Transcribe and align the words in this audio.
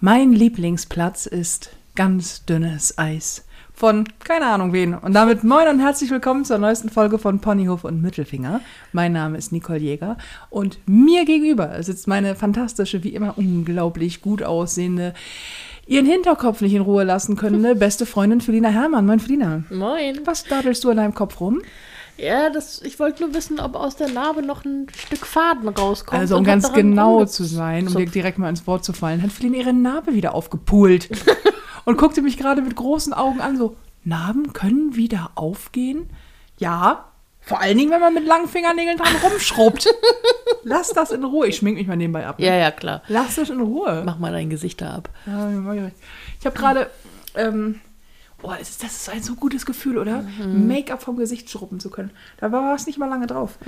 Mein 0.00 0.32
Lieblingsplatz 0.32 1.26
ist 1.26 1.70
ganz 1.96 2.44
dünnes 2.44 2.96
Eis. 2.98 3.44
Von 3.74 4.04
keine 4.20 4.46
Ahnung 4.46 4.72
wen. 4.72 4.94
Und 4.94 5.12
damit 5.12 5.42
moin 5.42 5.66
und 5.66 5.80
herzlich 5.80 6.12
willkommen 6.12 6.44
zur 6.44 6.58
neuesten 6.58 6.88
Folge 6.88 7.18
von 7.18 7.40
Ponyhof 7.40 7.82
und 7.82 8.00
Mittelfinger. 8.00 8.60
Mein 8.92 9.12
Name 9.12 9.36
ist 9.36 9.50
Nicole 9.50 9.80
Jäger 9.80 10.16
und 10.50 10.78
mir 10.86 11.24
gegenüber 11.24 11.82
sitzt 11.82 12.06
meine 12.06 12.36
fantastische, 12.36 13.02
wie 13.02 13.12
immer 13.12 13.36
unglaublich 13.38 14.22
gut 14.22 14.44
aussehende, 14.44 15.14
ihren 15.88 16.06
Hinterkopf 16.06 16.60
nicht 16.60 16.74
in 16.74 16.82
Ruhe 16.82 17.02
lassen 17.02 17.34
können, 17.34 17.76
beste 17.80 18.06
Freundin 18.06 18.40
Felina 18.40 18.68
Herrmann. 18.68 19.04
Moin 19.04 19.18
Felina. 19.18 19.64
Moin. 19.68 20.20
Was 20.26 20.44
dadelst 20.44 20.84
du 20.84 20.90
in 20.90 20.98
deinem 20.98 21.14
Kopf 21.14 21.40
rum? 21.40 21.60
Ja, 22.18 22.50
das, 22.50 22.82
ich 22.82 22.98
wollte 22.98 23.22
nur 23.22 23.34
wissen, 23.34 23.60
ob 23.60 23.76
aus 23.76 23.96
der 23.96 24.08
Narbe 24.08 24.42
noch 24.42 24.64
ein 24.64 24.88
Stück 24.94 25.24
Faden 25.24 25.68
rauskommt. 25.68 26.20
Also 26.20 26.36
um 26.36 26.44
ganz 26.44 26.72
genau 26.72 27.24
zu 27.24 27.44
sein, 27.44 27.86
um 27.86 27.94
dir 27.94 28.06
direkt 28.06 28.38
mal 28.38 28.48
ins 28.48 28.66
Wort 28.66 28.84
zu 28.84 28.92
fallen, 28.92 29.22
hat 29.22 29.30
Feline 29.30 29.56
ihre 29.56 29.72
Narbe 29.72 30.14
wieder 30.14 30.34
aufgepult 30.34 31.08
und 31.84 31.96
guckte 31.96 32.20
mich 32.20 32.36
gerade 32.36 32.60
mit 32.60 32.74
großen 32.74 33.12
Augen 33.12 33.40
an, 33.40 33.56
so, 33.56 33.76
Narben 34.04 34.52
können 34.52 34.96
wieder 34.96 35.30
aufgehen? 35.36 36.10
Ja, 36.58 37.08
vor 37.40 37.60
allen 37.60 37.78
Dingen, 37.78 37.90
wenn 37.90 38.00
man 38.00 38.12
mit 38.12 38.26
langen 38.26 38.46
Fingernägeln 38.46 38.98
dran 38.98 39.14
rumschrubbt. 39.22 39.88
Lass 40.64 40.90
das 40.90 41.12
in 41.12 41.24
Ruhe. 41.24 41.46
Ich 41.46 41.56
schmink 41.56 41.78
mich 41.78 41.86
mal 41.86 41.96
nebenbei 41.96 42.26
ab. 42.26 42.38
ne? 42.38 42.46
Ja, 42.46 42.54
ja, 42.54 42.70
klar. 42.70 43.02
Lass 43.08 43.36
das 43.36 43.48
in 43.48 43.60
Ruhe. 43.60 44.02
Mach 44.04 44.18
mal 44.18 44.32
dein 44.32 44.50
Gesicht 44.50 44.82
da 44.82 44.96
ab. 44.96 45.08
Ja. 45.24 45.90
Ich 46.38 46.44
habe 46.44 46.58
gerade, 46.58 46.90
ähm, 47.34 47.80
oh, 48.42 48.52
das 48.58 48.70
ist, 48.70 48.82
das 48.82 48.92
ist 48.92 49.08
ein 49.10 49.22
so 49.22 49.34
gutes 49.34 49.66
Gefühl, 49.66 49.98
oder? 49.98 50.24
Make-up 50.46 51.02
vom 51.02 51.16
Gesicht 51.16 51.50
schrubben 51.50 51.80
zu 51.80 51.90
können. 51.90 52.10
Da 52.38 52.52
war 52.52 52.74
es 52.74 52.86
nicht 52.86 52.98
mal 52.98 53.08
lange 53.08 53.26
drauf. 53.26 53.58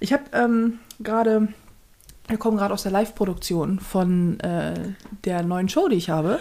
Ich 0.00 0.12
habe 0.12 0.24
ähm, 0.32 0.78
gerade, 1.00 1.48
wir 2.28 2.38
kommen 2.38 2.56
gerade 2.56 2.74
aus 2.74 2.82
der 2.82 2.92
Live-Produktion 2.92 3.80
von 3.80 4.40
äh, 4.40 4.74
der 5.24 5.42
neuen 5.42 5.68
Show, 5.68 5.88
die 5.88 5.96
ich 5.96 6.10
habe. 6.10 6.40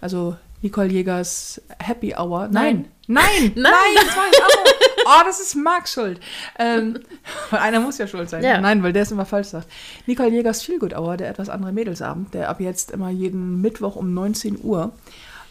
Also 0.00 0.36
Nicole 0.62 0.88
Jägers 0.88 1.60
Happy 1.78 2.14
Hour. 2.14 2.48
Nein, 2.50 2.86
nein, 3.06 3.24
nein, 3.54 3.54
Nein. 3.54 3.72
das 3.94 4.16
war 4.16 4.26
nicht 4.26 4.42
Abo. 4.42 4.70
Oh, 5.08 5.22
das 5.24 5.40
ist 5.40 5.54
Marks 5.54 5.92
Schuld. 5.92 6.18
Ähm, 6.58 6.98
einer 7.52 7.78
muss 7.80 7.98
ja 7.98 8.06
schuld 8.08 8.28
sein. 8.28 8.42
Ja. 8.42 8.60
Nein, 8.60 8.82
weil 8.82 8.92
der 8.92 9.02
es 9.02 9.12
immer 9.12 9.24
falsch 9.24 9.48
sagt. 9.48 9.68
Nicole 10.06 10.30
Jägers 10.30 10.62
Feel 10.62 10.80
Good 10.80 10.94
Hour, 10.94 11.16
der 11.16 11.28
etwas 11.28 11.48
andere 11.48 11.72
Mädelsabend, 11.72 12.34
der 12.34 12.48
ab 12.48 12.60
jetzt 12.60 12.90
immer 12.90 13.10
jeden 13.10 13.60
Mittwoch 13.60 13.94
um 13.94 14.12
19 14.14 14.58
Uhr 14.64 14.92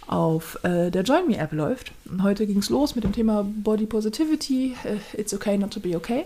auf 0.08 0.59
äh, 0.64 0.92
der 0.92 1.03
Join 1.03 1.28
Me 1.28 1.38
App 1.38 1.52
läuft. 1.52 1.92
Und 2.09 2.23
heute 2.23 2.45
ging 2.45 2.59
es 2.59 2.70
los 2.70 2.95
mit 2.95 3.03
dem 3.03 3.14
Thema 3.14 3.44
Body 3.44 3.86
Positivity, 3.86 4.75
äh, 4.84 5.20
It's 5.20 5.34
okay 5.34 5.58
not 5.58 5.72
to 5.72 5.80
be 5.80 5.95
okay. 5.95 6.25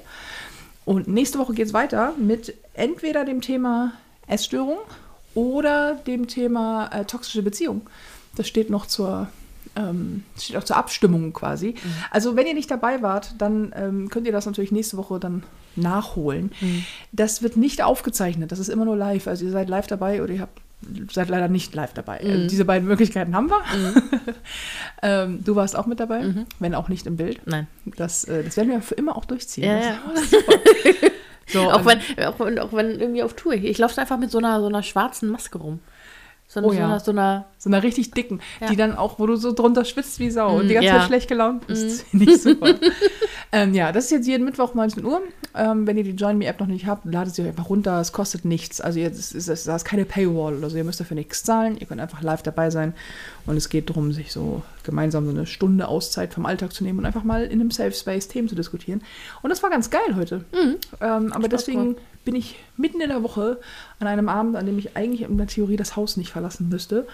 Und 0.86 1.08
nächste 1.08 1.39
Woche 1.39 1.53
geht 1.53 1.67
es 1.67 1.73
weiter 1.73 2.13
mit 2.17 2.53
entweder 2.73 3.25
dem 3.25 3.41
Thema 3.41 3.94
Essstörung 4.27 4.80
oder 5.36 5.95
dem 5.95 6.27
Thema 6.27 6.88
äh, 6.88 7.05
toxische 7.05 7.44
Beziehung. 7.44 7.81
Das 8.36 8.47
steht 8.47 8.69
noch 8.69 8.86
zur 8.86 9.27
ähm, 9.75 10.23
steht 10.38 10.58
auch 10.58 10.64
zur 10.64 10.77
Abstimmung 10.77 11.31
quasi. 11.31 11.75
Also 12.11 12.36
wenn 12.36 12.47
ihr 12.47 12.53
nicht 12.53 12.71
dabei 12.71 13.02
wart, 13.02 13.36
dann 13.38 13.71
ähm, 13.75 14.09
könnt 14.09 14.25
ihr 14.25 14.33
das 14.33 14.45
natürlich 14.45 14.71
nächste 14.71 14.97
Woche 14.97 15.19
dann 15.19 15.43
nachholen. 15.75 16.52
Das 17.11 17.43
wird 17.43 17.55
nicht 17.55 17.83
aufgezeichnet, 17.83 18.52
das 18.52 18.59
ist 18.59 18.69
immer 18.69 18.86
nur 18.86 18.97
live. 18.97 19.27
Also 19.27 19.45
ihr 19.45 19.52
seid 19.52 19.69
live 19.69 19.88
dabei 19.88 20.23
oder 20.23 20.33
ihr 20.33 20.41
habt 20.41 20.59
seid 21.11 21.30
leider 21.30 21.47
nicht 21.47 21.75
live 21.75 21.94
dabei. 21.94 22.19
Äh, 22.19 22.47
diese 22.47 22.66
beiden 22.66 22.88
Möglichkeiten 22.88 23.35
haben 23.35 23.49
wir. 23.49 23.61
ähm, 25.03 25.44
du 25.44 25.55
warst 25.55 25.75
auch 25.75 25.86
mit 25.86 25.99
dabei, 25.99 26.45
wenn 26.59 26.75
auch 26.75 26.89
nicht 26.89 27.05
im 27.05 27.17
Bild. 27.17 27.41
Nein. 27.45 27.67
Das, 27.86 28.23
äh, 28.25 28.44
das 28.44 28.58
werden 28.58 28.69
wir 28.69 28.81
für 28.81 28.95
immer 28.95 29.16
auch 29.17 29.25
durchziehen. 29.25 29.66
Ja, 29.66 29.80
ja. 29.80 29.99
So, 31.52 31.71
Auch 31.71 31.80
ähm, 31.80 32.02
wenn, 32.16 32.25
auch, 32.25 32.39
wenn, 32.39 32.59
auch 32.59 32.73
wenn 32.73 32.99
irgendwie 32.99 33.23
auf 33.23 33.33
Tour. 33.33 33.53
Ich 33.53 33.77
laufe 33.80 33.99
einfach 33.99 34.19
mit 34.19 34.30
so 34.30 34.38
einer, 34.38 34.59
so 34.59 34.67
einer 34.67 34.83
schwarzen 34.83 35.30
Maske 35.30 35.58
rum. 35.58 35.80
So, 36.52 36.61
Oh 36.61 36.69
so, 36.69 36.73
ja. 36.73 36.86
einer, 36.86 37.00
so 37.00 37.11
einer. 37.11 37.45
So 37.59 37.69
einer 37.69 37.83
richtig 37.83 38.09
dicken, 38.11 38.39
Ja. 38.59 38.69
die 38.69 38.75
dann 38.75 38.95
auch, 38.95 39.19
wo 39.19 39.28
du 39.28 39.36
so 39.36 39.52
drunter 39.52 39.83
schwitzt 39.86 40.19
wie 40.19 40.31
Sau 40.31 40.55
und 40.58 40.66
Mm, 40.66 40.67
die 40.69 40.73
ganze 40.73 40.88
ja. 40.88 40.97
Zeit 41.00 41.08
schlecht 41.08 41.28
gelaunt 41.28 41.67
bist. 41.67 42.05
Nicht 42.14 42.42
super. 42.42 42.73
ähm, 43.52 43.73
ja, 43.73 43.92
das 43.92 44.05
ist 44.05 44.11
jetzt 44.11 44.28
jeden 44.28 44.45
Mittwoch 44.45 44.73
19 44.73 45.04
Uhr. 45.05 45.21
Ähm, 45.55 45.86
wenn 45.86 45.98
ihr 45.98 46.04
die 46.05 46.11
Join 46.11 46.37
Me 46.37 46.45
App 46.45 46.60
noch 46.60 46.67
nicht 46.67 46.86
habt, 46.87 47.05
ladet 47.05 47.36
sie 47.36 47.42
euch 47.42 47.49
einfach 47.49 47.70
runter. 47.70 47.99
Es 47.99 48.14
kostet 48.14 48.45
nichts. 48.45 48.80
Also 48.82 48.99
jetzt 48.99 49.36
ist, 49.36 49.48
ist, 49.49 49.67
da 49.67 49.76
ist 49.76 49.83
keine 49.86 50.05
Paywall 50.05 50.55
oder 50.58 50.70
so. 50.70 50.77
Ihr 50.77 50.83
müsst 50.86 50.99
dafür 50.99 51.15
nichts 51.15 51.43
zahlen. 51.43 51.76
Ihr 51.77 51.86
könnt 51.86 51.99
einfach 52.02 52.21
live 52.21 52.42
dabei 52.43 52.70
sein. 52.70 52.93
Und 53.45 53.58
es 53.58 53.67
geht 53.70 53.89
darum, 53.89 54.11
sich 54.14 54.31
so 54.31 54.61
gemeinsam 54.83 55.26
so 55.26 55.31
eine 55.31 55.45
Stunde 55.45 55.87
Auszeit 55.87 56.33
vom 56.33 56.45
Alltag 56.45 56.71
zu 56.73 56.83
nehmen 56.83 56.99
und 56.99 57.05
einfach 57.05 57.23
mal 57.23 57.43
in 57.43 57.60
einem 57.60 57.71
Safe 57.71 57.92
Space 57.92 58.27
Themen 58.27 58.48
zu 58.48 58.55
diskutieren. 58.55 59.02
Und 59.42 59.49
das 59.49 59.61
war 59.61 59.70
ganz 59.70 59.89
geil 59.89 60.16
heute. 60.16 60.45
Ähm, 61.02 61.33
aber 61.33 61.48
deswegen 61.49 61.95
gemacht. 61.95 62.02
Bin 62.30 62.36
ich 62.36 62.58
mitten 62.78 63.02
in 63.02 63.10
der 63.10 63.23
Woche 63.23 63.60
an 64.00 64.06
einem 64.06 64.30
Abend, 64.30 64.56
an 64.56 64.67
dem 64.67 64.78
ich 64.78 64.95
eigentlich 64.95 65.23
in 65.23 65.36
der 65.36 65.48
Theorie 65.48 65.78
das 65.78 65.95
Haus 65.95 66.16
nicht 66.16 66.30
verlassen 66.32 66.70
müsste. 66.70 67.08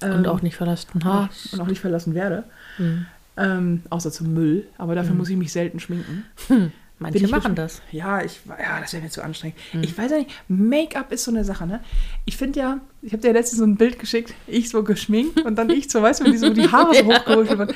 Und 0.00 0.10
Ähm, 0.10 0.26
auch 0.26 0.40
nicht 0.40 0.56
verlassen. 0.56 0.88
Ah, 1.04 1.04
Ha. 1.24 1.30
und 1.52 1.60
auch 1.60 1.66
nicht 1.66 1.80
verlassen 1.80 2.14
werde. 2.14 2.44
Hm. 2.78 3.04
Ähm, 3.36 3.82
außer 3.90 4.10
zum 4.10 4.32
Müll. 4.32 4.66
Aber 4.78 4.94
dafür 4.94 5.14
muss 5.14 5.28
ich 5.28 5.36
mich 5.36 5.52
selten 5.52 5.80
schminken. 5.80 6.24
Manche 6.98 7.18
Bin 7.18 7.26
ich 7.26 7.30
machen 7.30 7.54
das. 7.56 7.82
Ja, 7.92 8.24
ich, 8.24 8.40
ja, 8.48 8.80
das 8.80 8.94
wäre 8.94 9.02
mir 9.02 9.10
zu 9.10 9.22
anstrengend. 9.22 9.58
Ich 9.82 9.98
weiß 9.98 10.12
ja 10.12 10.16
nicht, 10.18 10.30
Make-up 10.48 11.12
ist 11.12 11.24
so 11.24 11.30
eine 11.30 11.44
Sache, 11.44 11.66
ne? 11.66 11.80
Ich 12.24 12.38
finde 12.38 12.58
ja, 12.60 12.80
ich 13.02 13.12
habe 13.12 13.20
dir 13.20 13.34
letztens 13.34 13.58
so 13.58 13.66
ein 13.66 13.76
Bild 13.76 13.98
geschickt, 13.98 14.32
ich 14.46 14.70
so 14.70 14.82
geschminkt 14.82 15.42
und 15.42 15.56
dann 15.56 15.68
ich 15.68 15.90
so, 15.90 16.00
weißt 16.00 16.20
du, 16.20 16.24
die, 16.24 16.38
so 16.38 16.48
die 16.48 16.72
Haare 16.72 16.94
so 16.94 17.04
hochgeholt 17.14 17.50
werden. 17.50 17.74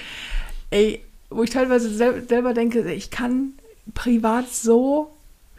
Ey, 0.70 1.02
wo 1.28 1.42
ich 1.42 1.50
teilweise 1.50 1.90
sel 1.90 2.26
selber 2.26 2.54
denke, 2.54 2.90
ich 2.94 3.10
kann 3.10 3.52
privat 3.92 4.48
so 4.50 5.12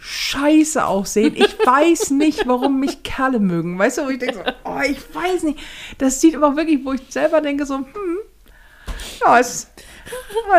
scheiße 0.06 0.86
aussehen. 0.86 1.34
Ich 1.36 1.58
weiß 1.66 2.12
nicht, 2.12 2.46
warum 2.48 2.80
mich 2.80 3.04
Kerle 3.04 3.40
mögen. 3.40 3.80
Weißt 3.80 3.98
du, 4.00 4.06
wo 4.06 4.10
ich 4.10 4.20
denke 4.20 4.36
so, 4.36 4.42
oh, 4.66 4.80
ich 4.86 4.98
weiß 5.16 5.44
nicht. 5.44 5.60
Das 5.98 6.20
sieht 6.20 6.36
aber 6.36 6.56
wirklich, 6.58 6.84
wo 6.84 6.94
ich 6.94 7.02
selber 7.10 7.40
denke 7.42 7.66
so, 7.66 7.78
hm, 7.78 8.18
ja, 9.22 9.40
es 9.40 9.70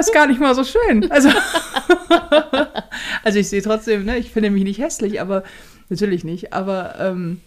ist 0.00 0.12
gar 0.14 0.26
nicht 0.26 0.40
mal 0.40 0.54
so 0.54 0.64
schön. 0.64 1.10
Also, 1.10 1.28
also 3.22 3.38
ich 3.38 3.48
sehe 3.48 3.62
trotzdem, 3.62 4.04
ne, 4.04 4.16
ich 4.18 4.30
finde 4.30 4.50
mich 4.50 4.64
nicht 4.64 4.80
hässlich, 4.80 5.20
aber 5.20 5.42
natürlich 5.88 6.24
nicht. 6.24 6.52
Aber 6.52 6.94
ähm, 6.98 7.40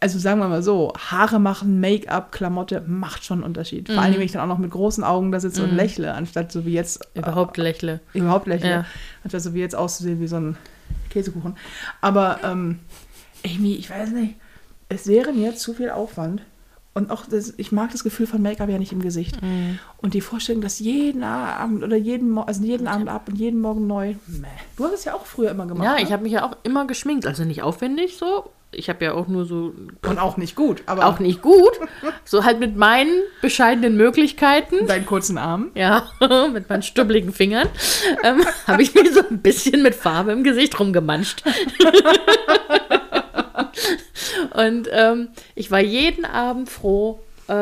also 0.00 0.18
sagen 0.18 0.38
wir 0.40 0.48
mal 0.48 0.62
so, 0.62 0.92
Haare 0.96 1.38
machen, 1.40 1.80
Make-up, 1.80 2.32
Klamotte 2.32 2.82
macht 2.86 3.24
schon 3.24 3.38
einen 3.38 3.44
Unterschied. 3.44 3.88
Vor 3.90 4.00
allem, 4.02 4.14
wenn 4.14 4.22
ich 4.22 4.32
dann 4.32 4.42
auch 4.42 4.46
noch 4.54 4.58
mit 4.58 4.70
großen 4.70 5.04
Augen 5.04 5.32
da 5.32 5.40
sitze 5.40 5.64
und 5.64 5.74
lächle, 5.74 6.14
anstatt 6.14 6.52
so 6.52 6.64
wie 6.64 6.72
jetzt 6.72 7.06
Überhaupt 7.14 7.56
lächle. 7.56 8.00
äh, 8.14 8.18
überhaupt 8.18 8.46
lächle, 8.46 8.70
Ja. 8.70 8.84
anstatt 9.24 9.42
so 9.42 9.52
wie 9.52 9.60
jetzt 9.60 9.74
auszusehen 9.76 10.20
wie 10.20 10.28
so 10.28 10.36
ein 10.36 10.56
Käsekuchen. 11.10 11.56
Aber 12.00 12.40
ähm, 12.42 12.80
Amy, 13.44 13.74
ich 13.74 13.90
weiß 13.90 14.10
nicht, 14.10 14.34
es 14.88 15.06
wäre 15.06 15.32
mir 15.32 15.54
zu 15.56 15.74
viel 15.74 15.90
Aufwand. 15.90 16.42
Und 16.96 17.10
auch, 17.10 17.26
das, 17.26 17.54
ich 17.56 17.72
mag 17.72 17.90
das 17.90 18.04
Gefühl 18.04 18.28
von 18.28 18.40
Make-up 18.40 18.68
ja 18.68 18.78
nicht 18.78 18.92
im 18.92 19.02
Gesicht. 19.02 19.42
Mhm. 19.42 19.80
Und 19.96 20.14
die 20.14 20.20
Vorstellung, 20.20 20.62
dass 20.62 20.78
jeden 20.78 21.24
Abend 21.24 21.82
oder 21.82 21.96
jeden, 21.96 22.30
Mo 22.30 22.42
also 22.42 22.62
jeden 22.62 22.86
Abend 22.86 23.08
ab 23.08 23.28
und 23.28 23.36
jeden 23.36 23.60
Morgen 23.60 23.88
neu. 23.88 24.14
Meh. 24.28 24.46
Du 24.76 24.84
hast 24.84 24.94
es 24.94 25.04
ja 25.04 25.14
auch 25.14 25.26
früher 25.26 25.50
immer 25.50 25.66
gemacht. 25.66 25.84
Ja, 25.84 25.94
ne? 25.94 26.02
ich 26.02 26.12
habe 26.12 26.22
mich 26.22 26.32
ja 26.32 26.46
auch 26.46 26.56
immer 26.62 26.86
geschminkt. 26.86 27.26
Also 27.26 27.44
nicht 27.44 27.62
aufwendig 27.62 28.16
so. 28.16 28.48
Ich 28.76 28.88
habe 28.88 29.04
ja 29.04 29.14
auch 29.14 29.28
nur 29.28 29.44
so. 29.44 29.74
Und 30.02 30.18
auch 30.18 30.36
nicht 30.36 30.56
gut, 30.56 30.82
aber 30.86 31.06
Auch 31.06 31.18
nicht 31.18 31.42
gut. 31.42 31.72
So 32.24 32.44
halt 32.44 32.60
mit 32.60 32.76
meinen 32.76 33.22
bescheidenen 33.40 33.96
Möglichkeiten. 33.96 34.86
deinen 34.86 35.06
kurzen 35.06 35.38
Arm. 35.38 35.70
Ja, 35.74 36.10
mit 36.52 36.68
meinen 36.68 36.82
stübbligen 36.82 37.32
Fingern 37.32 37.68
ähm, 38.22 38.44
habe 38.66 38.82
ich 38.82 38.94
mir 38.94 39.12
so 39.12 39.20
ein 39.28 39.38
bisschen 39.38 39.82
mit 39.82 39.94
Farbe 39.94 40.32
im 40.32 40.44
Gesicht 40.44 40.78
rumgemanscht. 40.78 41.42
Und 44.54 44.88
ähm, 44.92 45.28
ich 45.54 45.70
war 45.70 45.80
jeden 45.80 46.24
Abend 46.24 46.68
froh, 46.68 47.20
äh, 47.48 47.52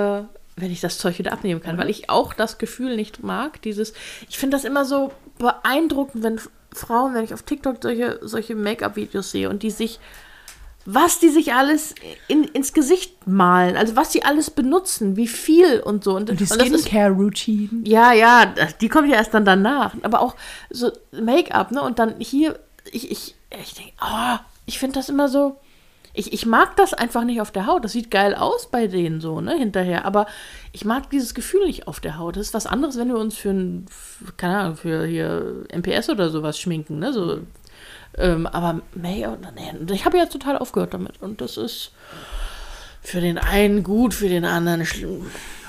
wenn 0.57 0.71
ich 0.71 0.81
das 0.81 0.99
Zeug 0.99 1.19
wieder 1.19 1.33
abnehmen 1.33 1.63
kann, 1.63 1.79
weil 1.79 1.89
ich 1.89 2.11
auch 2.11 2.35
das 2.35 2.59
Gefühl 2.59 2.97
nicht 2.97 3.23
mag. 3.23 3.63
Dieses, 3.63 3.95
ich 4.29 4.39
finde 4.39 4.57
das 4.57 4.65
immer 4.65 4.85
so 4.85 5.13
beeindruckend, 5.39 6.23
wenn 6.23 6.41
Frauen, 6.73 7.15
wenn 7.15 7.25
ich 7.25 7.35
auf 7.35 7.43
TikTok 7.43 7.79
solche, 7.83 8.19
solche 8.23 8.55
Make-up-Videos 8.55 9.31
sehe 9.31 9.49
und 9.49 9.63
die 9.63 9.71
sich 9.71 9.99
was 10.85 11.21
die 11.21 11.29
sich 11.29 11.53
alles 11.53 11.95
in, 12.29 12.45
ins 12.45 12.73
Gesicht 12.73 13.27
malen, 13.27 13.77
also 13.77 13.95
was 13.97 14.11
die 14.11 14.25
alles 14.25 14.51
benutzen, 14.51 15.17
wie 15.17 15.29
viel 15.29 15.81
und 15.81 16.05
so. 16.05 16.17
Und, 16.17 16.31
Und 16.31 16.41
die 16.41 16.47
Skincare-Routine. 16.47 17.69
ja, 17.85 18.13
ja, 18.13 18.47
die 18.81 18.89
kommt 18.89 19.09
ja 19.09 19.17
erst 19.17 19.35
dann 19.35 19.45
danach. 19.45 19.95
Aber 20.03 20.21
auch 20.21 20.35
so 20.71 20.91
Make-up, 21.13 21.71
ne? 21.71 21.83
Und 21.83 21.99
dann 21.99 22.15
hier, 22.19 22.59
ich, 22.91 23.11
ich, 23.11 23.35
ich 23.63 23.75
denke, 23.75 23.93
oh, 24.03 24.39
ich 24.67 24.79
finde 24.79 24.95
das 24.95 25.09
immer 25.09 25.29
so. 25.29 25.57
Ich, 26.15 26.33
ich 26.35 26.45
mag 26.45 26.77
das 26.77 26.93
einfach 26.93 27.25
nicht 27.25 27.41
auf 27.41 27.53
der 27.53 27.67
Haut. 27.67 27.85
Das 27.85 27.93
sieht 27.93 28.11
geil 28.11 28.35
aus 28.35 28.71
bei 28.71 28.87
denen 28.87 29.23
so, 29.23 29.41
ne, 29.41 29.57
hinterher. 29.57 30.05
Aber 30.05 30.27
ich 30.73 30.85
mag 30.85 31.09
dieses 31.09 31.33
Gefühl 31.33 31.65
nicht 31.65 31.89
auf 31.89 32.01
der 32.01 32.19
Haut. 32.19 32.37
Das 32.37 32.49
ist 32.49 32.55
was 32.55 32.67
anderes, 32.67 32.99
wenn 32.99 33.09
wir 33.09 33.17
uns 33.17 33.39
für 33.39 33.51
ein, 33.51 33.87
keine 34.37 34.59
Ahnung, 34.59 34.77
für 34.77 35.07
hier 35.07 35.65
MPS 35.73 36.11
oder 36.11 36.29
sowas 36.29 36.59
schminken, 36.59 36.99
ne? 36.99 37.15
So, 37.15 37.39
ähm, 38.19 38.47
aber 38.47 38.81
Make-up, 38.95 39.39
nee, 39.55 39.95
ich 39.95 40.05
habe 40.05 40.19
ja 40.19 40.27
total 40.27 40.59
aufgehört 40.59 40.95
damit. 40.95 41.21
Und 41.23 41.41
das 41.41 41.57
ist 41.57 41.93
für 43.03 43.21
den 43.21 43.39
einen 43.39 43.83
gut, 43.83 44.15
für 44.15 44.29
den 44.29 44.45
anderen 44.45 44.85
schlimm. 44.87 45.27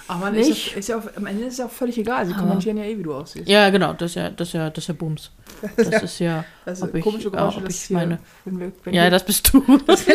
Aber 0.07 0.19
man 0.19 0.33
Nicht? 0.33 0.49
ist, 0.49 0.71
ja, 0.73 0.77
ist 0.79 0.89
ja 0.89 0.97
auch, 0.99 1.03
am 1.15 1.25
Ende 1.25 1.45
ist 1.45 1.59
ja 1.59 1.65
auch 1.65 1.71
völlig 1.71 1.97
egal. 1.97 2.25
Sie 2.25 2.33
kommentieren 2.33 2.77
ja 2.77 2.83
eh, 2.83 2.97
wie 2.97 3.03
du 3.03 3.13
aussiehst. 3.13 3.47
Ja, 3.47 3.69
genau, 3.69 3.93
das 3.93 4.11
ist 4.11 4.15
ja, 4.15 4.29
das 4.29 4.49
ist 4.49 4.53
ja, 4.53 4.69
das 4.69 4.83
ist 4.83 4.87
ja 4.89 4.93
Bums. 4.93 5.31
Das 5.77 5.87
ist 6.03 6.19
ja, 6.19 6.43
Das 6.65 6.81
ist 6.81 6.93
ich, 6.93 7.03
komische 7.03 7.31
Geräusche, 7.31 7.59
ob 7.59 7.65
das 7.65 7.85
ich 7.85 7.89
meine. 7.89 8.19
Wenn 8.43 8.59
wir, 8.59 8.71
wenn 8.83 8.93
Ja, 8.93 9.03
wir, 9.03 9.11
das 9.11 9.25
bist 9.25 9.51
du. 9.53 9.61
das 9.87 10.05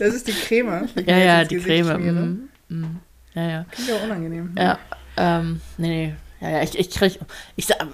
ist 0.00 0.26
die 0.26 0.32
Creme. 0.32 0.88
ja, 1.06 1.16
ja, 1.18 1.44
die 1.44 1.58
Creme. 1.58 2.48
mm. 2.68 3.00
Ja, 3.34 3.42
ja. 3.48 3.64
Klingt 3.70 3.90
ja 3.90 3.96
unangenehm. 3.96 4.54
Ja, 4.58 4.78
ähm, 5.16 5.60
nee, 5.76 5.88
nee. 5.88 6.14
Ja, 6.40 6.50
ja, 6.50 6.62
ich, 6.62 6.78
ich 6.78 6.90
krieg, 6.90 7.18
ich 7.56 7.66
sag, 7.66 7.86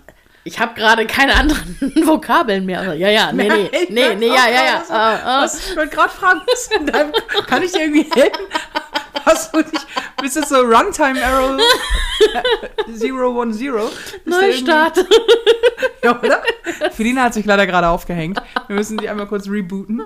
ich 0.45 0.61
habe 0.61 0.75
gerade 0.75 1.07
keine 1.07 1.35
anderen 1.35 1.79
Vokabeln 2.07 2.67
mehr. 2.67 2.81
Also, 2.81 2.93
ja, 2.93 3.09
ja, 3.09 3.33
nee, 3.33 3.49
nee, 3.49 3.71
nee, 3.89 4.15
nee, 4.15 4.31
auch 4.31 4.35
ja, 4.37 4.49
ja, 4.49 4.63
gerade 4.63 4.85
so. 4.87 4.93
ja. 4.93 5.15
Äh, 5.15 5.17
äh. 5.17 5.45
Was, 5.45 5.71
ich 5.71 5.77
wollte 5.77 5.97
gerade 5.97 6.13
fragen, 6.13 6.41
was 6.47 7.47
kann 7.47 7.63
ich 7.63 7.73
dir 7.73 7.81
irgendwie 7.81 8.07
helfen? 8.15 8.47
Hast 9.25 9.55
du 9.55 9.59
nicht, 9.59 9.87
bist 10.21 10.37
das 10.37 10.49
so 10.49 10.57
Runtime 10.57 11.23
Arrow 11.25 11.57
010? 12.87 12.87
Bist 12.87 13.03
du 13.03 13.07
irgendwie- 13.07 13.69
Neustart. 14.25 15.05
Ja, 16.03 16.19
oder? 16.19 16.43
Felina 16.93 17.23
hat 17.25 17.35
sich 17.35 17.47
leider 17.47 17.67
gerade 17.67 17.89
aufgehängt. 17.89 18.41
Wir 18.67 18.77
müssen 18.77 18.99
die 18.99 19.09
einmal 19.09 19.27
kurz 19.27 19.49
rebooten. 19.49 20.03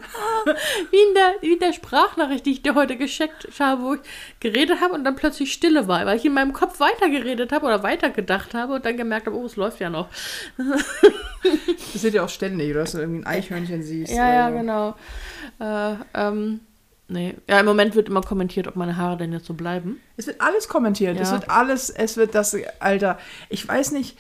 Wie 0.90 0.96
in, 0.96 1.14
der, 1.14 1.34
wie 1.40 1.52
in 1.54 1.58
der 1.58 1.72
Sprachnachricht, 1.72 2.46
die 2.46 2.52
ich 2.52 2.62
dir 2.62 2.74
heute 2.74 2.96
geschickt 2.96 3.48
habe, 3.58 3.82
wo 3.82 3.94
ich 3.94 4.00
geredet 4.40 4.80
habe 4.80 4.94
und 4.94 5.04
dann 5.04 5.16
plötzlich 5.16 5.52
Stille 5.52 5.88
war, 5.88 6.06
weil 6.06 6.16
ich 6.16 6.24
in 6.24 6.34
meinem 6.34 6.52
Kopf 6.52 6.78
weitergeredet 6.80 7.50
habe 7.52 7.66
oder 7.66 7.82
weitergedacht 7.82 8.54
habe 8.54 8.74
und 8.74 8.84
dann 8.84 8.96
gemerkt 8.96 9.26
habe, 9.26 9.36
oh, 9.36 9.46
es 9.46 9.56
läuft 9.56 9.80
ja 9.80 9.90
noch. 9.90 10.08
Das 10.56 12.02
seht 12.02 12.14
ihr 12.14 12.24
auch 12.24 12.28
ständig, 12.28 12.70
oder? 12.70 12.80
Dass 12.80 12.92
du 12.92 12.98
irgendwie 12.98 13.20
ein 13.22 13.26
Eichhörnchen 13.26 13.82
siehst. 13.82 14.12
Ja, 14.12 14.32
ja, 14.32 14.50
genau. 14.50 14.94
Äh, 15.60 15.94
ähm, 16.14 16.60
nee. 17.08 17.34
Ja, 17.48 17.60
im 17.60 17.66
Moment 17.66 17.94
wird 17.94 18.08
immer 18.08 18.20
kommentiert, 18.22 18.66
ob 18.68 18.76
meine 18.76 18.96
Haare 18.96 19.16
denn 19.16 19.32
jetzt 19.32 19.46
so 19.46 19.54
bleiben. 19.54 20.00
Es 20.16 20.26
wird 20.26 20.40
alles 20.40 20.68
kommentiert. 20.68 21.18
Es 21.18 21.28
Ja. 21.30 21.34
wird 21.40 21.50
alles, 21.50 21.90
es 21.90 22.16
wird 22.16 22.34
das, 22.34 22.56
Alter, 22.80 23.18
ich 23.48 23.66
weiß 23.66 23.92
nicht, 23.92 24.16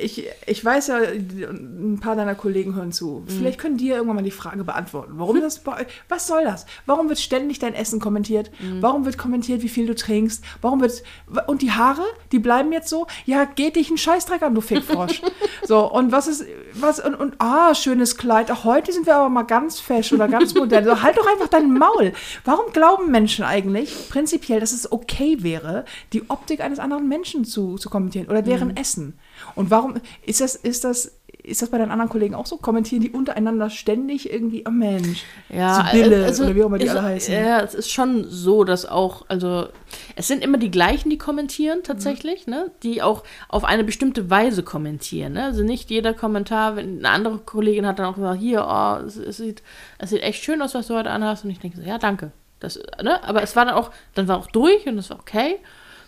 ich, 0.00 0.26
ich 0.46 0.64
weiß 0.64 0.88
ja, 0.88 0.96
ein 0.98 1.98
paar 2.00 2.16
deiner 2.16 2.34
Kollegen 2.34 2.74
hören 2.74 2.92
zu. 2.92 3.24
Mhm. 3.26 3.30
Vielleicht 3.30 3.58
können 3.58 3.76
die 3.76 3.86
ja 3.88 3.96
irgendwann 3.96 4.16
mal 4.16 4.22
die 4.22 4.30
Frage 4.30 4.64
beantworten. 4.64 5.12
Warum 5.16 5.40
das, 5.40 5.58
bei- 5.60 5.86
was 6.08 6.26
soll 6.26 6.44
das? 6.44 6.66
Warum 6.86 7.08
wird 7.08 7.18
ständig 7.18 7.58
dein 7.58 7.74
Essen 7.74 8.00
kommentiert? 8.00 8.50
Mhm. 8.60 8.82
Warum 8.82 9.04
wird 9.04 9.18
kommentiert, 9.18 9.62
wie 9.62 9.68
viel 9.68 9.86
du 9.86 9.94
trinkst? 9.94 10.44
Warum 10.62 10.80
wird, 10.80 11.02
und 11.46 11.62
die 11.62 11.72
Haare, 11.72 12.02
die 12.32 12.38
bleiben 12.38 12.72
jetzt 12.72 12.88
so? 12.88 13.06
Ja, 13.26 13.44
geht 13.44 13.76
dich 13.76 13.90
ein 13.90 13.98
Scheißdreck 13.98 14.42
an, 14.42 14.54
du 14.54 14.60
Fickfrosch. 14.60 15.22
so, 15.64 15.90
und 15.90 16.12
was 16.12 16.26
ist, 16.28 16.44
was, 16.74 17.00
und, 17.00 17.14
und, 17.14 17.34
ah, 17.38 17.74
schönes 17.74 18.16
Kleid. 18.16 18.50
Ach, 18.50 18.64
heute 18.64 18.92
sind 18.92 19.06
wir 19.06 19.16
aber 19.16 19.28
mal 19.28 19.42
ganz 19.42 19.80
fesch 19.80 20.12
oder 20.12 20.28
ganz 20.28 20.54
modern. 20.54 20.84
So, 20.84 21.02
halt 21.02 21.16
doch 21.16 21.26
einfach 21.26 21.48
dein 21.48 21.72
Maul. 21.72 22.12
Warum 22.44 22.72
glauben 22.72 23.10
Menschen 23.10 23.44
eigentlich 23.44 24.08
prinzipiell, 24.08 24.60
dass 24.60 24.72
es 24.72 24.90
okay 24.92 25.38
wäre, 25.42 25.84
die 26.12 26.28
Optik 26.30 26.60
eines 26.60 26.78
anderen 26.78 27.08
Menschen 27.08 27.44
zu, 27.44 27.76
zu 27.76 27.90
kommentieren 27.90 28.28
oder 28.28 28.42
deren 28.42 28.68
Mhm. 28.68 28.76
Essen? 28.76 29.18
Und 29.58 29.70
warum 29.72 29.94
ist 30.24 30.40
das, 30.40 30.54
ist 30.54 30.84
das, 30.84 31.18
ist 31.42 31.62
das 31.62 31.70
bei 31.70 31.78
deinen 31.78 31.90
anderen 31.90 32.08
Kollegen 32.10 32.34
auch 32.34 32.46
so? 32.46 32.58
Kommentieren 32.58 33.02
die 33.02 33.10
untereinander 33.10 33.70
ständig 33.70 34.32
irgendwie, 34.32 34.64
oh 34.66 34.70
Mensch, 34.70 35.24
Ja, 35.48 35.88
Sibylle 35.90 36.24
also, 36.24 36.44
oder 36.44 36.54
wie 36.54 36.62
auch 36.62 36.66
immer 36.66 36.78
die 36.78 36.86
ist- 36.86 36.90
alle 36.92 37.02
heißen. 37.02 37.34
Ja, 37.34 37.60
es 37.60 37.74
ist 37.74 37.90
schon 37.90 38.24
so, 38.28 38.62
dass 38.62 38.86
auch, 38.86 39.24
also 39.28 39.66
es 40.14 40.28
sind 40.28 40.44
immer 40.44 40.58
die 40.58 40.70
gleichen, 40.70 41.10
die 41.10 41.18
kommentieren 41.18 41.80
tatsächlich, 41.82 42.46
ne? 42.46 42.70
Die 42.84 43.02
auch 43.02 43.24
auf 43.48 43.64
eine 43.64 43.82
bestimmte 43.82 44.30
Weise 44.30 44.62
kommentieren. 44.62 45.32
Ne? 45.32 45.44
Also 45.44 45.64
nicht 45.64 45.90
jeder 45.90 46.14
Kommentar, 46.14 46.76
wenn 46.76 46.98
eine 46.98 47.08
andere 47.10 47.38
Kollegin 47.38 47.84
hat 47.86 47.98
dann 47.98 48.06
auch 48.06 48.14
gesagt, 48.14 48.40
hier, 48.40 48.64
oh, 48.68 49.04
es, 49.06 49.16
es, 49.16 49.38
sieht, 49.38 49.62
es 49.98 50.10
sieht 50.10 50.22
echt 50.22 50.44
schön 50.44 50.62
aus, 50.62 50.74
was 50.74 50.86
du 50.86 50.94
heute 50.94 51.10
anhast. 51.10 51.44
Und 51.44 51.50
ich 51.50 51.58
denke 51.58 51.78
so, 51.78 51.82
ja, 51.82 51.98
danke. 51.98 52.30
Das, 52.60 52.78
ne? 53.02 53.22
Aber 53.24 53.42
es 53.42 53.56
war 53.56 53.64
dann 53.64 53.74
auch, 53.74 53.90
dann 54.14 54.28
war 54.28 54.38
auch 54.38 54.46
durch 54.46 54.86
und 54.86 54.98
es 54.98 55.10
war 55.10 55.18
okay. 55.18 55.56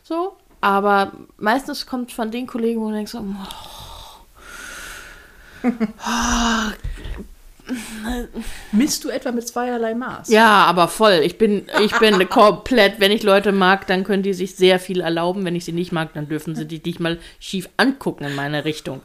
So. 0.04 0.36
Aber 0.60 1.12
meistens 1.38 1.86
kommt 1.86 2.12
von 2.12 2.30
den 2.30 2.46
Kollegen, 2.46 2.80
wo 2.80 2.88
du 2.88 2.94
denkst, 2.94 3.12
so, 3.12 3.24
Misst 8.72 9.04
du 9.04 9.10
etwa 9.10 9.30
mit 9.30 9.46
zweierlei 9.46 9.94
Maß? 9.94 10.28
Ja, 10.28 10.64
aber 10.64 10.88
voll. 10.88 11.20
Ich 11.22 11.38
bin, 11.38 11.66
ich 11.80 11.96
bin 11.98 12.28
komplett, 12.28 12.98
wenn 12.98 13.12
ich 13.12 13.22
Leute 13.22 13.52
mag, 13.52 13.86
dann 13.86 14.02
können 14.02 14.22
die 14.24 14.32
sich 14.32 14.56
sehr 14.56 14.80
viel 14.80 15.00
erlauben. 15.00 15.44
Wenn 15.44 15.54
ich 15.54 15.64
sie 15.64 15.72
nicht 15.72 15.92
mag, 15.92 16.12
dann 16.14 16.28
dürfen 16.28 16.56
sie 16.56 16.66
dich 16.66 16.98
mal 16.98 17.18
schief 17.38 17.68
angucken 17.76 18.24
in 18.24 18.34
meine 18.34 18.64
Richtung. 18.64 19.02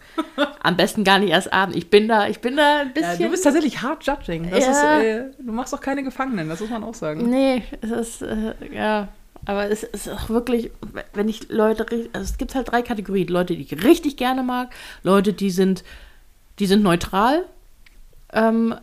Am 0.63 0.75
besten 0.77 1.03
gar 1.03 1.19
nicht 1.19 1.29
erst 1.29 1.53
abends. 1.53 1.77
Ich 1.77 1.89
bin 1.91 2.07
da, 2.07 2.27
ich 2.27 2.39
bin 2.39 2.57
da 2.57 2.79
ein 2.81 2.87
Ja, 2.95 3.01
bisschen. 3.09 3.25
du 3.25 3.29
bist 3.29 3.43
tatsächlich 3.43 3.81
hard 3.83 4.03
judging. 4.05 4.49
Das 4.49 4.65
Ja. 4.65 4.71
ist, 4.71 4.83
äh, 4.83 5.23
du 5.39 5.51
machst 5.51 5.73
auch 5.75 5.81
keine 5.81 6.03
Gefangenen, 6.03 6.49
das 6.49 6.59
muss 6.59 6.69
man 6.69 6.83
auch 6.83 6.95
sagen. 6.95 7.29
Nee, 7.29 7.61
es 7.81 7.91
ist, 7.91 8.21
äh, 8.23 8.53
ja. 8.73 9.07
Aber 9.45 9.69
es 9.69 9.83
ist 9.83 10.09
auch 10.09 10.29
wirklich, 10.29 10.71
wenn 11.13 11.29
ich 11.29 11.49
Leute, 11.49 11.85
also 12.13 12.23
es 12.23 12.37
gibt 12.37 12.55
halt 12.55 12.71
drei 12.71 12.81
Kategorien. 12.81 13.27
Leute, 13.27 13.55
die 13.55 13.61
ich 13.61 13.83
richtig 13.83 14.17
gerne 14.17 14.43
mag, 14.43 14.73
Leute, 15.03 15.33
die 15.33 15.51
sind, 15.51 15.83
die 16.59 16.65
sind 16.65 16.83
neutral 16.83 17.45
ähm, 18.33 18.75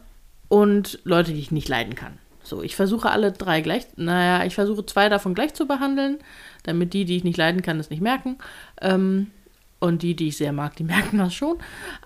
und 0.48 1.00
Leute, 1.04 1.32
die 1.32 1.40
ich 1.40 1.50
nicht 1.50 1.68
leiden 1.68 1.94
kann. 1.94 2.18
So, 2.44 2.62
ich 2.62 2.74
versuche 2.76 3.10
alle 3.10 3.32
drei 3.32 3.60
gleich, 3.60 3.86
naja, 3.96 4.44
ich 4.44 4.54
versuche 4.54 4.84
zwei 4.84 5.08
davon 5.08 5.34
gleich 5.34 5.54
zu 5.54 5.66
behandeln, 5.66 6.18
damit 6.64 6.92
die, 6.92 7.04
die 7.04 7.16
ich 7.16 7.24
nicht 7.24 7.38
leiden 7.38 7.62
kann, 7.62 7.78
es 7.78 7.90
nicht 7.90 8.02
merken. 8.02 8.38
Ähm, 8.80 9.30
und 9.78 10.02
die, 10.02 10.14
die 10.14 10.28
ich 10.28 10.36
sehr 10.36 10.52
mag, 10.52 10.76
die 10.76 10.84
merken 10.94 11.18
das 11.18 11.34
schon. 11.34 11.58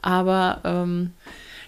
Aber 0.02 0.60
ähm, 0.64 1.12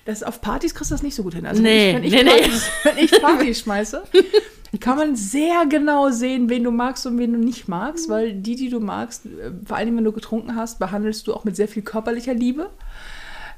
Das, 0.05 0.23
auf 0.23 0.41
Partys 0.41 0.75
kriegst 0.75 0.91
du 0.91 0.95
das 0.95 1.03
nicht 1.03 1.15
so 1.15 1.23
gut 1.23 1.35
hin. 1.35 1.47
Also 1.47 1.63
Nee, 1.63 1.95
wenn 1.95 2.05
ich, 2.05 2.13
nee, 2.13 2.19
wenn 2.19 2.29
ich, 2.29 2.35
nee. 2.35 2.41
Partys, 2.41 2.71
wenn 2.85 2.99
ich 2.99 3.11
Partys 3.23 3.61
schmeiße, 3.61 4.03
kann 4.81 4.97
man 4.97 5.17
sehr 5.17 5.67
genau 5.67 6.11
sehen, 6.11 6.49
wen 6.49 6.65
du 6.65 6.71
magst 6.71 7.07
und 7.07 7.19
wen 7.19 7.33
du 7.33 7.39
nicht 7.39 7.69
magst, 7.69 8.09
weil 8.09 8.35
die, 8.35 8.57
die 8.57 8.71
du 8.71 8.81
magst, 8.81 9.27
äh, 9.27 9.51
vor 9.65 9.77
allem 9.77 9.97
wenn 9.97 10.05
du 10.05 10.13
getrunken 10.13 10.57
hast, 10.57 10.79
behandelst 10.79 11.27
du 11.27 11.35
auch 11.35 11.45
mit 11.45 11.57
sehr 11.57 11.69
viel 11.69 11.83
körperlicher 11.83 12.35
Liebe. 12.35 12.71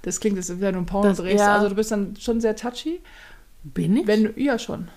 Das 0.03 0.21
klingt, 0.21 0.37
als 0.37 0.49
wenn 0.61 0.75
du 0.75 0.81
ein 0.81 0.87
Porno 0.87 1.13
drehst. 1.13 1.41
ja. 1.41 1.55
Also 1.55 1.69
du 1.69 1.75
bist 1.75 1.91
dann 1.91 2.17
schon 2.19 2.41
sehr 2.41 2.57
touchy. 2.57 3.01
bin 3.63 3.97
ich? 3.97 4.07
Wenn 4.07 4.33
ja, 4.37 4.59
schon. 4.59 4.89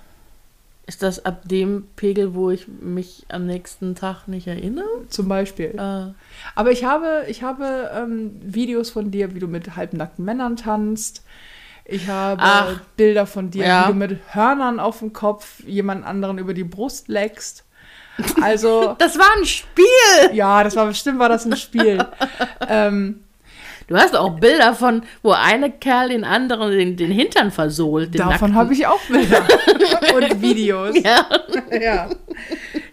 Ist 0.86 1.02
das 1.02 1.26
ab 1.26 1.48
dem 1.48 1.88
Pegel, 1.96 2.34
wo 2.34 2.50
ich 2.50 2.68
mich 2.68 3.26
am 3.30 3.46
nächsten 3.46 3.96
Tag 3.96 4.28
nicht 4.28 4.48
erinnere? 4.48 4.86
Zum 5.08 5.30
Beispiel. 5.30 5.76
Äh, 5.78 6.14
Aber 6.56 6.72
ich 6.72 6.84
habe, 6.84 7.24
ich 7.30 7.42
habe 7.42 7.90
ähm, 7.96 8.32
Videos 8.44 8.90
von 8.90 9.10
dir, 9.10 9.34
wie 9.34 9.40
du 9.40 9.48
mit 9.48 9.78
halbnackten 9.78 10.26
Männern 10.26 10.58
tanzt. 10.58 11.24
Ich 11.86 12.08
habe 12.08 12.42
Ach. 12.42 12.80
Bilder 12.96 13.26
von 13.26 13.50
dir, 13.50 13.66
Ja. 13.66 13.88
wie 13.88 13.92
du 13.92 13.98
mit 13.98 14.20
Hörnern 14.34 14.80
auf 14.80 15.00
dem 15.00 15.14
Kopf 15.14 15.60
jemand 15.66 16.06
anderen 16.06 16.38
über 16.38 16.54
die 16.54 16.64
Brust 16.64 17.08
leckst. 17.10 17.66
Also, 18.42 18.96
das 19.00 19.18
war 19.18 19.28
ein 19.38 19.46
Spiel! 19.46 20.34
ja, 20.34 20.64
das 20.64 20.76
war 20.76 20.86
bestimmt 20.86 21.20
war 21.20 21.30
das 21.30 21.46
ein 21.46 21.56
Spiel. 21.58 22.04
ähm, 22.70 23.24
Du 23.88 23.98
hast 23.98 24.16
auch 24.16 24.40
Bilder 24.40 24.74
von, 24.74 25.04
wo 25.22 25.32
eine 25.32 25.70
Kerl 25.70 26.10
den 26.10 26.24
anderen 26.24 26.72
den, 26.72 26.96
den 26.96 27.12
Hintern 27.12 27.52
versohlt. 27.52 28.14
Den 28.14 28.20
davon 28.20 28.56
habe 28.56 28.74
ich 28.74 28.88
auch 28.88 29.02
Bilder 29.10 29.46
und 30.16 30.42
Videos. 30.42 30.96
Ja. 31.04 31.28
ja. 31.70 32.10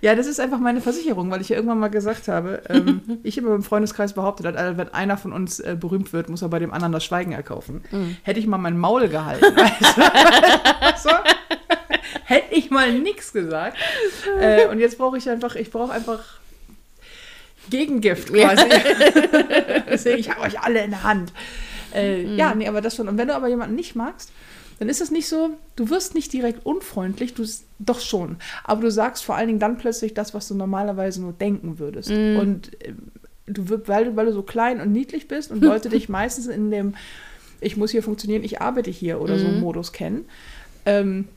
Ja, 0.02 0.14
das 0.14 0.26
ist 0.26 0.40
einfach 0.40 0.58
meine 0.58 0.80
Versicherung, 0.80 1.30
weil 1.30 1.40
ich 1.40 1.48
ja 1.50 1.56
irgendwann 1.56 1.78
mal 1.78 1.88
gesagt 1.90 2.28
habe, 2.28 2.62
ähm, 2.68 3.02
ich 3.22 3.36
immer 3.38 3.54
im 3.54 3.62
Freundeskreis 3.62 4.12
behauptet 4.14 4.46
habe, 4.46 4.58
äh, 4.58 4.76
wenn 4.76 4.88
einer 4.94 5.16
von 5.18 5.32
uns 5.32 5.60
äh, 5.60 5.76
berühmt 5.78 6.12
wird, 6.12 6.28
muss 6.28 6.42
er 6.42 6.48
bei 6.48 6.58
dem 6.58 6.72
anderen 6.72 6.92
das 6.92 7.04
Schweigen 7.04 7.32
erkaufen. 7.32 7.82
Hätte 8.22 8.40
ich 8.40 8.46
mal 8.46 8.58
mein 8.58 8.78
Maul 8.78 9.08
gehalten, 9.08 9.44
weißt 9.56 9.96
du? 11.06 11.10
hätte 12.24 12.54
ich 12.54 12.70
mal 12.70 12.92
nichts 12.92 13.32
gesagt. 13.32 13.76
Äh, 14.40 14.66
und 14.68 14.78
jetzt 14.80 14.98
brauche 14.98 15.18
ich 15.18 15.28
einfach, 15.28 15.54
ich 15.56 15.70
brauche 15.70 15.92
einfach 15.92 16.20
Gegengift 17.68 18.32
quasi. 18.32 18.64
Deswegen, 19.90 20.18
ich 20.18 20.30
habe 20.30 20.40
euch 20.40 20.60
alle 20.60 20.82
in 20.82 20.90
der 20.90 21.02
Hand. 21.02 21.32
Äh, 21.94 22.22
Ja, 22.36 22.54
nee, 22.54 22.68
aber 22.68 22.80
das 22.80 22.96
schon. 22.96 23.08
Und 23.08 23.18
wenn 23.18 23.28
du 23.28 23.34
aber 23.34 23.48
jemanden 23.48 23.74
nicht 23.74 23.94
magst, 23.96 24.32
dann 24.80 24.88
ist 24.88 25.02
es 25.02 25.10
nicht 25.10 25.28
so, 25.28 25.50
du 25.76 25.90
wirst 25.90 26.14
nicht 26.14 26.32
direkt 26.32 26.64
unfreundlich, 26.64 27.34
du 27.34 27.44
doch 27.78 28.00
schon. 28.00 28.36
Aber 28.64 28.80
du 28.80 28.90
sagst 28.90 29.22
vor 29.22 29.36
allen 29.36 29.48
Dingen 29.48 29.58
dann 29.58 29.76
plötzlich 29.76 30.14
das, 30.14 30.32
was 30.32 30.48
du 30.48 30.54
normalerweise 30.54 31.20
nur 31.20 31.34
denken 31.34 31.78
würdest. 31.78 32.08
Und 32.40 32.70
ähm, 32.80 33.12
du 33.44 33.68
wirst, 33.68 33.88
weil 33.88 34.06
du, 34.06 34.16
weil 34.16 34.24
du 34.24 34.32
so 34.32 34.42
klein 34.42 34.80
und 34.80 34.90
niedlich 34.90 35.28
bist 35.28 35.50
und 35.50 35.62
Leute 35.62 35.88
dich 35.90 36.08
meistens 36.08 36.46
in 36.46 36.70
dem 36.70 36.94
Ich 37.60 37.76
muss 37.76 37.90
hier 37.90 38.02
funktionieren, 38.02 38.42
ich 38.42 38.62
arbeite 38.62 38.90
hier 38.90 39.20
oder 39.20 39.38
so 39.38 39.48
Modus 39.48 39.92
kennen, 39.92 40.24
ähm, 40.86 41.28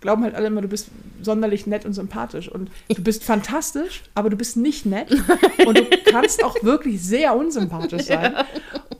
glauben 0.00 0.22
halt 0.22 0.34
alle 0.34 0.46
immer, 0.46 0.60
du 0.60 0.68
bist 0.68 0.88
sonderlich 1.22 1.66
nett 1.66 1.84
und 1.84 1.92
sympathisch. 1.92 2.48
Und 2.48 2.70
du 2.88 3.02
bist 3.02 3.24
fantastisch, 3.24 4.02
aber 4.14 4.30
du 4.30 4.36
bist 4.36 4.56
nicht 4.56 4.86
nett. 4.86 5.10
Und 5.66 5.78
du 5.78 5.84
kannst 6.04 6.44
auch 6.44 6.62
wirklich 6.62 7.02
sehr 7.02 7.36
unsympathisch 7.36 8.04
sein. 8.04 8.34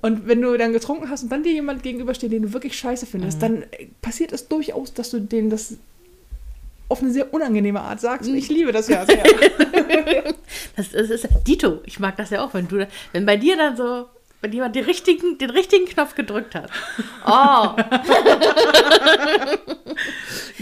Und 0.03 0.27
wenn 0.27 0.43
du 0.43 0.57
dann 0.57 0.73
getrunken 0.73 1.09
hast 1.09 1.23
und 1.23 1.33
dann 1.33 1.43
dir 1.43 1.53
jemand 1.53 1.83
gegenübersteht, 1.83 2.33
den 2.33 2.43
du 2.43 2.53
wirklich 2.53 2.77
scheiße 2.79 3.07
findest, 3.07 3.43
dann 3.43 3.63
äh, 3.63 3.87
passiert 4.01 4.33
es 4.33 4.49
durchaus, 4.49 4.95
dass 4.95 5.11
du 5.11 5.21
denen 5.21 5.51
das 5.51 5.77
auf 6.89 7.03
eine 7.03 7.11
sehr 7.11 7.33
unangenehme 7.33 7.81
Art 7.81 8.01
sagst. 8.01 8.29
Und 8.29 8.37
ich 8.37 8.49
liebe 8.49 8.73
das 8.73 8.89
ja 8.89 9.05
sehr. 9.07 9.23
Das, 10.77 10.91
das 10.91 11.11
ist 11.11 11.29
Dito. 11.47 11.81
Ich 11.85 12.01
mag 12.01 12.17
das 12.17 12.31
ja 12.31 12.45
auch, 12.45 12.55
wenn 12.55 12.69
du, 12.69 12.87
wenn 13.13 13.27
bei 13.27 13.37
dir 13.37 13.57
dann 13.57 13.77
so, 13.77 14.07
wenn 14.41 14.53
jemand 14.53 14.77
den 14.77 14.85
richtigen, 14.85 15.37
den 15.39 15.51
richtigen 15.51 15.87
Knopf 15.87 16.15
gedrückt 16.15 16.55
hat. 16.55 16.71
Oh, 17.27 17.75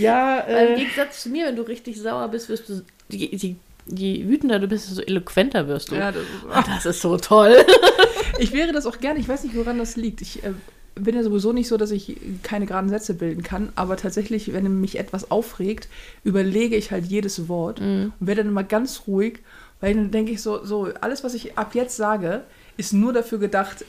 ja, 0.07 0.39
Im 0.41 0.75
äh, 0.75 0.77
Gegensatz 0.77 1.23
zu 1.23 1.29
mir, 1.29 1.47
wenn 1.47 1.57
du 1.57 1.63
richtig 1.63 2.01
sauer 2.01 2.29
bist, 2.29 2.49
wirst 2.49 2.69
du, 2.69 2.83
je, 3.11 3.29
je, 3.33 3.55
je 3.87 4.29
wütender 4.29 4.59
du 4.59 4.67
bist, 4.69 4.89
desto 4.91 5.03
eloquenter 5.03 5.69
wirst 5.69 5.91
du. 5.91 5.95
ja, 5.97 6.13
das, 6.13 6.23
Oh, 6.49 6.61
das 6.67 6.87
ist 6.87 7.01
so 7.01 7.17
toll. 7.17 7.57
ich 8.39 8.53
wäre 8.53 8.73
das 8.73 8.87
auch 8.87 8.99
gerne. 9.01 9.19
Ich 9.21 9.29
weiß 9.29 9.45
nicht, 9.45 9.55
woran 9.57 9.79
das 9.79 9.97
liegt. 9.97 10.21
Ich, 10.23 10.43
äh, 10.45 10.53
bin 10.99 11.15
ja 11.15 11.23
sowieso 11.23 11.53
nicht 11.53 11.69
so, 11.69 11.77
dass 11.77 11.91
ich 11.91 12.17
keine 12.43 12.65
geraden 12.65 12.89
Sätze 12.89 13.13
bilden 13.13 13.43
kann, 13.43 13.71
aber 13.77 13.99
tatsächlich, 13.99 14.53
wenn 14.55 14.81
mich 14.81 14.99
etwas 14.99 15.31
aufregt, 15.31 15.89
überlege 16.25 16.75
ich 16.75 16.91
halt 16.91 17.05
jedes 17.05 17.49
Wort 17.49 17.81
Mhm. 17.81 18.13
und 18.19 18.27
werde 18.27 18.43
dann 18.43 18.51
immer 18.51 18.65
ganz 18.65 19.03
ruhig, 19.07 19.41
weil 19.83 19.93
dann 19.95 20.11
denke 20.11 20.33
ich 20.33 20.41
so, 20.41 20.65
so, 20.65 20.89
alles, 21.03 21.23
was 21.23 21.35
ich 21.35 21.59
ab 21.59 21.75
jetzt 21.75 21.97
sage, 21.97 22.45
ist 22.79 22.95
nur 22.95 23.13
dafür 23.13 23.39
gedacht, 23.39 23.85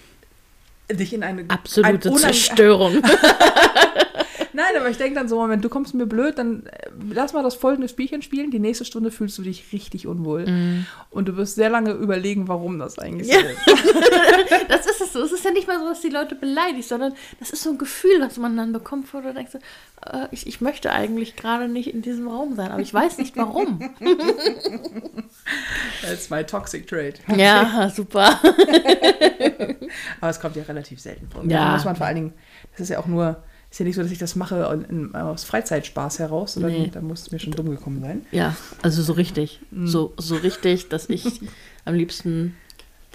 dich 0.91 1.13
in 1.13 1.23
eine 1.23 1.45
Absolute 1.47 2.09
ein 2.09 2.17
Zerstörung. 2.17 3.01
Nein, 4.57 4.75
aber 4.75 4.89
ich 4.89 4.97
denke 4.97 5.13
dann 5.13 5.27
so, 5.27 5.37
Moment, 5.37 5.63
du 5.63 5.69
kommst 5.69 5.93
mir 5.93 6.07
blöd, 6.07 6.39
dann 6.39 6.65
äh, 6.65 6.89
lass 7.13 7.33
mal 7.33 7.43
das 7.43 7.53
folgende 7.53 7.87
Spielchen 7.87 8.23
spielen. 8.23 8.49
Die 8.49 8.57
nächste 8.57 8.85
Stunde 8.85 9.11
fühlst 9.11 9.37
du 9.37 9.43
dich 9.43 9.71
richtig 9.71 10.07
unwohl. 10.07 10.45
Und 11.11 11.27
du 11.27 11.37
wirst 11.37 11.53
sehr 11.55 11.69
lange 11.69 11.91
überlegen, 11.91 12.47
warum 12.47 12.79
das 12.79 12.97
eigentlich. 12.97 13.27
Ja. 13.27 13.39
so 13.39 13.47
ist. 13.47 13.59
Das 14.67 14.85
ist 14.85 15.01
es 15.01 15.13
so. 15.13 15.21
Es 15.21 15.31
ist 15.31 15.45
ja 15.45 15.51
nicht 15.51 15.67
mal 15.67 15.79
so, 15.79 15.87
dass 15.87 16.01
die 16.01 16.09
Leute 16.09 16.33
beleidigt, 16.35 16.87
sondern 16.87 17.13
das 17.39 17.51
ist 17.51 17.61
so 17.61 17.69
ein 17.69 17.77
Gefühl, 17.77 18.19
das 18.19 18.37
man 18.37 18.57
dann 18.57 18.73
bekommt, 18.73 19.13
wo 19.13 19.21
du 19.21 19.31
denkst, 19.33 19.53
äh, 20.05 20.27
ich, 20.31 20.47
ich 20.47 20.59
möchte 20.59 20.91
eigentlich 20.91 21.35
gerade 21.35 21.67
nicht 21.67 21.93
in 21.93 22.01
diesem 22.01 22.27
Raum 22.27 22.55
sein, 22.55 22.71
aber 22.71 22.81
ich 22.81 22.91
weiß 22.93 23.19
nicht 23.19 23.37
warum. 23.37 23.79
That's 26.01 26.29
my 26.29 26.43
toxic 26.43 26.87
trait. 26.87 27.21
ja, 27.35 27.91
super. 27.93 28.39
Aber 30.21 30.29
es 30.29 30.39
kommt 30.39 30.55
ja 30.55 30.63
relativ 30.63 30.99
selten 30.99 31.29
vor. 31.29 31.43
Ja. 31.43 31.65
Da 31.65 31.71
muss 31.73 31.85
man 31.85 31.95
vor 31.95 32.05
allen 32.05 32.15
Dingen, 32.15 32.33
das 32.71 32.81
ist 32.81 32.89
ja 32.89 32.99
auch 32.99 33.07
nur, 33.07 33.43
ist 33.77 33.79
ja 33.81 33.85
nicht 33.85 33.95
so, 33.95 34.01
dass 34.01 34.11
ich 34.11 34.17
das 34.17 34.35
mache 34.35 34.85
in, 34.89 35.13
aus 35.13 35.43
Freizeitspaß 35.43 36.17
heraus, 36.17 36.53
sondern 36.53 36.71
Nee. 36.71 36.89
da 36.91 36.99
muss 36.99 37.21
es 37.21 37.31
mir 37.31 37.37
schon 37.37 37.53
dumm 37.53 37.69
gekommen 37.69 38.01
sein. 38.01 38.25
Ja, 38.31 38.55
also 38.81 39.03
so 39.03 39.13
richtig. 39.13 39.59
So, 39.83 40.15
so 40.17 40.35
richtig, 40.35 40.89
dass 40.89 41.11
ich 41.11 41.41
am 41.85 41.93
liebsten 41.93 42.55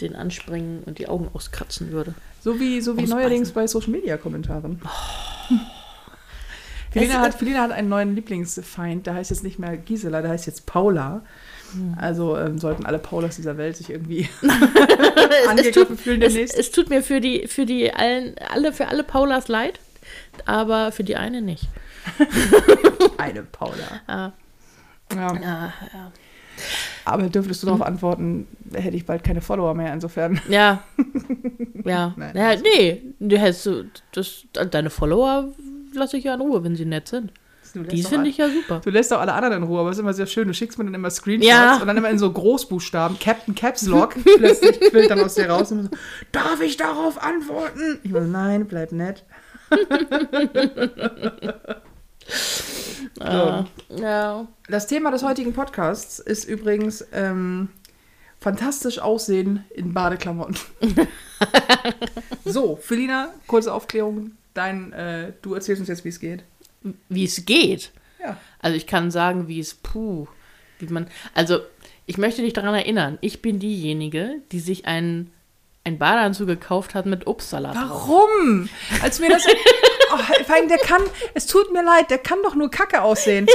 den 0.00 0.14
anspringen 0.14 0.84
und 0.84 1.00
die 1.00 1.08
Augen 1.08 1.28
auskratzen 1.32 1.90
würde. 1.90 2.14
So 2.44 2.60
wie, 2.60 2.80
so 2.80 2.92
wie 2.96 3.02
Ausbeißen. 3.02 3.16
neuerdings 3.18 3.50
bei 3.50 3.66
Social 3.66 3.90
Media 3.90 4.16
Kommentaren. 4.16 4.80
Es 6.94 6.98
Felina 7.00 7.20
hat, 7.20 7.34
Felina 7.34 7.62
hat 7.62 7.72
einen 7.72 7.88
neuen 7.88 8.14
Lieblingsfeind, 8.14 9.06
der 9.06 9.14
heißt 9.14 9.30
jetzt 9.30 9.42
nicht 9.42 9.58
mehr 9.58 9.78
Gisela, 9.78 10.20
der 10.20 10.30
heißt 10.30 10.46
jetzt 10.46 10.66
Paula. 10.66 11.22
Hm. 11.72 11.94
Also 11.98 12.36
ähm, 12.36 12.58
sollten 12.58 12.84
alle 12.84 12.98
Paulas 12.98 13.36
dieser 13.36 13.56
Welt 13.56 13.78
sich 13.78 13.88
irgendwie 13.88 14.28
es, 14.42 15.48
angegriffen 15.48 15.96
tut, 15.96 16.00
fühlen 16.00 16.20
es, 16.20 16.34
demnächst. 16.34 16.58
es 16.58 16.70
tut 16.70 16.90
mir 16.90 17.02
für 17.02 17.20
die, 17.22 17.46
für 17.48 17.64
die 17.64 17.94
allen, 17.94 18.34
alle, 18.50 18.74
für 18.74 18.88
alle 18.88 19.04
Paulas 19.04 19.48
leid, 19.48 19.80
aber 20.46 20.92
für 20.92 21.04
die 21.04 21.16
eine 21.16 21.42
nicht. 21.42 21.68
Eine 23.18 23.42
Paula. 23.44 23.74
Ah, 24.06 24.30
Ja. 25.14 25.34
ja, 25.34 25.72
ja. 25.92 26.12
Aber 27.04 27.28
dürftest 27.28 27.62
du 27.62 27.66
Hm. 27.66 27.72
darauf 27.78 27.86
antworten, 27.86 28.46
hätte 28.74 28.96
ich 28.96 29.06
bald 29.06 29.24
keine 29.24 29.40
Follower 29.40 29.74
mehr, 29.74 29.92
insofern. 29.92 30.40
Ja. 30.48 30.82
Ja. 31.84 32.14
Nein. 32.16 32.36
ja 32.36 32.54
nee, 32.56 33.02
du 33.18 33.38
hättest 33.38 33.68
das, 34.12 34.44
deine 34.70 34.90
Follower 34.90 35.48
lasse 35.94 36.16
ich 36.16 36.24
ja 36.24 36.34
in 36.34 36.40
Ruhe, 36.40 36.62
wenn 36.64 36.76
sie 36.76 36.84
nett 36.84 37.08
sind. 37.08 37.32
Die 37.74 38.02
finde 38.02 38.28
ich 38.28 38.36
ja 38.36 38.50
super. 38.50 38.80
Du 38.84 38.90
lässt 38.90 39.12
auch 39.14 39.20
alle 39.20 39.32
anderen 39.32 39.56
in 39.58 39.62
Ruhe, 39.62 39.80
aber 39.80 39.88
es 39.90 39.96
ist 39.96 40.00
immer 40.00 40.12
sehr 40.12 40.26
schön. 40.26 40.46
Du 40.46 40.52
schickst 40.52 40.76
mir 40.78 40.84
dann 40.84 40.92
immer 40.92 41.08
Screenshots 41.08 41.48
Ja. 41.48 41.78
und 41.78 41.86
dann 41.86 41.96
immer 41.96 42.10
in 42.10 42.18
so 42.18 42.30
Großbuchstaben, 42.30 43.18
Captain 43.18 43.54
Caps 43.54 43.86
Lock, 43.86 44.14
plötzlich 44.36 44.78
quillt 44.78 45.10
dann 45.10 45.20
aus 45.20 45.34
dir 45.36 45.48
raus 45.48 45.72
und 45.72 45.84
so, 45.84 45.88
darf 46.32 46.60
ich 46.60 46.76
darauf 46.76 47.22
antworten? 47.22 47.98
Ich 48.02 48.10
meine, 48.10 48.26
nein, 48.28 48.66
bleib 48.66 48.92
nett. 48.92 49.24
Ah, 53.20 53.66
ja. 53.90 54.48
Das 54.68 54.86
Thema 54.86 55.10
des 55.10 55.22
heutigen 55.22 55.52
Podcasts 55.52 56.18
ist 56.18 56.44
übrigens 56.44 57.04
ähm, 57.12 57.68
fantastisch 58.40 58.98
aussehen 58.98 59.64
in 59.70 59.92
Badeklamotten. 59.92 60.56
so, 62.44 62.76
Felina, 62.76 63.32
kurze 63.46 63.72
Aufklärung. 63.72 64.32
Dein, 64.54 64.92
äh, 64.92 65.32
du 65.42 65.54
erzählst 65.54 65.80
uns 65.80 65.88
jetzt, 65.88 66.04
wie 66.04 66.08
es 66.08 66.20
geht. 66.20 66.44
Wie 67.08 67.24
es 67.24 67.44
geht. 67.46 67.92
Ja. 68.20 68.36
Also 68.60 68.76
ich 68.76 68.86
kann 68.86 69.10
sagen, 69.10 69.48
wie 69.48 69.60
es, 69.60 69.74
puh, 69.74 70.26
wie 70.78 70.86
man, 70.86 71.06
also 71.34 71.60
ich 72.06 72.18
möchte 72.18 72.42
dich 72.42 72.52
daran 72.52 72.74
erinnern, 72.74 73.18
ich 73.20 73.42
bin 73.42 73.58
diejenige, 73.58 74.40
die 74.50 74.60
sich 74.60 74.86
einen, 74.86 75.30
einen 75.84 75.98
Badeanzug 75.98 76.46
gekauft 76.46 76.94
hat 76.94 77.06
mit 77.06 77.26
Obstsalat 77.26 77.74
drauf. 77.74 78.08
Warum? 78.08 78.68
Als 79.02 79.18
mir 79.18 79.30
das. 79.30 79.46
Oh, 80.14 80.44
vor 80.44 80.56
allem, 80.56 80.68
der 80.68 80.76
kann. 80.76 81.00
Es 81.32 81.46
tut 81.46 81.72
mir 81.72 81.82
leid, 81.82 82.10
der 82.10 82.18
kann 82.18 82.42
doch 82.42 82.54
nur 82.54 82.70
kacke 82.70 83.00
aussehen. 83.00 83.46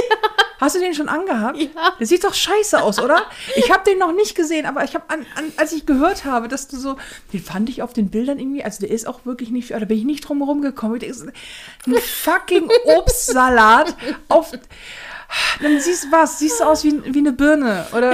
Hast 0.60 0.74
du 0.74 0.80
den 0.80 0.92
schon 0.92 1.08
angehabt? 1.08 1.56
Ja. 1.56 1.94
Der 2.00 2.06
sieht 2.06 2.24
doch 2.24 2.34
scheiße 2.34 2.82
aus, 2.82 2.98
oder? 2.98 3.22
Ich 3.54 3.70
habe 3.70 3.84
den 3.88 3.98
noch 3.98 4.12
nicht 4.12 4.34
gesehen, 4.34 4.66
aber 4.66 4.82
ich 4.82 4.94
habe, 4.94 5.04
an, 5.08 5.24
an, 5.36 5.52
als 5.56 5.72
ich 5.72 5.86
gehört 5.86 6.24
habe, 6.24 6.48
dass 6.48 6.66
du 6.66 6.76
so. 6.76 6.96
Den 7.32 7.40
fand 7.40 7.68
ich 7.68 7.80
auf 7.82 7.92
den 7.92 8.10
Bildern 8.10 8.40
irgendwie. 8.40 8.64
Also, 8.64 8.80
der 8.80 8.90
ist 8.90 9.06
auch 9.06 9.24
wirklich 9.24 9.50
nicht. 9.50 9.70
Da 9.70 9.78
bin 9.78 9.98
ich 9.98 10.04
nicht 10.04 10.22
drum 10.22 10.38
herum 10.38 10.60
gekommen. 10.60 11.00
Ein 11.00 11.94
fucking 11.94 12.68
Obstsalat 12.86 13.94
auf. 14.28 14.50
Dann 15.60 15.80
siehst 15.80 16.04
du 16.04 16.12
was, 16.12 16.38
siehst 16.38 16.60
du 16.60 16.64
aus 16.64 16.84
wie, 16.84 17.02
wie 17.04 17.18
eine 17.18 17.32
Birne. 17.32 17.86
Oder. 17.96 18.12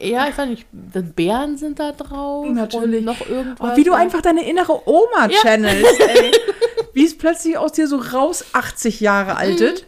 Äh, 0.00 0.10
ja, 0.10 0.28
ich 0.28 0.36
weiß 0.36 0.48
nicht, 0.48 0.66
Beeren 1.14 1.56
sind 1.56 1.78
da 1.78 1.92
drauf. 1.92 2.46
Natürlich. 2.48 3.00
Und 3.00 3.04
noch 3.04 3.28
irgendwas. 3.28 3.72
Oh, 3.72 3.76
wie 3.76 3.84
du 3.84 3.92
einfach 3.92 4.22
deine 4.22 4.48
innere 4.48 4.88
Oma 4.88 5.28
Ja. 5.28 5.38
channelst, 5.42 6.00
ey. 6.00 6.32
Wie 6.94 7.04
es 7.04 7.16
plötzlich 7.16 7.56
aus 7.58 7.72
dir 7.72 7.86
so 7.86 7.98
raus 7.98 8.44
80 8.52 9.00
Jahre 9.00 9.36
altet. 9.36 9.86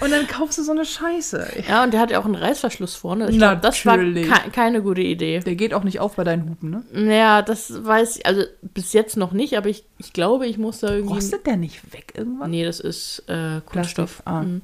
Und 0.00 0.10
dann 0.10 0.26
kaufst 0.26 0.56
du 0.58 0.62
so 0.62 0.72
eine 0.72 0.84
Scheiße. 0.84 1.64
Ja, 1.68 1.84
und 1.84 1.92
der 1.92 2.00
hat 2.00 2.10
ja 2.10 2.18
auch 2.18 2.24
einen 2.24 2.34
Reißverschluss 2.34 2.94
vorne. 2.94 3.28
Ich 3.30 3.36
glaube, 3.36 3.60
das 3.60 3.84
war 3.84 3.98
ke 3.98 4.24
keine 4.50 4.82
gute 4.82 5.02
Idee. 5.02 5.40
Der 5.40 5.54
geht 5.54 5.74
auch 5.74 5.84
nicht 5.84 6.00
auf 6.00 6.16
bei 6.16 6.24
deinen 6.24 6.48
Hupen, 6.48 6.70
ne? 6.70 6.82
Naja, 6.92 7.42
das 7.42 7.84
weiß 7.84 8.16
ich, 8.16 8.26
also 8.26 8.42
bis 8.62 8.92
jetzt 8.94 9.16
noch 9.16 9.32
nicht, 9.32 9.56
aber 9.58 9.68
ich, 9.68 9.84
ich 9.98 10.12
glaube, 10.14 10.46
ich 10.46 10.56
muss 10.58 10.80
da 10.80 10.90
irgendwie. 10.94 11.14
Rostet 11.14 11.46
der 11.46 11.56
nicht 11.58 11.92
weg 11.92 12.14
irgendwann? 12.16 12.50
Nee, 12.50 12.64
das 12.64 12.80
ist 12.80 13.24
äh, 13.28 13.60
Kunststoff. 13.66 14.22
Ah. 14.24 14.42
Mhm. 14.42 14.62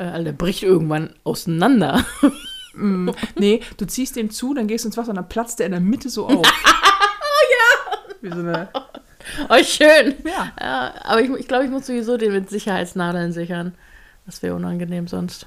Äh, 0.00 0.24
der 0.24 0.32
bricht 0.32 0.62
irgendwann 0.62 1.10
auseinander. 1.24 2.04
Nee, 3.36 3.60
du 3.78 3.84
ziehst 3.84 4.14
den 4.14 4.30
zu, 4.30 4.54
dann 4.54 4.68
gehst 4.68 4.84
du 4.84 4.88
ins 4.88 4.96
Wasser 4.96 5.10
und 5.10 5.16
dann 5.16 5.28
platzt 5.28 5.58
der 5.58 5.66
in 5.66 5.72
der 5.72 5.80
Mitte 5.80 6.08
so 6.08 6.28
auf. 6.28 6.46
oh 6.46 7.42
ja! 7.50 7.98
Wie 8.20 8.28
so 8.28 8.38
eine. 8.38 8.68
oh, 9.48 9.62
schön. 9.64 10.14
Ja. 10.24 10.52
Ja, 10.58 10.94
aber 11.02 11.20
ich, 11.20 11.30
ich 11.30 11.48
glaube, 11.48 11.64
ich 11.64 11.70
muss 11.70 11.88
sowieso 11.88 12.16
den 12.16 12.32
mit 12.32 12.48
Sicherheitsnadeln 12.48 13.32
sichern. 13.32 13.74
Das 14.24 14.40
wäre 14.44 14.54
unangenehm 14.54 15.08
sonst. 15.08 15.46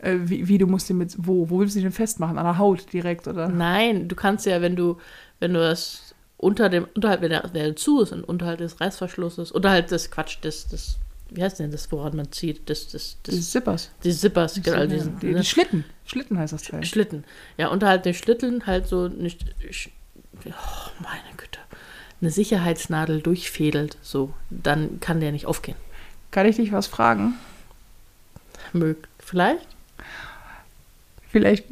Äh, 0.00 0.16
wie, 0.24 0.48
wie 0.48 0.58
du 0.58 0.66
musst 0.66 0.88
den 0.88 0.98
mit. 0.98 1.14
Wo? 1.16 1.48
Wo 1.48 1.60
willst 1.60 1.76
du 1.76 1.80
den 1.80 1.92
festmachen? 1.92 2.38
An 2.38 2.44
der 2.44 2.58
Haut 2.58 2.92
direkt, 2.92 3.28
oder? 3.28 3.48
Nein, 3.48 4.08
du 4.08 4.16
kannst 4.16 4.46
ja, 4.46 4.60
wenn 4.60 4.74
du, 4.74 4.98
wenn 5.38 5.54
du 5.54 5.60
das 5.60 6.12
unter 6.38 6.68
dem, 6.68 6.88
unterhalb, 6.96 7.20
wenn 7.20 7.30
der, 7.30 7.46
der 7.46 7.76
zu 7.76 8.00
ist 8.02 8.10
und 8.10 8.24
unterhalb 8.24 8.58
des 8.58 8.80
Reißverschlusses, 8.80 9.52
unterhalb 9.52 9.86
des 9.86 10.10
Quatsch, 10.10 10.42
des, 10.42 10.66
des, 10.66 10.98
wie 11.30 11.42
heißt 11.42 11.58
denn 11.58 11.70
das, 11.70 11.90
woran 11.92 12.16
man 12.16 12.30
zieht? 12.32 12.68
Des, 12.68 12.88
des, 12.88 13.16
Die 13.26 13.32
des, 13.32 13.50
Zippers. 13.50 13.90
die 14.04 14.12
Zippers, 14.12 14.60
genau, 14.62 14.78
Ja, 14.78 14.86
diesen, 14.86 15.18
die, 15.18 15.34
die 15.34 15.44
Schlitten. 15.44 15.84
Schlitten 16.06 16.38
heißt 16.38 16.52
das 16.52 16.62
Teil. 16.62 16.84
Schlitten. 16.84 17.24
Ja, 17.58 17.68
unterhalb 17.68 18.02
der 18.04 18.12
Schlitten 18.14 18.66
halt 18.66 18.86
so 18.86 19.08
nicht. 19.08 19.44
Oh, 20.46 20.50
meine 21.02 21.36
Güte. 21.36 21.58
Eine 22.20 22.30
Sicherheitsnadel 22.30 23.20
durchfädelt, 23.20 23.98
so, 24.02 24.32
dann 24.50 25.00
kann 25.00 25.20
der 25.20 25.32
nicht 25.32 25.46
aufgehen. 25.46 25.76
Kann 26.30 26.46
ich 26.46 26.56
dich 26.56 26.72
was 26.72 26.86
fragen? 26.86 27.34
Mögt. 28.72 29.08
Vielleicht? 29.18 29.66
Vielleicht 31.28 31.64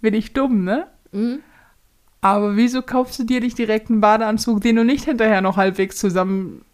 bin 0.00 0.14
ich 0.14 0.32
dumm, 0.32 0.64
ne? 0.64 0.86
Mhm. 1.12 1.40
Aber 2.20 2.56
wieso 2.56 2.82
kaufst 2.82 3.18
du 3.20 3.24
dir 3.24 3.40
nicht 3.40 3.56
direkt 3.56 3.88
einen 3.88 4.00
Badeanzug, 4.00 4.60
den 4.60 4.76
du 4.76 4.84
nicht 4.84 5.04
hinterher 5.04 5.40
noch 5.40 5.56
halbwegs 5.56 5.96
zusammen 5.96 6.64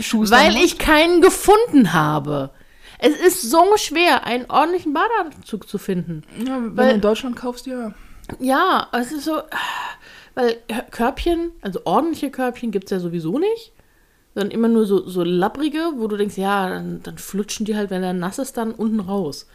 schustern 0.00 0.38
Weil 0.38 0.52
musst? 0.52 0.64
ich 0.64 0.78
keinen 0.78 1.20
gefunden 1.20 1.92
habe. 1.92 2.50
Es 2.98 3.14
ist 3.14 3.50
so 3.50 3.64
schwer, 3.76 4.24
einen 4.24 4.50
ordentlichen 4.50 4.94
Badeanzug 4.94 5.68
zu 5.68 5.78
finden. 5.78 6.22
Ja, 6.46 6.56
wenn 6.60 6.76
weil- 6.76 6.88
du 6.88 6.94
in 6.94 7.00
Deutschland 7.00 7.36
kaufst, 7.36 7.66
ja. 7.66 7.92
Ja, 8.40 8.88
es 8.92 9.12
ist 9.12 9.24
so, 9.24 9.40
weil 10.34 10.56
Körbchen, 10.90 11.52
also 11.60 11.80
ordentliche 11.84 12.30
Körbchen 12.30 12.70
gibt 12.70 12.86
es 12.86 12.90
ja 12.90 13.00
sowieso 13.00 13.38
nicht. 13.38 13.72
Sondern 14.34 14.50
immer 14.50 14.68
nur 14.68 14.84
so, 14.84 15.08
so 15.08 15.24
lapprige, 15.24 15.92
wo 15.96 16.08
du 16.08 16.16
denkst, 16.18 16.36
ja, 16.36 16.68
dann, 16.68 17.02
dann 17.02 17.16
flutschen 17.16 17.64
die 17.64 17.74
halt, 17.74 17.88
wenn 17.88 18.02
er 18.02 18.12
nass 18.12 18.38
ist, 18.38 18.56
dann 18.58 18.72
unten 18.72 19.00
raus. 19.00 19.46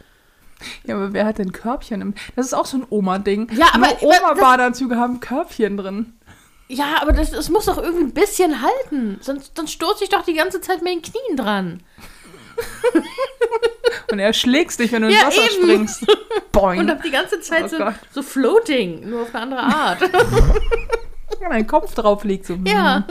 Ja, 0.84 0.96
aber 0.96 1.12
wer 1.12 1.24
hat 1.24 1.38
denn 1.38 1.52
Körbchen? 1.52 2.00
Im 2.00 2.14
das 2.34 2.46
ist 2.46 2.54
auch 2.54 2.66
so 2.66 2.78
ein 2.78 2.86
Oma-Ding. 2.90 3.48
Ja, 3.56 3.66
aber 3.74 3.88
Oma-Badeanzüge 4.02 4.96
haben 4.96 5.20
Körbchen 5.20 5.76
drin. 5.76 6.14
Ja, 6.68 7.02
aber 7.02 7.12
das, 7.12 7.30
das 7.30 7.48
muss 7.50 7.66
doch 7.66 7.76
irgendwie 7.78 8.04
ein 8.04 8.12
bisschen 8.14 8.62
halten. 8.62 9.18
Sonst 9.20 9.56
dann 9.58 9.66
stoße 9.68 10.04
ich 10.04 10.10
doch 10.10 10.22
die 10.24 10.34
ganze 10.34 10.60
Zeit 10.60 10.82
mit 10.82 10.92
den 10.92 11.02
Knien 11.02 11.36
dran. 11.36 11.82
Und 14.10 14.18
er 14.18 14.32
schlägst 14.32 14.78
dich, 14.80 14.92
wenn 14.92 15.02
du 15.02 15.08
ins 15.08 15.18
Ja, 15.20 15.26
Wasser 15.26 15.42
eben. 15.42 15.62
springst. 15.88 16.06
Boing. 16.52 16.80
Und 16.80 16.90
hab 16.90 17.02
die 17.02 17.10
ganze 17.10 17.40
Zeit 17.40 17.64
Oh 17.64 17.68
so, 17.68 17.78
Gott. 17.78 17.94
so 18.12 18.22
floating, 18.22 19.08
nur 19.08 19.22
auf 19.22 19.34
eine 19.34 19.42
andere 19.42 19.62
Art. 19.62 19.98
Ja, 21.40 21.48
dein 21.48 21.66
Kopf 21.66 21.92
drauf 21.94 22.22
liegt 22.22 22.46
so. 22.46 22.54
ja. 22.66 23.04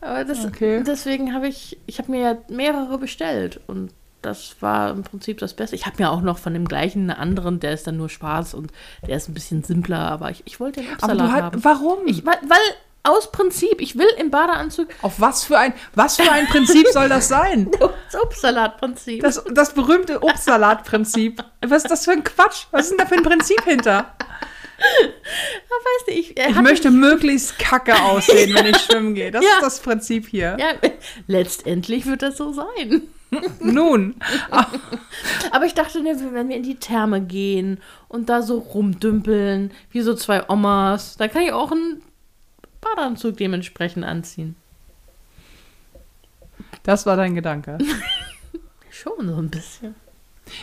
aber 0.00 0.24
das, 0.24 0.46
Okay. 0.46 0.82
deswegen 0.86 1.34
habe 1.34 1.46
ich, 1.46 1.76
ich 1.84 1.98
habe 1.98 2.10
mir 2.10 2.20
ja 2.22 2.38
mehrere 2.48 2.96
bestellt 2.96 3.60
und 3.66 3.90
das 4.22 4.56
war 4.60 4.90
im 4.90 5.02
Prinzip 5.02 5.38
das 5.38 5.54
Beste. 5.54 5.76
Ich 5.76 5.86
habe 5.86 6.02
mir 6.02 6.10
auch 6.10 6.20
noch 6.22 6.38
von 6.38 6.52
dem 6.54 6.66
gleichen 6.66 7.10
einen 7.10 7.18
anderen, 7.18 7.60
der 7.60 7.72
ist 7.72 7.86
dann 7.86 7.96
nur 7.96 8.08
schwarz 8.08 8.54
und 8.54 8.72
der 9.06 9.16
ist 9.16 9.28
ein 9.28 9.34
bisschen 9.34 9.62
simpler, 9.62 10.00
aber 10.00 10.30
ich, 10.30 10.42
ich 10.44 10.60
wollte 10.60 10.80
den 10.80 10.90
Obstsalat 10.92 11.32
halt, 11.32 11.44
haben. 11.44 11.64
warum? 11.64 11.98
Ich, 12.06 12.24
weil, 12.26 12.38
weil 12.46 12.58
aus 13.04 13.30
Prinzip. 13.32 13.80
Ich 13.80 13.96
will 13.96 14.08
im 14.18 14.30
Badeanzug 14.30 14.88
Auf 15.02 15.20
was 15.20 15.44
für 15.44 15.56
ein, 15.58 15.72
was 15.94 16.16
für 16.16 16.30
ein 16.30 16.46
Prinzip 16.46 16.86
soll 16.88 17.08
das 17.08 17.28
sein? 17.28 17.70
das 18.10 18.20
Obstsalatprinzip. 18.22 19.22
Das, 19.22 19.42
das 19.54 19.72
berühmte 19.72 20.22
Obstsalatprinzip. 20.22 21.42
Was 21.66 21.84
ist 21.84 21.90
das 21.90 22.04
für 22.04 22.12
ein 22.12 22.24
Quatsch? 22.24 22.66
Was 22.70 22.82
ist 22.86 22.90
denn 22.90 22.98
da 22.98 23.06
für 23.06 23.14
ein 23.14 23.22
Prinzip 23.22 23.62
hinter? 23.64 24.14
weißt 24.78 26.08
du, 26.08 26.12
ich, 26.12 26.38
Ich 26.38 26.60
möchte 26.60 26.90
möglichst 26.90 27.58
kacke 27.58 28.00
aussehen, 28.02 28.54
wenn 28.54 28.66
ich 28.66 28.76
schwimmen 28.84 29.14
gehe. 29.14 29.30
Das 29.30 29.44
Ja. 29.44 29.50
ist 29.54 29.62
das 29.62 29.80
Prinzip 29.80 30.28
hier. 30.28 30.56
ja, 30.58 30.72
letztendlich 31.26 32.06
wird 32.06 32.22
das 32.22 32.36
so 32.36 32.52
sein. 32.52 33.02
Nun, 33.60 34.14
Aber 35.50 35.66
ich 35.66 35.74
dachte, 35.74 36.02
ne, 36.02 36.16
wenn 36.32 36.48
wir 36.48 36.56
in 36.56 36.62
die 36.62 36.76
Therme 36.76 37.20
gehen 37.20 37.78
und 38.08 38.28
da 38.28 38.42
so 38.42 38.58
rumdümpeln, 38.58 39.70
wie 39.90 40.00
so 40.00 40.14
zwei 40.14 40.48
Omas, 40.48 41.16
dann 41.16 41.30
kann 41.30 41.42
ich 41.42 41.52
auch 41.52 41.70
einen 41.70 42.02
Badeanzug 42.80 43.36
dementsprechend 43.36 44.04
anziehen. 44.04 44.56
das 46.82 47.06
war 47.06 47.16
dein 47.16 47.34
Gedanke. 47.34 47.78
Schon 48.90 49.28
so 49.28 49.36
ein 49.36 49.50
bisschen. 49.50 49.94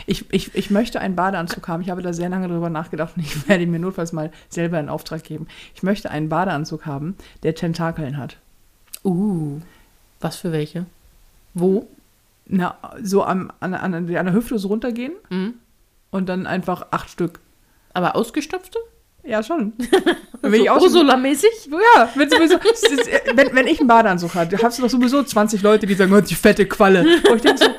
Ich, 0.06 0.24
ich, 0.32 0.54
ich 0.54 0.70
möchte 0.70 1.00
einen 1.00 1.16
Badeanzug 1.16 1.68
haben. 1.68 1.82
Ich 1.82 1.90
habe 1.90 2.02
da 2.02 2.12
sehr 2.12 2.28
lange 2.28 2.48
drüber 2.48 2.70
nachgedacht 2.70 3.16
und 3.16 3.22
ich 3.22 3.48
werde 3.48 3.62
ihn 3.62 3.70
mir 3.70 3.78
notfalls 3.78 4.12
mal 4.12 4.32
selber 4.48 4.80
in 4.80 4.88
Auftrag 4.88 5.22
geben. 5.22 5.46
Ich 5.74 5.82
möchte 5.82 6.10
einen 6.10 6.28
Badeanzug 6.28 6.86
haben, 6.86 7.16
der 7.42 7.54
Tentakeln 7.54 8.16
hat. 8.16 8.36
Uh, 9.04 9.60
was 10.20 10.36
für 10.36 10.52
welche? 10.52 10.86
Wo? 11.54 11.86
Na, 12.48 12.78
so 13.02 13.24
am, 13.24 13.50
an, 13.60 13.74
an, 13.74 13.94
an 13.94 14.06
der 14.06 14.32
Hüfte 14.32 14.58
so 14.58 14.68
runtergehen 14.68 15.12
Mhm. 15.30 15.54
und 16.10 16.28
dann 16.28 16.46
einfach 16.46 16.86
acht 16.90 17.10
Stück. 17.10 17.40
Aber 17.92 18.14
ausgestopfte? 18.16 18.78
Ja, 19.24 19.42
schon. 19.42 19.72
So 20.42 20.68
auch 20.70 20.78
so, 20.78 20.84
Ursula-mäßig? 20.84 21.70
ja, 21.96 22.08
wenn, 22.14 22.30
sowieso, 22.30 22.56
ist- 22.58 23.10
wenn, 23.34 23.52
wenn 23.56 23.66
ich 23.66 23.80
einen 23.80 23.88
Badeanzug 23.88 24.34
habe, 24.36 24.56
hast 24.62 24.78
du 24.78 24.82
doch 24.82 24.90
sowieso 24.90 25.20
20 25.24 25.60
Leute, 25.62 25.84
die 25.86 25.94
sagen, 25.94 26.12
oh, 26.12 26.20
die 26.20 26.34
fette 26.36 26.66
Qualle. 26.66 27.00
Und 27.28 27.36
ich 27.36 27.42
denke 27.42 27.58
so, 27.64 27.70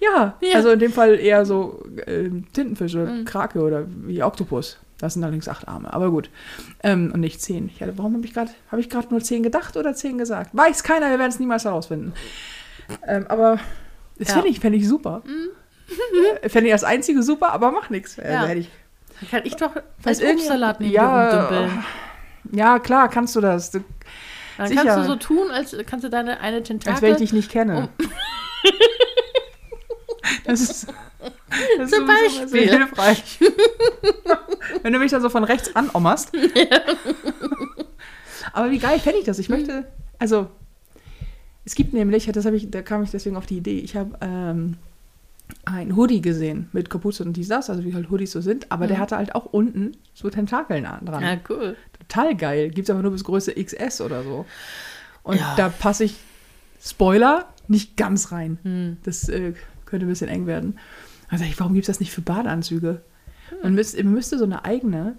ja, 0.00 0.34
Ja. 0.40 0.54
also 0.54 0.70
in 0.70 0.78
dem 0.78 0.92
Fall 0.92 1.16
eher 1.20 1.44
so 1.44 1.84
ähm, 2.06 2.46
Tintenfisch 2.54 2.94
oder 2.94 3.24
Krake 3.24 3.60
oder 3.60 3.84
wie 4.06 4.22
Oktopus. 4.22 4.78
Das 4.98 5.14
sind 5.14 5.22
allerdings 5.24 5.48
acht 5.48 5.68
Arme, 5.68 5.92
aber 5.92 6.10
gut. 6.10 6.30
Ähm, 6.82 7.10
und 7.12 7.20
nicht 7.20 7.42
zehn. 7.42 7.68
Ich 7.68 7.82
hatte, 7.82 7.98
warum 7.98 8.14
habe 8.14 8.24
ich 8.24 8.32
gerade 8.32 8.52
habe 8.70 8.80
ich 8.80 8.88
gerade 8.88 9.08
nur 9.10 9.20
zehn 9.20 9.42
gedacht 9.42 9.76
oder 9.76 9.92
zehn 9.94 10.16
gesagt? 10.16 10.50
Weiß 10.56 10.82
keiner, 10.82 11.10
wir 11.10 11.18
werden 11.18 11.30
es 11.32 11.40
niemals 11.40 11.64
herausfinden. 11.66 12.14
Ähm, 13.06 13.26
aber 13.28 13.58
das 14.18 14.28
Ja. 14.28 14.34
fände 14.34 14.48
ich, 14.48 14.60
fänd 14.60 14.76
ich 14.76 14.88
super. 14.88 15.22
Äh, 16.42 16.48
Fände 16.48 16.68
ich 16.68 16.74
das 16.74 16.84
einzige 16.84 17.22
super, 17.22 17.52
aber 17.52 17.70
mach 17.70 17.90
nichts. 17.90 18.18
Also 18.18 18.30
Ja. 18.32 18.46
Dann 18.46 19.30
kann 19.30 19.42
ich 19.44 19.56
doch 19.56 19.74
Weiß 20.02 20.20
als 20.20 20.22
Obstsalat 20.22 20.80
neben 20.80 20.92
Ja. 20.92 21.68
Ja, 22.52 22.78
klar, 22.78 23.08
kannst 23.08 23.34
du 23.36 23.40
das. 23.40 23.70
Du, 23.70 23.84
Dann 24.58 24.68
sicher. 24.68 24.84
kannst 24.84 24.98
du 24.98 25.04
so 25.12 25.16
tun, 25.16 25.50
als 25.50 25.76
kannst 25.86 26.04
du 26.04 26.10
deine 26.10 26.40
eine 26.40 26.58
als 26.58 26.68
Tentakel... 26.68 27.02
wenn 27.02 27.12
ich 27.12 27.18
dich 27.18 27.32
nicht 27.32 27.50
kenne. 27.50 27.88
Das 30.46 30.60
ist, 30.60 30.86
das 31.78 31.90
Zum 31.90 32.08
ist 32.08 32.50
Beispiel. 32.50 32.68
hilfreich. 32.68 33.38
wenn 34.82 34.92
du 34.92 34.98
mich 34.98 35.10
dann 35.10 35.22
so 35.22 35.28
von 35.30 35.44
rechts 35.44 35.74
anommerst. 35.74 36.32
Aber 38.52 38.70
wie 38.70 38.78
geil 38.78 38.98
fände 39.00 39.18
ich 39.20 39.24
das? 39.24 39.38
Ich 39.38 39.48
möchte, 39.48 39.86
also, 40.18 40.48
es 41.64 41.74
gibt 41.74 41.92
nämlich, 41.94 42.26
das 42.26 42.44
ich, 42.46 42.70
da 42.70 42.82
kam 42.82 43.02
ich 43.02 43.10
deswegen 43.10 43.36
auf 43.36 43.46
die 43.46 43.56
Idee, 43.58 43.78
ich 43.78 43.96
habe 43.96 44.16
ähm, 44.20 44.76
ein 45.64 45.96
Hoodie 45.96 46.20
gesehen 46.22 46.68
mit 46.72 46.90
Kapuze 46.90 47.24
und 47.24 47.34
dies, 47.36 47.48
das, 47.48 47.70
also 47.70 47.84
wie 47.84 47.94
halt 47.94 48.10
Hoodies 48.10 48.32
so 48.32 48.40
sind, 48.40 48.70
aber 48.72 48.86
der 48.86 48.98
hatte 48.98 49.16
halt 49.16 49.34
auch 49.34 49.46
unten 49.46 49.92
so 50.14 50.28
Tentakeln 50.30 50.86
an- 50.86 51.04
dran. 51.04 51.22
Ja, 51.22 51.36
cool. 51.48 51.76
Total 52.00 52.34
geil. 52.36 52.70
Gibt 52.70 52.88
es 52.88 52.90
aber 52.94 53.02
nur 53.02 53.12
bis 53.12 53.24
Größe 53.24 53.52
XS 53.54 54.00
oder 54.00 54.22
so. 54.22 54.44
Und 55.22 55.36
Ja. 55.38 55.54
da 55.56 55.68
passe 55.70 56.04
ich, 56.04 56.16
Spoiler, 56.82 57.46
nicht 57.66 57.96
ganz 57.96 58.30
rein. 58.30 58.58
Hm. 58.62 58.96
Das 59.04 59.28
äh, 59.30 59.54
könnte 59.86 60.04
ein 60.04 60.10
bisschen 60.10 60.28
eng 60.28 60.46
werden. 60.46 60.78
Also 61.30 61.44
ich, 61.44 61.58
warum 61.58 61.72
gibt 61.72 61.84
es 61.84 61.94
das 61.94 62.00
nicht 62.00 62.12
für 62.12 62.20
Badeanzüge? 62.20 63.00
Man, 63.62 63.74
müsste, 63.74 64.02
man 64.04 64.12
müsste 64.12 64.36
so 64.38 64.44
eine 64.44 64.64
eigene. 64.66 65.16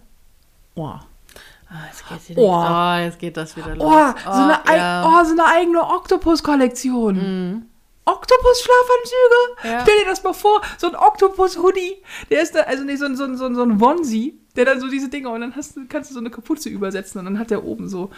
Oh, 0.76 0.94
Ah, 1.70 1.86
jetzt 1.88 2.28
geht. 2.28 2.38
Oh. 2.38 2.52
Oh, 2.52 2.96
jetzt 3.04 3.20
geht 3.20 3.38
das 3.38 3.56
wieder 3.58 3.76
los. 3.76 3.86
oh, 3.88 4.14
so, 4.24 4.30
eine, 4.32 4.68
ei- 4.68 4.78
ja. 4.78 5.04
oh 5.08 5.24
so 5.26 5.32
eine 5.32 5.46
eigene 5.46 5.82
Oktopus-Kollektion. 5.84 7.16
Mhm. 7.16 7.66
Oktopus-Schlafanzüge? 8.06 9.74
Ja. 9.74 9.82
Stell 9.82 9.98
dir 10.00 10.06
das 10.10 10.24
mal 10.24 10.34
vor, 10.34 10.62
so 10.78 10.88
ein 10.88 10.96
Oktopus-Hoodie. 10.96 11.98
Der 12.30 12.42
ist 12.42 12.54
da, 12.56 12.62
also 12.62 12.84
nicht 12.84 13.00
so 13.00 13.06
ein, 13.06 13.16
so 13.16 13.24
ein, 13.24 13.36
so 13.38 13.46
ein, 13.46 13.56
so 13.56 13.64
ein 13.64 13.82
Onesie, 13.82 14.38
der 14.56 14.66
dann 14.66 14.80
so 14.80 14.88
diese 14.90 15.10
Dinger 15.10 15.32
und 15.32 15.42
dann 15.42 15.56
hast 15.56 15.78
kannst 15.90 16.12
du 16.12 16.14
so 16.14 16.20
eine 16.20 16.30
Kapuze 16.30 16.70
übersetzen 16.70 17.20
und 17.20 17.26
dann 17.26 17.40
hat 17.40 17.50
der 17.52 17.64
oben 17.64 17.88
so. 17.90 18.12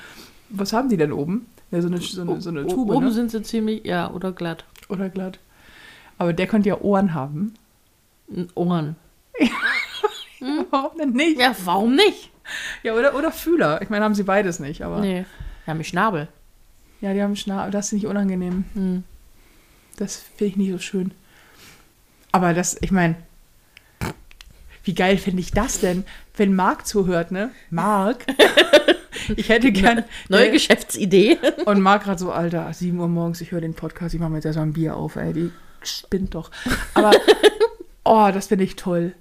Was 0.49 0.71
haben 0.73 0.89
die 0.89 0.97
denn 0.97 1.11
oben? 1.11 1.47
Ja, 1.71 1.81
so 1.81 1.87
eine, 1.87 1.99
so 1.99 2.21
eine, 2.21 2.41
so 2.41 2.49
eine 2.49 2.65
O- 2.65 2.69
Tube, 2.69 2.89
Oben 2.91 3.05
ne? 3.05 3.11
sind 3.11 3.31
sie 3.31 3.41
ziemlich, 3.43 3.85
ja, 3.85 4.09
oder 4.11 4.31
glatt. 4.31 4.65
Oder 4.89 5.09
glatt. 5.09 5.39
Aber 6.17 6.31
der 6.33 6.47
könnte 6.47 6.69
ja 6.69 6.79
Ohren 6.81 7.13
haben. 7.13 7.53
N- 8.33 8.49
Ohren. 10.41 10.65
Warum 10.71 10.97
denn 10.97 11.11
nicht? 11.11 11.39
Ja, 11.39 11.55
warum 11.65 11.95
nicht? 11.95 12.31
Ja, 12.83 12.93
oder, 12.93 13.15
oder 13.15 13.31
Fühler. 13.31 13.81
Ich 13.81 13.89
meine, 13.89 14.05
haben 14.05 14.15
sie 14.15 14.23
beides 14.23 14.59
nicht, 14.59 14.81
aber. 14.83 14.99
Nee. 14.99 15.25
Ja, 15.65 15.73
mit 15.73 15.85
Schnabel. 15.85 16.29
Ja, 17.01 17.13
die 17.13 17.21
haben 17.21 17.35
Schnabel. 17.35 17.71
Das 17.71 17.87
ist 17.87 17.93
nicht 17.93 18.07
unangenehm. 18.07 18.65
Hm. 18.73 19.03
Das 19.97 20.15
finde 20.15 20.51
ich 20.51 20.57
nicht 20.57 20.71
so 20.71 20.79
schön. 20.79 21.11
Aber 22.31 22.53
das, 22.53 22.77
ich 22.81 22.91
meine, 22.91 23.15
wie 24.83 24.95
geil 24.95 25.17
finde 25.17 25.41
ich 25.41 25.51
das 25.51 25.81
denn, 25.81 26.05
wenn 26.37 26.55
Marc 26.55 26.87
zuhört, 26.87 27.31
ne? 27.31 27.51
Marc. 27.69 28.25
ich 29.35 29.49
hätte 29.49 29.71
gern. 29.71 30.05
Neue 30.29 30.47
äh, 30.47 30.51
Geschäftsidee. 30.51 31.37
Und 31.65 31.81
Marc 31.81 32.03
gerade 32.03 32.19
so, 32.19 32.31
Alter, 32.31 32.71
7 32.71 32.97
Uhr 32.97 33.07
morgens, 33.07 33.41
ich 33.41 33.51
höre 33.51 33.61
den 33.61 33.73
Podcast, 33.73 34.13
ich 34.13 34.19
mache 34.21 34.29
mir 34.29 34.37
jetzt 34.37 34.45
erstmal 34.45 34.67
ein 34.67 34.73
Bier 34.73 34.95
auf, 34.95 35.17
ey, 35.17 35.33
die 35.33 35.51
spinnt 35.83 36.35
doch. 36.35 36.51
Aber, 36.93 37.11
oh, 38.05 38.29
das 38.33 38.47
finde 38.47 38.63
ich 38.63 38.77
toll. 38.77 39.13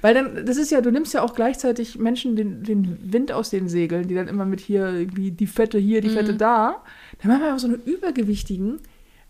Weil 0.00 0.14
dann, 0.14 0.46
das 0.46 0.56
ist 0.56 0.70
ja, 0.70 0.80
du 0.80 0.90
nimmst 0.90 1.14
ja 1.14 1.22
auch 1.22 1.34
gleichzeitig 1.34 1.98
Menschen 1.98 2.36
den, 2.36 2.62
den 2.62 3.12
Wind 3.12 3.32
aus 3.32 3.50
den 3.50 3.68
Segeln, 3.68 4.08
die 4.08 4.14
dann 4.14 4.28
immer 4.28 4.44
mit 4.44 4.60
hier, 4.60 4.92
irgendwie 4.92 5.30
die 5.30 5.46
Fette 5.46 5.78
hier, 5.78 6.00
die 6.00 6.10
Fette 6.10 6.34
da. 6.34 6.82
Dann 7.20 7.30
machen 7.30 7.42
wir 7.42 7.48
aber 7.50 7.58
so 7.58 7.66
eine 7.66 7.76
übergewichtigen 7.76 8.80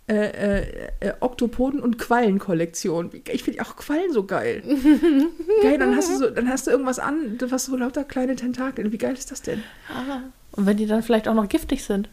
äh, 0.09 0.15
äh, 0.15 0.89
äh, 1.01 1.13
Oktopoden- 1.19 1.81
und 1.81 1.99
Quallen-Kollektion. 1.99 3.11
Ich 3.29 3.43
finde 3.43 3.63
auch 3.63 3.75
Quallen 3.75 4.13
so 4.13 4.23
geil. 4.25 4.63
geil, 5.63 5.79
dann 5.79 5.97
hast 5.97 6.11
du 6.11 6.17
so, 6.17 6.31
dann 6.31 6.49
hast 6.49 6.69
du 6.69 6.71
irgendwas 6.71 7.01
an, 7.01 7.39
was 7.49 7.65
so 7.65 7.77
lauter 7.77 8.05
kleine 8.05 8.37
Tentakel. 8.37 8.93
Wie 8.93 8.99
geil 8.99 9.15
ist 9.15 9.33
das 9.33 9.43
denn? 9.43 9.65
Und 10.53 10.67
wenn 10.67 10.77
die 10.77 10.87
dann 10.87 11.03
vielleicht 11.03 11.27
auch 11.27 11.35
noch 11.35 11.49
giftig 11.49 11.83
sind. 11.83 12.09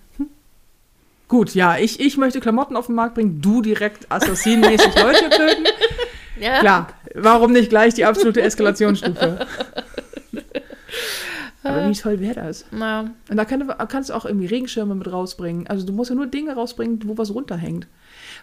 Gut, 1.28 1.54
ja, 1.54 1.78
ich, 1.78 2.00
ich 2.00 2.18
möchte 2.18 2.40
Klamotten 2.40 2.76
auf 2.76 2.88
den 2.88 2.96
Markt 2.96 3.14
bringen, 3.14 3.42
du 3.42 3.62
direkt 3.62 4.12
assassinenmäßig 4.12 4.96
Leute 4.96 5.30
töten. 5.30 5.64
Ja. 6.40 6.60
Klar, 6.60 6.88
warum 7.14 7.52
nicht 7.52 7.70
gleich 7.70 7.94
die 7.94 8.06
absolute 8.06 8.42
Eskalationsstufe? 8.42 9.46
Aber 11.66 11.90
wie 11.90 11.94
toll 11.94 12.20
wäre 12.20 12.36
das? 12.36 12.66
Na, 12.72 13.12
Und 13.30 13.38
da 13.38 13.46
kann, 13.46 13.72
kannst 13.88 14.10
du 14.10 14.14
auch 14.14 14.26
irgendwie 14.26 14.48
Regenschirme 14.48 14.96
mit 14.96 15.10
rausbringen. 15.10 15.66
Also 15.68 15.86
du 15.86 15.94
musst 15.94 16.10
ja 16.10 16.16
nur 16.16 16.28
Dinge 16.28 16.54
rausbringen, 16.56 17.00
wo 17.06 17.18
was 17.18 17.34
runterhängt. 17.34 17.88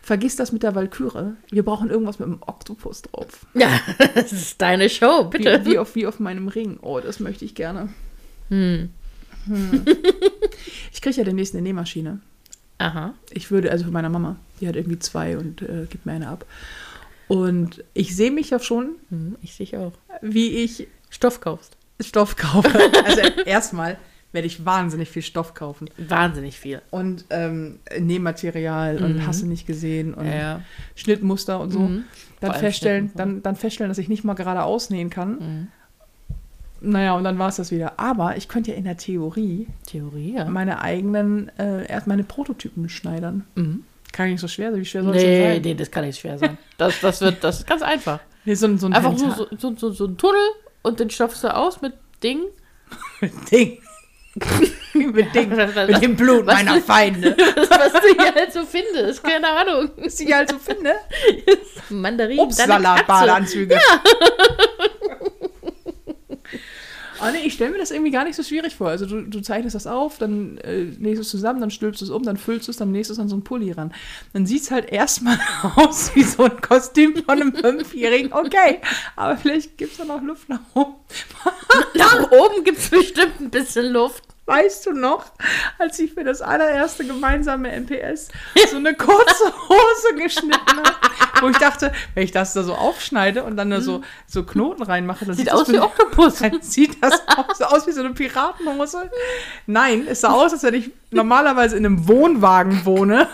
Vergiss 0.00 0.36
das 0.36 0.52
mit 0.52 0.62
der 0.62 0.74
Walküre. 0.74 1.34
Wir 1.50 1.62
brauchen 1.62 1.90
irgendwas 1.90 2.18
mit 2.18 2.28
einem 2.28 2.38
Oktopus 2.40 3.02
drauf. 3.02 3.44
ja, 3.54 3.68
das 4.14 4.32
ist 4.32 4.62
deine 4.62 4.88
Show, 4.88 5.28
Wie, 5.32 5.38
bitte. 5.38 5.66
wie, 5.66 5.78
auf, 5.78 5.94
wie 5.94 6.06
auf 6.06 6.18
meinem 6.18 6.48
Ring. 6.48 6.78
Oh, 6.80 6.98
das 7.00 7.20
möchte 7.20 7.44
ich 7.44 7.54
gerne. 7.54 7.90
Hm. 8.48 8.88
Ich 10.92 11.02
kriege 11.02 11.16
ja 11.16 11.24
demnächst 11.24 11.54
eine 11.54 11.62
Nähmaschine. 11.62 12.20
Aha. 12.78 13.12
Ich 13.30 13.50
würde, 13.50 13.70
also 13.70 13.84
für 13.84 13.90
meine 13.90 14.08
Mama, 14.08 14.36
die 14.60 14.68
hat 14.68 14.76
irgendwie 14.76 14.98
zwei 14.98 15.36
und 15.36 15.60
äh, 15.60 15.86
gibt 15.90 16.06
mir 16.06 16.12
eine 16.12 16.28
ab. 16.28 16.46
Und 17.30 17.84
ich 17.94 18.16
sehe 18.16 18.30
mich 18.32 18.50
ja 18.50 18.58
schon, 18.58 18.96
Hm, 19.10 19.36
ich 19.40 19.54
sehe 19.54 19.78
auch. 19.78 19.92
wie 20.20 20.48
ich 20.48 20.88
Stoff 21.10 21.40
kaufst. 21.40 21.76
Stoff 22.00 22.34
kaufe. 22.36 22.68
Also 23.04 23.20
erstmal 23.44 23.98
werde 24.32 24.46
ich 24.46 24.64
wahnsinnig 24.64 25.08
viel 25.10 25.22
Stoff 25.22 25.54
kaufen. 25.54 25.88
Wahnsinnig 25.96 26.58
viel. 26.58 26.82
Und 26.90 27.24
ähm, 27.30 27.78
Nähmaterial 27.98 29.02
und 29.02 29.16
Mhm. 29.16 29.26
hast 29.26 29.42
du 29.42 29.46
nicht 29.46 29.66
gesehen 29.66 30.14
und 30.14 30.26
Ja. 30.26 30.62
Schnittmuster 30.96 31.60
und 31.60 31.70
so. 31.70 31.80
Mhm. 31.80 32.04
Dann 32.40 32.54
feststellen, 32.54 33.10
dann, 33.16 33.42
dann 33.42 33.54
feststellen, 33.56 33.90
dass 33.90 33.98
ich 33.98 34.08
nicht 34.08 34.24
mal 34.24 34.34
gerade 34.34 34.62
ausnähen 34.64 35.10
kann. 35.10 35.30
Mhm. 35.38 35.68
Naja, 36.92 37.14
und 37.14 37.24
dann 37.24 37.38
war 37.38 37.48
es 37.48 37.56
das 37.56 37.70
wieder. 37.70 37.98
Aber 38.00 38.36
ich 38.38 38.48
könnte 38.48 38.70
ja 38.70 38.76
in 38.76 38.84
der 38.84 38.96
Theorie 38.96 39.66
Theorie, 39.86 40.34
ja. 40.36 40.46
meine 40.46 40.80
eigenen, 40.80 41.50
äh, 41.58 41.86
erst 41.86 42.06
meine 42.06 42.24
Prototypen 42.24 42.88
schneidern. 42.88 43.44
Mhm. 43.54 43.84
Kann 44.12 44.30
nicht 44.30 44.40
so 44.40 44.48
schwer 44.48 44.70
sein. 44.72 44.80
Wie 44.80 44.84
schwer 44.84 45.02
soll 45.04 45.12
das 45.14 45.22
Nee, 45.22 45.42
sein? 45.54 45.62
nee, 45.62 45.74
das 45.74 45.90
kann 45.90 46.04
nicht 46.04 46.20
schwer 46.20 46.36
sein. 46.38 46.58
Das, 46.78 47.00
das 47.00 47.20
wird, 47.20 47.42
das 47.44 47.58
ist 47.60 47.66
ganz 47.66 47.82
einfach. 47.82 48.20
Nee, 48.46 48.54
so, 48.54 48.74
so 48.78 48.86
ein 48.86 48.94
Einfach 48.94 49.16
so, 49.18 49.46
so, 49.58 49.74
so, 49.76 49.90
so, 49.90 50.06
ein 50.06 50.16
Tunnel 50.16 50.40
und 50.80 50.98
den 50.98 51.10
stopfst 51.10 51.42
du 51.44 51.54
aus 51.54 51.82
mit 51.82 51.92
Ding. 52.22 52.40
Ding. 53.52 53.78
mit, 54.94 55.34
Ding. 55.34 55.50
mit 55.54 56.02
dem 56.02 56.16
Blut 56.16 56.46
Was 56.46 56.54
meiner 56.54 56.74
du- 56.76 56.80
Feinde. 56.80 57.36
Das, 57.54 57.68
was 57.68 57.92
du 57.92 58.08
hier 58.18 58.34
halt 58.34 58.50
so 58.52 58.64
findest. 58.64 59.22
Keine 59.22 59.46
Ahnung. 59.46 59.90
Was 59.98 60.18
ich 60.20 60.32
halt 60.32 60.48
so 60.50 60.58
finde. 60.58 60.94
Mandarin. 61.90 62.38
Obstsalat-Badeanzüge. 62.38 63.78
Oh 67.22 67.30
nee, 67.32 67.46
ich 67.46 67.54
stelle 67.54 67.72
mir 67.72 67.78
das 67.78 67.90
irgendwie 67.90 68.10
gar 68.10 68.24
nicht 68.24 68.36
so 68.36 68.42
schwierig 68.42 68.76
vor. 68.76 68.88
Also 68.88 69.06
du, 69.06 69.22
du 69.22 69.40
zeichnest 69.40 69.74
das 69.74 69.86
auf, 69.86 70.18
dann 70.18 70.58
äh, 70.58 70.86
du 70.86 71.20
es 71.20 71.28
zusammen, 71.28 71.60
dann 71.60 71.70
stülpst 71.70 72.00
du 72.00 72.06
es 72.06 72.10
um, 72.10 72.22
dann 72.22 72.36
füllst 72.36 72.68
du 72.68 72.70
es, 72.70 72.78
dann 72.78 72.92
nächstes 72.92 73.18
an 73.18 73.28
so 73.28 73.34
einen 73.34 73.44
Pulli 73.44 73.72
ran. 73.72 73.92
Dann 74.32 74.46
sieht 74.46 74.62
es 74.62 74.70
halt 74.70 74.90
erstmal 74.90 75.38
aus 75.76 76.14
wie 76.14 76.22
so 76.22 76.44
ein 76.44 76.60
Kostüm 76.60 77.16
von 77.16 77.40
einem 77.40 77.54
Fünfjährigen. 77.54 78.32
Okay, 78.32 78.80
aber 79.16 79.36
vielleicht 79.36 79.76
gibt 79.76 79.92
es 79.92 79.98
da 79.98 80.04
noch 80.04 80.22
Luft 80.22 80.48
nach 80.48 80.60
oben. 80.74 80.94
Nach 81.94 82.30
oben 82.30 82.64
gibt 82.64 82.78
es 82.78 82.88
bestimmt 82.88 83.40
ein 83.40 83.50
bisschen 83.50 83.92
Luft. 83.92 84.29
Weißt 84.50 84.86
du 84.86 84.92
noch, 84.94 85.26
als 85.78 85.96
ich 86.00 86.12
für 86.12 86.24
das 86.24 86.42
allererste 86.42 87.06
gemeinsame 87.06 87.70
MPS 87.70 88.30
so 88.68 88.78
eine 88.78 88.94
kurze 88.94 89.44
Hose 89.68 90.16
geschnitten 90.16 90.76
habe, 90.76 90.96
wo 91.40 91.50
ich 91.50 91.56
dachte, 91.58 91.92
wenn 92.14 92.24
ich 92.24 92.32
das 92.32 92.52
da 92.54 92.64
so 92.64 92.74
aufschneide 92.74 93.44
und 93.44 93.56
dann 93.56 93.70
da 93.70 93.80
so, 93.80 94.02
so 94.26 94.42
Knoten 94.42 94.82
reinmache, 94.82 95.24
dann 95.24 95.36
Sieht 95.36 95.46
das 95.46 95.54
aus 95.54 95.68
wie 95.68 95.78
Oktopus. 95.78 96.38
dann 96.40 96.60
sieht 96.62 97.00
das 97.00 97.22
auch 97.28 97.54
so 97.54 97.64
aus 97.66 97.86
wie 97.86 97.92
so 97.92 98.00
eine 98.00 98.10
Piratenhose. 98.10 99.08
Nein, 99.66 100.08
es 100.08 100.22
sah 100.22 100.32
aus, 100.32 100.52
als 100.52 100.64
wenn 100.64 100.74
ich 100.74 100.90
normalerweise 101.12 101.76
in 101.76 101.86
einem 101.86 102.08
Wohnwagen 102.08 102.84
wohne 102.84 103.28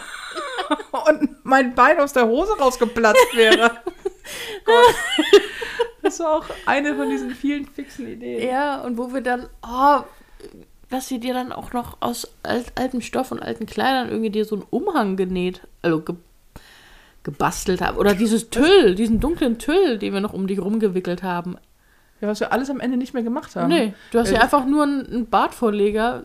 und 1.09 1.31
mein 1.45 1.75
Bein 1.75 1.99
aus 1.99 2.13
der 2.13 2.27
Hose 2.27 2.59
rausgeplatzt 2.59 3.35
wäre. 3.35 3.71
Gott. 4.67 4.95
Das 6.03 6.21
war 6.21 6.35
auch 6.35 6.45
eine 6.67 6.95
von 6.95 7.09
diesen 7.09 7.31
vielen 7.31 7.67
fixen 7.67 8.07
Ideen. 8.07 8.47
Ja, 8.47 8.83
und 8.83 8.99
wo 8.99 9.15
wir 9.15 9.23
dann, 9.23 9.49
oh, 9.67 10.03
dass 10.91 11.11
wir 11.11 11.19
dir 11.19 11.35
dann 11.35 11.53
auch 11.53 11.73
noch 11.73 11.97
aus 12.01 12.29
alt, 12.43 12.73
altem 12.77 13.01
Stoff 13.01 13.33
und 13.33 13.43
alten 13.43 13.67
Kleidern 13.67 14.09
irgendwie 14.09 14.31
dir 14.31 14.45
so 14.45 14.57
einen 14.57 14.65
Umhang 14.71 15.17
genäht, 15.17 15.63
also 15.83 16.01
ge, 16.01 16.15
gebastelt 17.25 17.81
haben. 17.81 17.97
Oder 17.99 18.15
dieses 18.15 18.51
Tüll, 18.51 18.95
diesen 18.95 19.19
dunklen 19.21 19.59
Tüll, 19.59 19.99
den 19.99 20.13
wir 20.13 20.21
noch 20.21 20.33
um 20.33 20.47
dich 20.47 20.61
rumgewickelt 20.61 21.23
haben. 21.23 21.57
Ja, 22.21 22.29
was 22.29 22.41
wir 22.41 22.53
alles 22.53 22.71
am 22.71 22.81
Ende 22.81 22.97
nicht 22.97 23.13
mehr 23.15 23.23
gemacht 23.23 23.57
haben. 23.57 23.69
Nee, 23.69 23.93
du 24.11 24.19
hast 24.19 24.29
Ja, 24.31 24.37
ja 24.37 24.41
einfach 24.43 24.65
nur 24.65 24.85
einen, 24.85 25.27
Bartvorleger 25.27 26.25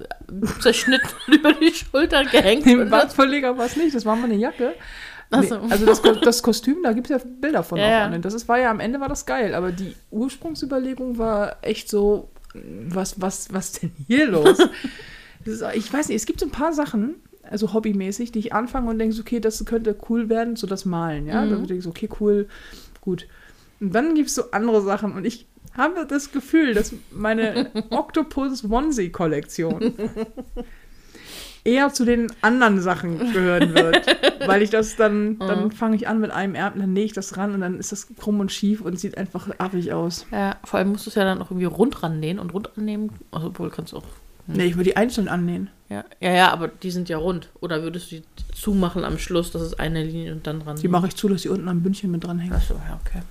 zerschnitten 0.62 1.10
und 1.28 1.34
über 1.40 1.54
die 1.54 1.74
Schulter 1.74 2.24
gehängt. 2.24 2.66
Das- 2.66 2.90
Bartverleger 2.90 3.58
war 3.58 3.66
es 3.66 3.76
nicht, 3.76 3.94
das 3.96 4.06
war 4.06 4.16
mal 4.16 4.26
eine 4.26 4.36
Jacke. 4.36 4.74
Nee, 5.34 5.48
so. 5.48 5.60
also 5.70 5.86
das, 5.86 6.02
das 6.22 6.44
Kostüm, 6.44 6.84
da 6.84 6.92
gibt 6.92 7.10
es 7.10 7.22
ja 7.22 7.30
Bilder 7.40 7.64
von 7.64 7.78
Ja, 7.80 8.08
auch 8.08 8.12
ja. 8.12 8.18
Das 8.18 8.34
ist, 8.34 8.48
war 8.50 8.60
ja 8.60 8.70
am 8.70 8.82
Ende 8.82 9.00
war 9.00 9.08
das 9.08 9.26
geil, 9.26 9.56
aber 9.56 9.72
die 9.72 9.96
Ursprungsüberlegung 10.12 11.18
war 11.18 11.56
echt 11.62 11.90
so, 11.90 12.30
was, 12.54 13.20
was, 13.22 13.54
was 13.54 13.74
denn 13.74 13.92
hier 14.08 14.28
los? 14.28 14.60
ist, 15.46 15.64
ich 15.74 15.92
weiß 15.92 16.10
nicht, 16.10 16.18
es 16.18 16.26
gibt 16.26 16.40
so 16.40 16.46
ein 16.46 16.52
paar 16.52 16.74
Sachen, 16.74 17.16
also 17.44 17.74
hobbymäßig, 17.74 18.32
die 18.32 18.40
ich 18.40 18.54
anfange 18.54 18.90
und 18.90 19.00
denke, 19.00 19.16
so, 19.16 19.22
okay, 19.22 19.40
das 19.40 19.64
könnte 19.66 19.96
cool 20.10 20.30
werden, 20.30 20.56
so 20.56 20.68
das 20.68 20.86
Malen, 20.86 21.28
ja. 21.28 21.44
Mhm. 21.44 21.50
Da 21.50 21.56
denke 21.58 21.76
ich 21.76 21.88
okay, 21.88 22.10
cool, 22.20 22.48
gut. 23.02 23.28
Und 23.80 23.94
dann 23.96 24.16
gibt 24.16 24.30
es 24.30 24.36
so 24.36 24.52
andere 24.52 24.82
Sachen 24.82 25.14
und 25.14 25.26
ich 25.26 25.48
habe 25.74 26.06
das 26.06 26.32
Gefühl, 26.32 26.74
dass 26.74 26.94
meine 27.12 27.72
Octopus 27.90 28.64
Onesie-Kollektion 28.64 29.94
eher 31.64 31.94
zu 31.94 32.06
den 32.06 32.32
anderen 32.42 32.82
Sachen 32.82 33.20
gehören 33.34 33.74
wird. 33.74 34.06
weil 34.48 34.62
ich 34.62 34.70
das 34.70 34.96
dann, 34.96 35.40
dann 35.40 35.72
fange 35.72 35.96
ich 35.96 36.08
an 36.08 36.20
mit 36.20 36.32
einem 36.32 36.56
Ärmel, 36.56 36.82
dann 36.82 36.94
nähe 36.94 37.06
ich 37.06 37.14
das 37.14 37.38
ran 37.38 37.54
und 37.54 37.62
dann 37.62 37.80
ist 37.80 37.92
das 37.92 38.08
krumm 38.16 38.40
und 38.40 38.52
schief 38.52 38.82
und 38.82 39.00
sieht 39.00 39.18
einfach 39.18 39.50
affig 39.58 39.94
aus. 39.94 40.26
Ja, 40.32 40.58
vor 40.64 40.80
allem 40.80 40.90
musst 40.90 41.06
du 41.06 41.10
es 41.10 41.16
ja 41.16 41.24
dann 41.24 41.40
noch 41.40 41.52
irgendwie 41.52 41.66
rund 41.66 42.04
rannähen 42.04 42.40
und 42.40 42.54
rund 42.54 42.78
annehmen. 42.78 43.12
Also, 43.32 43.48
obwohl 43.48 43.70
kannst 43.70 43.94
du 43.94 43.98
auch. 43.98 44.04
Nee, 44.48 44.66
ich 44.66 44.76
würde 44.76 44.90
die 44.90 44.98
einzeln 44.98 45.28
annähen. 45.28 45.70
Ja, 45.90 46.04
ja, 46.20 46.32
ja, 46.32 46.52
aber 46.52 46.68
die 46.68 46.92
sind 46.92 47.10
ja 47.10 47.18
rund. 47.18 47.50
Oder 47.60 47.84
würdest 47.84 48.12
du 48.12 48.18
die 48.18 48.24
zumachen 48.54 49.04
am 49.04 49.18
Schluss, 49.18 49.52
das 49.52 49.62
ist 49.62 49.80
eine 49.80 50.04
Linie 50.04 50.34
und 50.34 50.48
dann 50.48 50.62
dran. 50.62 50.78
Die 50.78 50.88
mache 50.88 51.08
ich 51.08 51.16
zu, 51.16 51.30
dass 51.30 51.44
die 51.44 51.50
unten 51.50 51.68
am 51.68 51.82
Bündchen 51.84 52.12
mit 52.12 52.24
dranhängen. 52.24 52.56
Achso, 52.56 52.74
ja, 52.74 53.00
okay. 53.06 53.22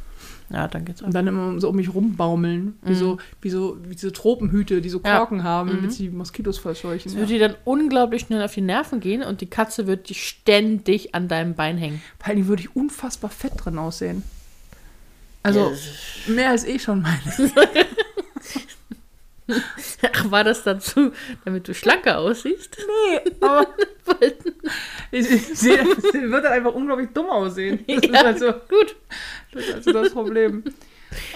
Ja, 0.53 0.67
dann 0.67 0.85
geht's 0.85 1.01
auch. 1.01 1.07
Und 1.07 1.15
dann 1.15 1.27
immer 1.29 1.61
so 1.61 1.69
um 1.69 1.77
mich 1.77 1.95
rumbaumeln. 1.95 2.77
Wie, 2.83 2.95
so, 2.97 3.19
wie, 3.41 3.51
so, 3.51 3.79
wie 3.85 3.95
diese 3.95 4.13
Tropenhüte, 4.13 4.81
die 4.81 4.89
so 4.89 5.01
Ja. 5.05 5.19
Korken 5.19 5.45
haben, 5.45 5.71
Mhm. 5.71 5.77
damit 5.77 5.93
sie 5.93 6.09
Moskitos 6.11 6.59
verscheuchen. 6.59 7.07
Es 7.09 7.13
Ja. 7.15 7.21
würde 7.21 7.33
dir 7.35 7.39
dann 7.39 7.55
unglaublich 7.65 8.23
schnell 8.23 8.43
auf 8.43 8.53
die 8.53 8.61
Nerven 8.61 8.99
gehen 8.99 9.23
und 9.23 9.41
die 9.41 9.47
Katze 9.47 9.87
wird 9.87 10.09
die 10.09 10.15
ständig 10.15 11.15
an 11.15 11.29
deinem 11.29 11.55
Bein 11.55 11.79
hängen. 11.79 12.03
Vor 12.19 12.29
allem 12.35 12.49
würde 12.49 12.63
ich 12.63 12.75
unfassbar 12.75 13.31
fett 13.31 13.53
drin 13.57 13.79
aussehen. 13.79 14.25
Also 15.43 15.73
mehr 16.27 16.51
als 16.51 16.65
eh 16.67 16.79
schon 16.79 17.01
meine. 17.03 17.53
Ach, 20.15 20.31
war 20.31 20.45
das 20.45 20.63
dazu, 20.65 21.13
damit 21.45 21.69
du 21.69 21.75
schlanker 21.75 22.19
aussiehst? 22.19 22.77
Nee, 22.79 23.33
aber 23.41 23.67
ich, 25.11 25.31
ich 25.31 25.47
sehe, 25.59 25.81
es 25.81 26.13
wird 26.13 26.45
dann 26.45 26.53
einfach 26.53 26.75
unglaublich 26.75 27.09
dumm 27.15 27.31
aussehen. 27.31 27.85
Das 27.87 27.97
ist 27.97 28.07
Ja, 28.13 28.25
halt 28.25 28.39
so, 28.39 28.47
gut. 28.53 28.97
das 29.53 29.65
ist 29.65 29.75
also 29.75 29.93
das 29.93 30.13
Problem. 30.13 30.65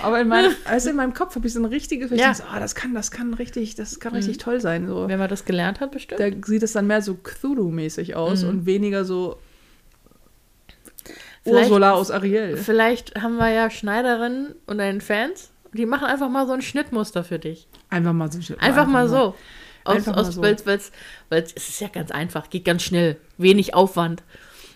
Aber 0.03 0.20
in 0.20 0.29
meinem, 0.29 0.55
also 0.66 0.90
in 0.90 0.96
meinem 0.96 1.14
Kopf 1.14 1.35
habe 1.35 1.46
ich 1.46 1.53
so 1.53 1.59
ein 1.61 1.64
richtiges, 1.64 2.11
Ja. 2.12 2.33
so, 2.35 2.44
ah, 2.44 2.61
das 2.61 2.74
kann, 2.74 2.94
das 2.94 3.11
kann 3.11 3.35
richtig, 3.35 3.74
das 3.74 3.98
kann 4.00 4.14
richtig 4.14 4.38
toll 4.38 4.61
sein. 4.61 4.87
So. 4.87 5.09
Wenn 5.09 5.18
man 5.18 5.29
das 5.29 5.44
gelernt 5.44 5.81
hat, 5.81 5.90
bestimmt. 5.90 6.20
Da 6.20 6.27
sieht 6.46 6.62
es 6.62 6.72
dann 6.72 6.87
mehr 6.87 7.03
so 7.03 7.14
Cthulhu-mäßig 7.14 8.14
aus 8.14 8.44
und 8.44 8.66
weniger 8.66 9.05
so 9.05 9.37
Vielleicht- 11.42 11.64
Ursula 11.70 11.92
aus 11.92 12.11
Ariel. 12.11 12.57
Vielleicht 12.57 13.20
haben 13.20 13.37
wir 13.37 13.50
ja 13.50 13.68
Schneiderinnen 13.68 14.55
und 14.66 14.79
deinen 14.79 15.00
Fans. 15.00 15.50
Die 15.75 15.87
machen 15.87 16.07
einfach 16.07 16.29
mal 16.29 16.47
so 16.47 16.53
ein 16.53 16.63
Schnittmuster 16.63 17.25
für 17.25 17.39
dich. 17.39 17.69
Einfach 17.91 18.13
mal 18.13 18.31
so. 18.31 18.57
Einfach, 18.59 18.87
mal 18.87 19.09
so. 19.09 19.35
Aus, 19.85 19.97
Einfach 19.97 20.15
mal 20.15 20.21
aus, 20.21 20.35
so. 20.35 20.43
Weil's, 20.43 20.67
weil's, 20.67 20.93
weil's, 21.29 21.53
es 21.55 21.69
ist 21.69 21.81
ja 21.81 21.89
ganz 21.89 22.11
einfach, 22.11 22.49
geht 22.49 22.65
ganz 22.65 22.83
schnell, 22.83 23.19
wenig 23.37 23.75
Aufwand. 23.75 24.23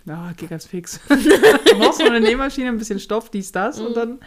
Ja, 0.05 0.33
geht 0.37 0.51
ganz 0.51 0.67
fix. 0.67 1.01
du 1.09 1.79
brauchst 1.79 2.01
nur 2.01 2.11
eine 2.11 2.21
Nähmaschine, 2.21 2.69
ein 2.69 2.79
bisschen 2.79 2.99
Stoff, 2.99 3.31
dies, 3.31 3.53
das 3.53 3.79
und 3.81 3.97
dann, 3.97 4.19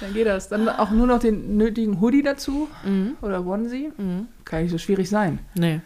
dann 0.00 0.12
geht 0.14 0.26
das. 0.26 0.48
Dann 0.48 0.68
auch 0.68 0.90
nur 0.90 1.06
noch 1.06 1.18
den 1.18 1.56
nötigen 1.56 2.00
Hoodie 2.00 2.22
dazu 2.22 2.68
oder 3.20 3.44
Onesie. 3.46 3.92
Kann 4.44 4.62
nicht 4.62 4.72
so 4.72 4.78
schwierig 4.78 5.08
sein. 5.08 5.38
Nee. 5.54 5.80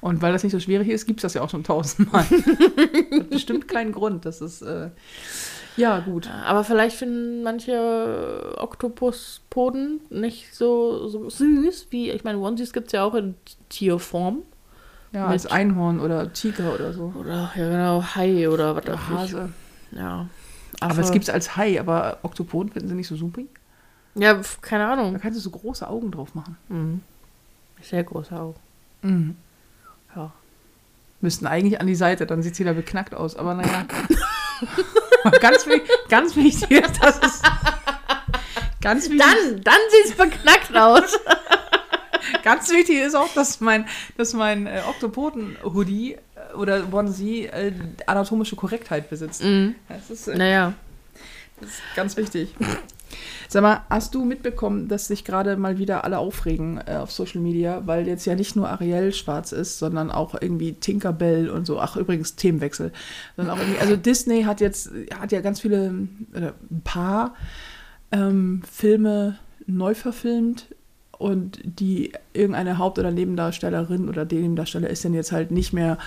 Und 0.00 0.22
weil 0.22 0.32
das 0.32 0.42
nicht 0.42 0.52
so 0.52 0.60
schwierig 0.60 0.88
ist, 0.88 1.06
gibt 1.06 1.20
es 1.20 1.22
das 1.22 1.34
ja 1.34 1.42
auch 1.42 1.50
schon 1.50 1.64
tausendmal. 1.64 2.24
Hat 3.10 3.30
bestimmt 3.30 3.68
keinen 3.68 3.92
Grund. 3.92 4.24
Das 4.24 4.40
ist, 4.40 4.62
äh, 4.62 4.90
ja, 5.78 6.00
gut. 6.00 6.28
Aber 6.44 6.64
vielleicht 6.64 6.96
finden 6.96 7.42
manche 7.42 8.54
Oktopuspoden 8.58 10.00
nicht 10.10 10.54
so, 10.54 11.08
so 11.08 11.30
süß, 11.30 11.86
wie, 11.90 12.10
ich 12.10 12.24
meine, 12.24 12.38
Onesies 12.38 12.72
gibt 12.72 12.88
es 12.88 12.92
ja 12.92 13.04
auch 13.04 13.14
in 13.14 13.34
Tierform. 13.68 14.42
Ja, 15.12 15.26
als 15.26 15.46
Einhorn 15.46 16.00
oder 16.00 16.32
Tiger 16.34 16.74
oder 16.74 16.92
so. 16.92 17.14
Oder, 17.18 17.50
ja 17.56 17.68
genau, 17.70 18.02
Hai 18.14 18.46
oder 18.48 18.76
was 18.76 18.84
auch 18.86 19.08
immer. 19.08 19.18
Hase. 19.20 19.48
Ja. 19.92 20.26
Aber 20.80 20.98
es 20.98 21.10
gibt 21.10 21.24
es 21.24 21.30
als 21.30 21.56
Hai, 21.56 21.80
aber 21.80 22.18
Oktopoden 22.22 22.70
finden 22.72 22.88
sie 22.88 22.94
nicht 22.94 23.08
so 23.08 23.16
super. 23.16 23.40
Ja, 24.14 24.38
keine 24.60 24.84
Da 24.84 24.92
Ahnung. 24.92 25.18
kannst 25.18 25.38
du 25.38 25.40
so 25.42 25.50
große 25.50 25.88
Augen 25.88 26.10
drauf 26.10 26.34
machen. 26.34 26.56
Mhm. 26.68 27.00
Sehr 27.80 28.04
große 28.04 28.38
Augen. 28.38 28.58
Mhm. 29.02 29.36
Ja. 30.14 30.32
Müssten 31.20 31.46
eigentlich 31.46 31.80
an 31.80 31.86
die 31.86 31.94
Seite, 31.94 32.26
dann 32.26 32.42
sieht 32.42 32.52
es 32.52 32.58
wieder 32.60 32.74
beknackt 32.74 33.14
aus. 33.14 33.34
Aber 33.36 33.54
naja. 33.54 33.86
ganz, 35.40 35.66
ganz 36.08 36.36
wichtig 36.36 36.70
ist, 36.70 37.02
dass 37.02 37.18
es. 37.20 37.42
Ganz 38.80 39.10
wichtig, 39.10 39.20
Dann, 39.20 39.62
dann 39.62 39.80
sieht 39.90 40.12
es 40.12 40.16
beknackt 40.16 40.76
aus. 40.76 41.18
ganz 42.44 42.70
wichtig 42.70 42.98
ist 43.00 43.14
auch, 43.16 43.32
dass 43.34 43.60
mein, 43.60 43.86
dass 44.16 44.32
mein 44.34 44.66
äh, 44.66 44.82
Oktopoden-Hoodie 44.88 46.14
äh, 46.14 46.54
oder 46.54 46.86
Onesie 46.92 47.46
äh, 47.46 47.72
anatomische 48.06 48.56
Korrektheit 48.56 49.10
besitzt. 49.10 49.42
mhm. 49.42 49.74
Das 49.88 50.10
ist 50.10 50.28
äh, 50.28 50.36
Naja. 50.36 50.74
ganz 51.96 52.16
wichtig. 52.16 52.54
Sag 53.48 53.62
mal, 53.62 53.82
hast 53.88 54.14
du 54.14 54.24
mitbekommen, 54.24 54.88
dass 54.88 55.08
sich 55.08 55.24
gerade 55.24 55.56
mal 55.56 55.78
wieder 55.78 56.04
alle 56.04 56.18
aufregen 56.18 56.80
äh, 56.86 56.96
auf 56.96 57.10
Social 57.10 57.40
Media, 57.40 57.82
weil 57.86 58.06
jetzt 58.06 58.26
ja 58.26 58.34
nicht 58.34 58.56
nur 58.56 58.68
Ariel 58.68 59.12
schwarz 59.12 59.52
ist, 59.52 59.78
sondern 59.78 60.10
auch 60.10 60.34
irgendwie 60.40 60.74
Tinkerbell 60.74 61.48
und 61.48 61.66
so. 61.66 61.80
Ach, 61.80 61.96
übrigens 61.96 62.36
Themenwechsel. 62.36 62.92
Sondern 63.36 63.56
auch 63.56 63.60
irgendwie, 63.60 63.80
also 63.80 63.96
Disney 63.96 64.42
hat 64.42 64.60
jetzt, 64.60 64.90
hat 65.18 65.32
ja 65.32 65.40
ganz 65.40 65.60
viele, 65.60 66.08
oder 66.34 66.54
ein 66.70 66.82
paar 66.82 67.34
ähm, 68.12 68.62
Filme 68.70 69.38
neu 69.66 69.94
verfilmt 69.94 70.66
und 71.18 71.60
die 71.64 72.12
irgendeine 72.32 72.78
Haupt- 72.78 72.98
oder 72.98 73.10
Nebendarstellerin 73.10 74.08
oder 74.08 74.24
Nebendarsteller 74.24 74.88
ist 74.88 75.04
dann 75.04 75.14
jetzt 75.14 75.32
halt 75.32 75.50
nicht 75.50 75.72
mehr 75.72 75.98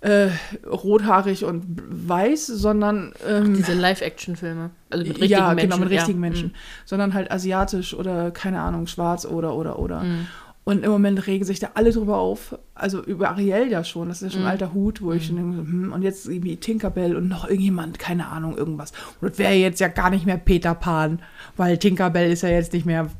äh, 0.00 0.28
rothaarig 0.66 1.44
und 1.44 1.64
weiß, 2.08 2.46
sondern 2.46 3.12
ähm, 3.26 3.54
Diese 3.54 3.74
Live-Action-Filme. 3.74 4.70
Also 4.88 5.04
mit 5.04 5.20
richtigen 5.20 5.32
ja, 5.32 5.48
Menschen. 5.48 5.70
genau, 5.70 5.82
mit 5.82 5.90
richtigen 5.90 6.18
ja. 6.18 6.28
Menschen. 6.28 6.54
Sondern 6.86 7.14
halt 7.14 7.30
asiatisch 7.30 7.94
oder, 7.94 8.30
keine 8.30 8.60
Ahnung, 8.60 8.86
schwarz 8.86 9.26
oder, 9.26 9.54
oder, 9.54 9.78
oder. 9.78 10.00
Mhm. 10.02 10.26
Und 10.64 10.84
im 10.84 10.90
Moment 10.90 11.26
regen 11.26 11.44
sich 11.44 11.58
da 11.58 11.70
alle 11.74 11.90
drüber 11.90 12.18
auf. 12.18 12.56
Also 12.74 13.02
über 13.02 13.30
Ariel 13.30 13.70
ja 13.70 13.82
schon. 13.82 14.08
Das 14.08 14.22
ist 14.22 14.32
ja 14.32 14.38
schon 14.38 14.46
ein 14.46 14.52
alter 14.52 14.72
Hut, 14.72 15.02
wo 15.02 15.12
ich 15.12 15.26
schon 15.26 15.36
denke, 15.36 15.56
so, 15.56 15.62
hm, 15.62 15.92
und 15.92 16.02
jetzt 16.02 16.26
irgendwie 16.26 16.56
Tinkerbell 16.56 17.16
und 17.16 17.28
noch 17.28 17.44
irgendjemand, 17.44 17.98
keine 17.98 18.28
Ahnung, 18.28 18.56
irgendwas. 18.56 18.92
Und 19.20 19.32
das 19.32 19.38
wäre 19.38 19.54
jetzt 19.54 19.80
ja 19.80 19.88
gar 19.88 20.10
nicht 20.10 20.26
mehr 20.26 20.36
Peter 20.36 20.74
Pan, 20.74 21.20
weil 21.56 21.78
Tinkerbell 21.78 22.30
ist 22.30 22.42
ja 22.42 22.50
jetzt 22.50 22.72
nicht 22.72 22.86
mehr 22.86 23.10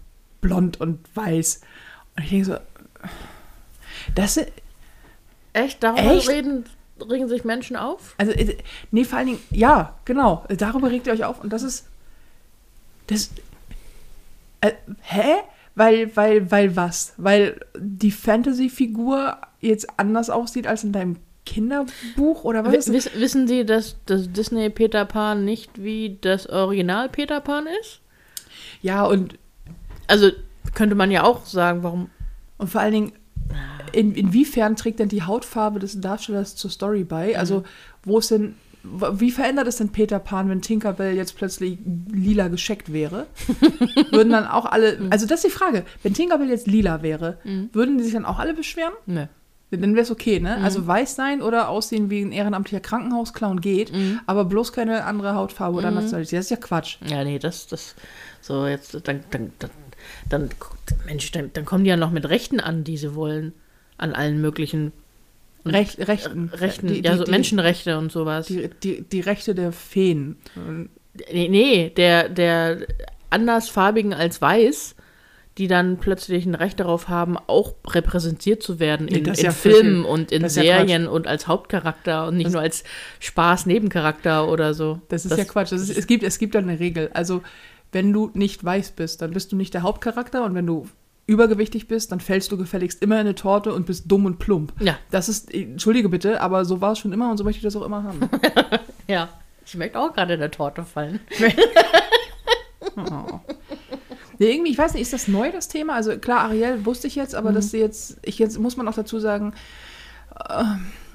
blond 0.40 0.80
und 0.80 0.98
weiß. 1.14 1.62
Und 2.16 2.24
ich 2.24 2.30
denke 2.30 2.46
so, 2.46 2.56
das 4.14 4.36
ist, 4.36 4.52
Echt? 5.52 5.82
Darüber 5.82 6.12
Echt? 6.14 6.28
Reden, 6.28 6.64
regen 7.08 7.28
sich 7.28 7.44
Menschen 7.44 7.76
auf? 7.76 8.14
Also, 8.18 8.32
äh, 8.32 8.56
nee, 8.90 9.04
vor 9.04 9.18
allen 9.18 9.28
Dingen, 9.28 9.40
ja, 9.50 9.96
genau. 10.04 10.44
Darüber 10.48 10.90
regt 10.90 11.06
ihr 11.06 11.12
euch 11.12 11.24
auf. 11.24 11.40
Und 11.42 11.52
das 11.52 11.62
ist. 11.62 11.86
Das. 13.06 13.30
Äh, 14.60 14.72
hä? 15.02 15.34
Weil, 15.74 16.14
weil, 16.16 16.50
weil 16.50 16.76
was? 16.76 17.14
Weil 17.16 17.60
die 17.78 18.10
Fantasy-Figur 18.10 19.38
jetzt 19.60 19.88
anders 19.98 20.28
aussieht 20.28 20.66
als 20.66 20.84
in 20.84 20.92
deinem 20.92 21.16
Kinderbuch 21.46 22.44
oder 22.44 22.64
was? 22.64 22.92
Wiss, 22.92 23.10
wissen 23.14 23.48
Sie, 23.48 23.64
dass 23.64 23.96
das 24.06 24.30
Disney 24.32 24.68
Peter 24.70 25.04
Pan 25.04 25.44
nicht 25.44 25.82
wie 25.82 26.18
das 26.20 26.48
Original 26.48 27.08
Peter 27.08 27.40
Pan 27.40 27.66
ist? 27.80 28.00
Ja, 28.82 29.04
und, 29.04 29.38
Also 30.06 30.30
könnte 30.74 30.94
man 30.94 31.10
ja 31.10 31.22
auch 31.22 31.46
sagen, 31.46 31.82
warum. 31.82 32.10
und 32.58 32.68
vor 32.68 32.80
allen 32.80 32.92
Dingen, 32.92 33.12
in, 33.92 34.14
inwiefern 34.14 34.76
trägt 34.76 35.00
denn 35.00 35.09
die 35.09 35.22
Hautfarbe 35.22 35.79
des 35.79 36.00
Darstellers 36.00 36.57
zur 36.57 36.70
Story 36.70 37.05
bei? 37.05 37.38
Also, 37.38 37.64
wo 38.03 38.18
ist 38.18 38.31
denn, 38.31 38.55
wie 38.83 39.31
verändert 39.31 39.66
es 39.66 39.76
denn 39.76 39.90
Peter 39.90 40.18
Pan, 40.18 40.48
wenn 40.48 40.62
Tinkerbell 40.62 41.14
jetzt 41.14 41.37
plötzlich 41.37 41.79
lila 42.11 42.48
gescheckt 42.48 42.92
wäre? 42.92 43.26
würden 44.11 44.31
dann 44.31 44.46
auch 44.46 44.66
alle, 44.66 44.98
also 45.11 45.26
das 45.26 45.44
ist 45.44 45.53
die 45.53 45.57
Frage, 45.57 45.85
wenn 46.03 46.14
Tinkerbell 46.14 46.48
jetzt 46.48 46.66
lila 46.66 47.03
wäre, 47.03 47.38
würden 47.72 47.98
die 47.98 48.05
sich 48.05 48.14
dann 48.14 48.24
auch 48.24 48.38
alle 48.38 48.55
beschweren? 48.55 48.92
Ne. 49.07 49.29
Dann 49.70 49.94
wäre 49.94 50.03
es 50.03 50.11
okay, 50.11 50.40
ne? 50.40 50.57
Also 50.57 50.85
weiß 50.85 51.14
sein 51.14 51.42
oder 51.42 51.68
aussehen 51.68 52.11
wie 52.11 52.22
ein 52.22 52.33
ehrenamtlicher 52.33 52.81
Krankenhausclown 52.81 53.61
geht, 53.61 53.92
aber 54.26 54.44
bloß 54.44 54.72
keine 54.72 55.05
andere 55.05 55.35
Hautfarbe 55.35 55.79
oder 55.79 55.92
Nationalität. 55.92 56.38
Das 56.40 56.46
ist 56.46 56.50
ja 56.50 56.57
Quatsch. 56.57 56.96
Ja, 57.07 57.22
nee, 57.22 57.38
das, 57.38 57.68
das, 57.68 57.94
so 58.40 58.66
jetzt, 58.66 58.94
dann, 59.07 59.20
dann, 59.31 59.53
dann, 59.61 59.70
dann 60.29 60.50
Mensch, 61.07 61.31
dann, 61.31 61.50
dann 61.53 61.64
kommen 61.64 61.85
die 61.85 61.90
ja 61.90 61.96
noch 61.96 62.11
mit 62.11 62.29
Rechten 62.29 62.59
an, 62.59 62.83
die 62.83 62.96
sie 62.96 63.14
wollen. 63.14 63.53
An 64.00 64.12
allen 64.14 64.40
möglichen 64.40 64.92
Recht, 65.66 65.98
Rechten. 66.08 66.48
Rechten, 66.54 66.86
Die- 66.88 67.02
ja, 67.04 67.12
die- 67.12 67.18
so 67.18 67.24
die- 67.24 67.30
Menschenrechte 67.30 67.98
und 67.98 68.10
sowas. 68.10 68.46
Die, 68.46 68.70
die, 68.82 69.02
die 69.02 69.20
Rechte 69.20 69.54
der 69.54 69.72
Feen. 69.72 70.36
Nee, 71.32 71.48
nee, 71.48 71.90
der, 71.94 72.28
der 72.30 72.78
andersfarbigen 73.28 74.14
als 74.14 74.40
weiß, 74.40 74.94
die 75.58 75.66
dann 75.68 75.98
plötzlich 75.98 76.46
ein 76.46 76.54
Recht 76.54 76.80
darauf 76.80 77.08
haben, 77.08 77.36
auch 77.36 77.74
repräsentiert 77.88 78.62
zu 78.62 78.80
werden 78.80 79.06
Nee, 79.10 79.18
in, 79.18 79.24
das 79.24 79.34
ist 79.38 79.40
in 79.40 79.44
ja 79.46 79.52
Filmen 79.52 79.94
völlig- 80.04 80.06
und 80.08 80.32
in 80.32 80.42
das 80.44 80.52
ist 80.56 80.64
ja 80.64 80.78
Serien 80.78 81.06
und 81.06 81.26
als 81.26 81.46
Hauptcharakter 81.46 82.28
und 82.28 82.36
nicht 82.38 82.46
Das- 82.46 82.52
nur 82.54 82.62
als 82.62 82.84
Spaß-Nebencharakter 83.18 84.48
oder 84.48 84.72
so. 84.74 85.00
Das 85.08 85.26
ist 85.26 85.36
ja 85.36 85.44
Quatsch. 85.44 85.72
Das 85.72 85.82
ist, 85.82 85.96
es, 85.96 86.06
gibt, 86.06 86.22
es 86.22 86.38
gibt 86.38 86.54
da 86.54 86.60
eine 86.60 86.78
Regel. 86.80 87.10
Also, 87.12 87.42
wenn 87.92 88.12
du 88.12 88.30
nicht 88.34 88.64
weiß 88.64 88.92
bist, 88.92 89.20
dann 89.20 89.32
bist 89.32 89.52
du 89.52 89.56
nicht 89.56 89.74
der 89.74 89.82
Hauptcharakter 89.82 90.44
und 90.44 90.54
wenn 90.54 90.66
du 90.66 90.86
übergewichtig 91.26 91.87
bist, 91.88 92.11
dann 92.12 92.20
fällst 92.20 92.50
du 92.50 92.56
gefälligst 92.56 93.02
immer 93.02 93.16
in 93.16 93.20
eine 93.20 93.35
Torte 93.35 93.72
und 93.72 93.87
bist 93.87 94.11
dumm 94.11 94.24
und 94.26 94.38
plump. 94.38 94.72
Ja, 94.80 94.98
Das 95.11 95.28
ist, 95.28 95.52
entschuldige 95.54 96.09
bitte, 96.09 96.40
aber 96.40 96.64
so 96.64 96.80
war 96.80 96.92
es 96.92 96.98
schon 96.98 97.12
immer 97.12 97.30
und 97.30 97.37
so 97.37 97.44
möchte 97.44 97.59
ich 97.59 97.62
das 97.64 97.76
auch 97.76 97.85
immer 97.85 98.02
haben. 98.02 98.20
ja. 99.06 99.28
Ich 99.64 99.76
möchte 99.76 100.00
auch 100.00 100.12
gerade 100.12 100.35
in 100.35 100.40
der 100.40 100.50
Torte 100.50 100.85
fallen. 100.85 101.20
Oh. 102.96 103.40
Nee, 104.38 104.52
irgendwie, 104.52 104.72
ich 104.72 104.78
weiß 104.78 104.94
nicht, 104.94 105.02
ist 105.02 105.12
das 105.12 105.28
neu, 105.28 105.52
das 105.52 105.68
Thema? 105.68 105.94
Also 105.94 106.18
klar, 106.18 106.40
Ariel 106.40 106.85
wusste 106.87 107.06
ich 107.06 107.14
jetzt, 107.14 107.35
aber 107.35 107.52
dass 107.52 107.70
sie 107.70 107.78
jetzt, 107.78 108.18
ich 108.22 108.38
jetzt 108.38 108.59
muss 108.59 108.76
man 108.76 108.88
auch 108.88 108.94
dazu 108.94 109.18
sagen, 109.20 109.52
äh, 110.48 110.64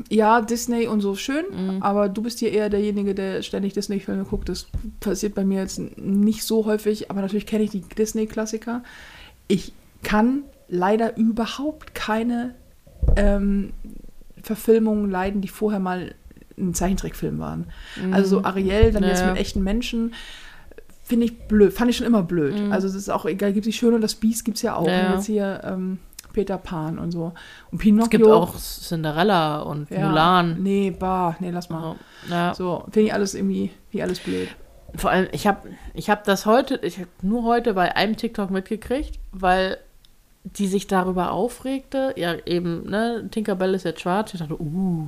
ja, 0.10 0.42
Disney 0.42 0.88
und 0.88 1.02
so 1.02 1.16
schön, 1.16 1.82
aber 1.82 2.08
du 2.08 2.22
bist 2.22 2.40
hier 2.40 2.52
eher 2.52 2.70
derjenige, 2.70 3.16
der 3.16 3.42
ständig 3.42 3.74
Disney-Filme 3.74 4.26
guckt. 4.26 4.48
Das 4.48 4.68
passiert 5.00 5.34
bei 5.36 5.44
mir 5.44 5.62
jetzt 5.62 5.80
nicht 5.98 6.44
so 6.44 6.66
häufig, 6.66 7.10
aber 7.10 7.22
natürlich 7.22 7.48
kenne 7.48 7.64
ich 7.64 7.72
die 7.72 7.82
Disney-Klassiker. 7.82 8.84
Ich 9.48 9.74
kann 10.06 10.44
leider 10.70 11.18
überhaupt 11.18 11.94
keine 11.96 12.54
ähm, 13.18 13.74
Verfilmungen 14.42 15.10
leiden, 15.10 15.42
die 15.42 15.48
vorher 15.48 15.80
mal 15.80 16.14
ein 16.58 16.74
Zeichentrickfilm 16.74 17.40
waren. 17.40 17.66
Also 18.12 18.38
so 18.38 18.44
Ariel, 18.46 18.92
dann 18.92 19.04
jetzt 19.04 19.22
Ja. 19.22 19.32
mit 19.32 19.38
echten 19.42 19.62
Menschen, 19.64 20.14
finde 21.04 21.26
ich 21.26 21.48
blöd, 21.48 21.74
fand 21.74 21.90
ich 21.90 21.98
schon 21.98 22.06
immer 22.08 22.24
blöd. 22.24 22.56
Also 22.72 22.88
es 22.88 22.96
ist 22.96 23.10
auch 23.10 23.26
egal, 23.26 23.52
gibt 23.52 23.68
es 23.68 23.76
Schön 23.76 23.94
und 23.94 24.02
das 24.02 24.16
Biest 24.16 24.46
gibt 24.46 24.58
es 24.58 24.64
ja 24.64 24.76
auch. 24.76 24.84
Mhm. 24.88 24.94
Ja. 24.94 25.08
Und 25.08 25.14
jetzt 25.16 25.26
hier 25.26 25.62
ähm, 25.64 26.00
Peter 26.34 26.58
Pan 26.58 27.00
und 27.00 27.12
so. 27.12 27.34
Und 27.72 27.80
Pinocchio. 27.80 28.06
Es 28.06 28.10
gibt 28.10 28.26
auch 28.28 28.56
Cinderella 28.58 29.62
und 29.62 29.90
ja, 29.90 30.08
Mulan. 30.08 30.62
Nee, 30.62 30.92
bah, 30.98 31.36
nee, 31.40 31.50
lass 31.50 31.70
mal. 31.70 31.96
Ja. 32.30 32.54
So, 32.54 32.84
finde 32.92 33.08
ich 33.08 33.14
alles 33.14 33.34
irgendwie, 33.34 33.72
wie 33.92 34.02
alles 34.04 34.20
blöd. 34.20 34.50
Vor 34.96 35.10
allem, 35.10 35.28
ich 35.34 35.46
habe 35.48 35.70
ich 35.94 36.10
hab 36.10 36.24
das 36.24 36.46
heute, 36.46 36.80
ich 36.84 37.00
habe 37.00 37.10
nur 37.22 37.44
heute 37.44 37.74
bei 37.74 37.96
einem 37.96 38.16
TikTok 38.16 38.50
mitgekriegt, 38.50 39.20
weil 39.32 39.78
die 40.46 40.68
sich 40.68 40.88
darüber 40.88 41.32
aufregte. 41.32 42.14
Ja, 42.16 42.36
eben, 42.46 42.90
ne, 42.90 43.28
Tinkerbell 43.32 43.74
ist 43.74 43.84
jetzt 43.84 44.02
schwarz. 44.02 44.34
Ich 44.34 44.40
dachte, 44.40 44.60
uh. 44.62 45.08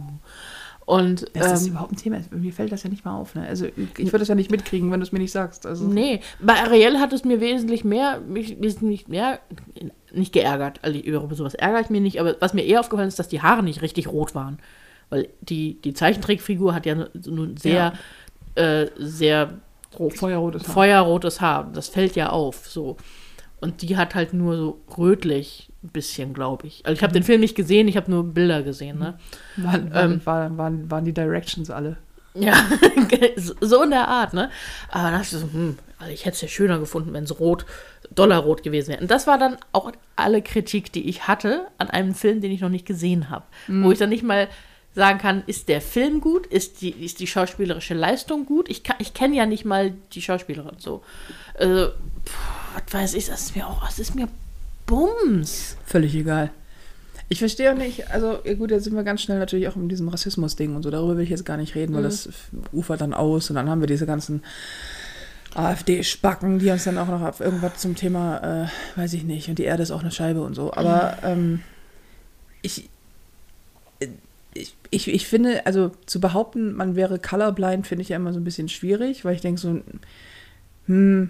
Und 0.86 1.24
Ist 1.24 1.36
das 1.36 1.66
ähm, 1.66 1.72
überhaupt 1.74 1.92
ein 1.92 1.98
Thema? 1.98 2.22
Mir 2.32 2.54
fällt 2.54 2.72
das 2.72 2.84
ja 2.84 2.90
nicht 2.90 3.04
mal 3.04 3.14
auf. 3.18 3.36
Ne? 3.36 3.46
Also 3.46 3.66
ich 3.66 4.06
würde 4.06 4.20
das 4.20 4.30
ja 4.30 4.36
nicht 4.36 4.50
mitkriegen, 4.52 4.90
wenn 4.90 5.02
du 5.02 5.06
es 5.06 5.12
mir 5.12 5.20
nicht 5.20 5.34
sagst. 5.34 5.66
Also, 5.66 5.86
nee, 5.86 6.22
bei 6.40 6.54
Ariel 6.54 6.98
hat 7.00 7.12
es 7.12 7.26
mir 7.26 7.42
wesentlich 7.42 7.84
mehr, 7.84 8.22
mich 8.22 8.62
wesentlich 8.62 9.10
mehr, 9.10 9.40
nicht 10.14 10.32
geärgert. 10.32 10.80
Also 10.84 10.98
über 10.98 11.36
sowas 11.36 11.56
ärgere 11.56 11.82
ich 11.82 11.90
mich 11.90 12.00
nicht, 12.00 12.22
aber 12.22 12.38
was 12.40 12.54
mir 12.54 12.64
eher 12.64 12.80
aufgefallen 12.80 13.10
ist, 13.10 13.20
dass 13.20 13.28
die 13.28 13.42
Haare 13.42 13.64
nicht 13.64 13.82
richtig 13.82 14.08
rot 14.08 14.34
waren. 14.34 14.60
Weil 15.10 15.28
die, 15.42 15.74
die 15.82 15.94
Zeichentrickfigur 15.94 16.74
hat 16.74 16.86
ja 16.86 17.08
nun 17.26 17.58
sehr, 17.58 17.92
äh, 18.56 18.88
sehr 18.98 19.56
Ro- 20.00 20.10
Feuerrotes 20.10 20.68
Haar. 20.68 20.74
feuerrotes 20.74 21.42
Haar. 21.42 21.70
Das 21.74 21.90
fällt 21.90 22.16
ja 22.16 22.30
auf, 22.30 22.66
so. 22.66 22.96
Und 23.60 23.82
die 23.82 23.98
hat 23.98 24.14
halt 24.16 24.34
nur 24.34 24.56
so 24.56 24.82
rötlich 24.98 25.70
ein 25.84 25.90
bisschen, 25.90 26.34
glaube 26.34 26.68
ich. 26.68 26.86
Also 26.86 26.96
ich 26.98 27.04
habe 27.04 27.14
den 27.14 27.24
Film 27.24 27.42
nicht 27.42 27.56
gesehen, 27.56 27.88
ich 27.88 27.98
habe 27.98 28.12
nur 28.12 28.24
Bilder 28.24 28.62
gesehen, 28.62 29.00
ne? 29.00 29.18
Waren, 29.56 29.92
waren, 29.94 30.12
Ähm, 30.12 30.22
waren, 30.26 30.58
waren, 30.58 30.92
waren 30.92 31.06
die 31.06 31.14
Directions 31.14 31.70
alle. 31.72 31.98
Ja, 32.36 32.54
so 33.62 33.82
in 33.82 33.90
der 33.90 34.08
Art, 34.08 34.34
ne? 34.34 34.52
Aber 34.92 35.04
dann 35.10 35.14
dachte 35.14 35.36
ich 35.36 35.42
so, 35.42 35.50
hm, 35.52 35.78
also 35.98 36.14
ich 36.14 36.26
hätte 36.26 36.36
es 36.36 36.42
ja 36.42 36.48
schöner 36.48 36.78
gefunden, 36.78 37.12
wenn 37.14 37.24
es 37.24 37.40
rot, 37.40 37.66
dollarrot 38.14 38.62
gewesen 38.62 38.90
wäre. 38.90 39.02
Und 39.02 39.10
das 39.10 39.26
war 39.26 39.40
dann 39.40 39.58
auch 39.72 39.92
alle 40.16 40.44
Kritik, 40.44 40.92
die 40.92 41.10
ich 41.10 41.28
hatte 41.28 41.66
an 41.80 41.90
einem 41.90 42.14
Film, 42.14 42.42
den 42.42 42.52
ich 42.52 42.62
noch 42.62 42.70
nicht 42.70 42.86
gesehen 42.86 43.32
habe. 43.32 43.46
Wo 43.68 43.92
ich 43.92 43.98
dann 43.98 44.10
nicht 44.10 44.24
mal 44.24 44.48
sagen 44.94 45.18
kann, 45.18 45.44
ist 45.48 45.68
der 45.68 45.82
Film 45.82 46.22
gut, 46.22 46.46
ist 46.46 46.82
die, 46.82 46.90
ist 46.92 47.20
die 47.20 47.28
schauspielerische 47.28 47.94
Leistung 47.96 48.46
gut? 48.46 48.70
Ich, 48.70 48.84
kann- 48.84 48.98
ich 49.00 49.16
kenne 49.16 49.36
ja 49.36 49.48
nicht 49.48 49.66
mal 49.66 49.94
die 50.14 50.22
Schauspielerin 50.22 50.76
so. 50.78 51.04
Also, 51.56 51.88
pff, 52.26 52.38
was 52.86 52.94
weiß 52.94 53.14
ich, 53.16 53.28
das 53.28 53.42
ist 53.42 53.56
mir 53.56 53.68
auch, 53.68 53.86
das 53.86 54.00
ist 54.00 54.16
mir 54.16 54.28
Bums. 54.86 55.78
Völlig 55.86 56.16
egal. 56.16 56.52
Ich 57.30 57.40
verstehe 57.40 57.74
auch 57.74 57.78
nicht, 57.78 58.10
also 58.12 58.40
gut, 58.58 58.72
jetzt 58.72 58.86
sind 58.86 58.96
wir 58.96 59.04
ganz 59.04 59.22
schnell 59.22 59.38
natürlich 59.38 59.68
auch 59.68 59.76
in 59.76 59.90
diesem 59.90 60.08
Rassismus-Ding 60.08 60.76
und 60.76 60.84
so, 60.84 60.90
darüber 60.90 61.18
will 61.18 61.24
ich 61.24 61.30
jetzt 61.30 61.46
gar 61.46 61.58
nicht 61.58 61.76
reden, 61.76 61.94
weil 61.94 62.04
das 62.04 62.30
ufert 62.72 63.02
dann 63.02 63.14
aus 63.14 63.50
und 63.50 63.58
dann 63.58 63.70
haben 63.70 63.82
wir 63.82 63.88
diese 63.88 64.06
ganzen 64.06 64.44
AfD-Spacken, 65.54 66.60
die 66.60 66.70
uns 66.70 66.86
dann 66.86 66.98
auch 66.98 67.08
noch 67.08 67.22
auf 67.22 67.40
irgendwas 67.42 67.78
zum 67.78 67.96
Thema, 67.96 68.64
äh, 68.64 69.00
weiß 69.00 69.14
ich 69.14 69.24
nicht, 69.24 69.50
und 69.50 69.60
die 69.60 69.64
Erde 69.64 69.84
ist 69.84 69.92
auch 69.92 70.02
eine 70.02 70.12
Scheibe 70.12 70.42
und 70.42 70.54
so. 70.54 70.72
Aber 70.74 71.18
ähm, 71.24 71.62
ich, 72.62 72.90
ich, 74.54 74.76
ich, 74.92 75.08
ich 75.10 75.28
finde, 75.28 75.66
also 75.66 75.92
zu 76.06 76.22
behaupten, 76.22 76.74
man 76.74 76.96
wäre 76.96 77.20
colorblind, 77.20 77.88
finde 77.88 78.04
ich 78.04 78.10
ja 78.10 78.16
immer 78.16 78.34
so 78.34 78.40
ein 78.40 78.46
bisschen 78.46 78.70
schwierig, 78.70 79.26
weil 79.26 79.36
ich 79.36 79.42
denke 79.42 79.60
so, 79.60 79.82
hm, 80.86 81.30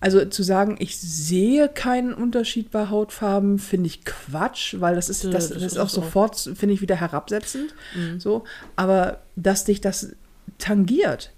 also 0.00 0.24
zu 0.26 0.42
sagen, 0.42 0.76
ich 0.78 0.98
sehe 0.98 1.68
keinen 1.68 2.12
Unterschied 2.14 2.70
bei 2.70 2.88
Hautfarben, 2.90 3.58
finde 3.58 3.86
ich 3.88 4.04
Quatsch, 4.04 4.76
weil 4.78 4.94
das 4.94 5.08
ist, 5.08 5.24
Ja, 5.24 5.30
das, 5.30 5.48
das 5.48 5.58
das 5.62 5.72
ist 5.72 5.78
auch 5.78 5.88
sofort, 5.88 6.38
finde 6.54 6.74
ich, 6.74 6.80
wieder 6.82 6.96
herabsetzend. 6.96 7.74
Mhm. 7.96 8.20
So, 8.20 8.44
aber 8.76 9.20
dass 9.36 9.64
dich 9.64 9.80
das 9.80 10.10
tangiert. 10.58 11.32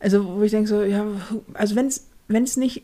Also, 0.00 0.36
wo 0.36 0.42
ich 0.42 0.50
denke 0.50 0.68
so, 0.68 0.82
ja, 0.82 1.04
also 1.54 1.74
wenn 1.76 1.86
es 1.86 2.06
wenn 2.28 2.44
es 2.44 2.56
nicht, 2.56 2.82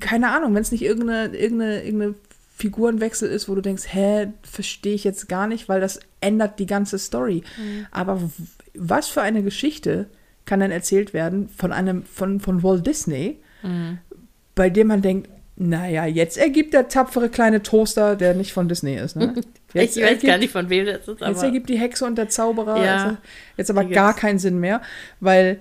keine 0.00 0.30
Ahnung, 0.30 0.54
wenn 0.54 0.62
es 0.62 0.72
nicht 0.72 0.82
irgendeine, 0.82 1.36
irgendeine, 1.36 1.82
irgendeine 1.84 2.14
Figurenwechsel 2.56 3.28
ist, 3.28 3.48
wo 3.48 3.54
du 3.54 3.60
denkst, 3.60 3.84
hä, 3.92 4.28
verstehe 4.42 4.94
ich 4.94 5.04
jetzt 5.04 5.28
gar 5.28 5.46
nicht, 5.46 5.68
weil 5.68 5.80
das 5.80 6.00
ändert 6.20 6.58
die 6.58 6.66
ganze 6.66 6.98
Story. 6.98 7.42
Aber 7.90 8.22
w- 8.22 8.28
was 8.74 9.08
für 9.08 9.20
eine 9.22 9.42
Geschichte 9.42 10.06
kann 10.46 10.60
dann 10.60 10.70
erzählt 10.70 11.14
werden 11.14 11.48
von 11.48 11.72
einem, 11.72 12.04
von, 12.04 12.40
von 12.40 12.62
Walt 12.62 12.86
Disney, 12.86 13.38
bei 14.54 14.70
dem 14.70 14.88
man 14.88 15.00
denkt, 15.02 15.28
naja, 15.56 16.04
jetzt 16.06 16.36
ergibt 16.36 16.74
der 16.74 16.88
tapfere 16.88 17.28
kleine 17.28 17.62
Toaster, 17.62 18.16
der 18.16 18.34
nicht 18.34 18.52
von 18.52 18.68
Disney 18.68 18.96
ist. 18.96 19.14
Ne? 19.16 19.34
Jetzt 19.72 19.96
ich 19.96 20.02
weiß 20.02 20.10
ergibt- 20.10 20.26
gar 20.26 20.38
nicht, 20.38 20.52
von 20.52 20.68
wem 20.68 20.86
das 20.86 20.98
ist, 20.98 21.08
Jetzt 21.08 21.22
aber 21.22 21.42
ergibt 21.44 21.68
die 21.68 21.78
Hexe 21.78 22.04
und 22.04 22.16
der 22.16 22.28
Zauberer 22.28 22.84
Ja. 22.84 23.06
jetzt, 23.10 23.18
jetzt 23.56 23.70
aber 23.70 23.84
gar 23.84 24.14
keinen 24.14 24.38
Sinn 24.40 24.58
mehr, 24.60 24.82
weil 25.20 25.60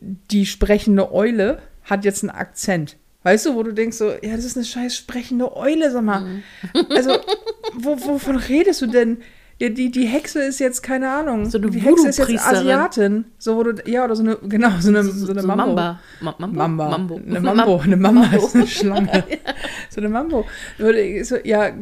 die 0.00 0.46
sprechende 0.46 1.12
Eule 1.12 1.60
hat 1.84 2.04
jetzt 2.04 2.22
einen 2.22 2.30
Akzent. 2.30 2.96
Weißt 3.22 3.44
du, 3.46 3.54
wo 3.54 3.62
du 3.62 3.72
denkst 3.72 3.96
so, 3.98 4.10
ja, 4.10 4.36
das 4.36 4.44
ist 4.44 4.56
eine 4.56 4.64
scheiß 4.64 4.96
sprechende 4.96 5.54
Eule, 5.56 5.90
sag 5.90 6.02
mal. 6.04 6.20
Mhm. 6.20 6.42
Also, 6.90 7.18
wo, 7.74 7.98
wovon 8.00 8.36
redest 8.36 8.80
du 8.82 8.86
denn? 8.86 9.18
Die, 9.60 9.74
die, 9.74 9.90
die 9.90 10.06
Hexe 10.06 10.42
ist 10.42 10.58
jetzt, 10.58 10.82
keine 10.82 11.10
Ahnung, 11.10 11.50
So 11.50 11.58
eine 11.58 11.70
die 11.70 11.80
Hexe 11.80 12.08
ist 12.08 12.18
jetzt. 12.18 12.46
Asiatin. 12.46 13.26
So, 13.38 13.56
wo 13.56 13.62
du, 13.62 13.74
ja, 13.84 14.04
oder 14.06 14.16
so 14.16 14.22
eine, 14.22 14.36
genau, 14.36 14.70
so 14.80 14.88
eine, 14.88 15.04
so, 15.04 15.30
eine 15.30 15.42
so 15.42 15.46
Mambo. 15.46 15.66
Mamba. 15.66 16.00
Ma 16.20 16.34
Mambo? 16.38 16.56
Mamba. 16.56 16.88
Mambo. 16.88 17.16
Eine 17.16 17.40
Mambo. 17.40 17.80
Eine 17.80 17.96
Mamba 17.98 18.20
Mambo. 18.22 18.46
ist 18.46 18.56
eine 18.56 18.66
Schlange. 18.66 19.24
so 19.90 20.00
eine 20.00 20.08
Mambo. 20.08 20.46
So, 20.78 21.36
ja, 21.44 21.72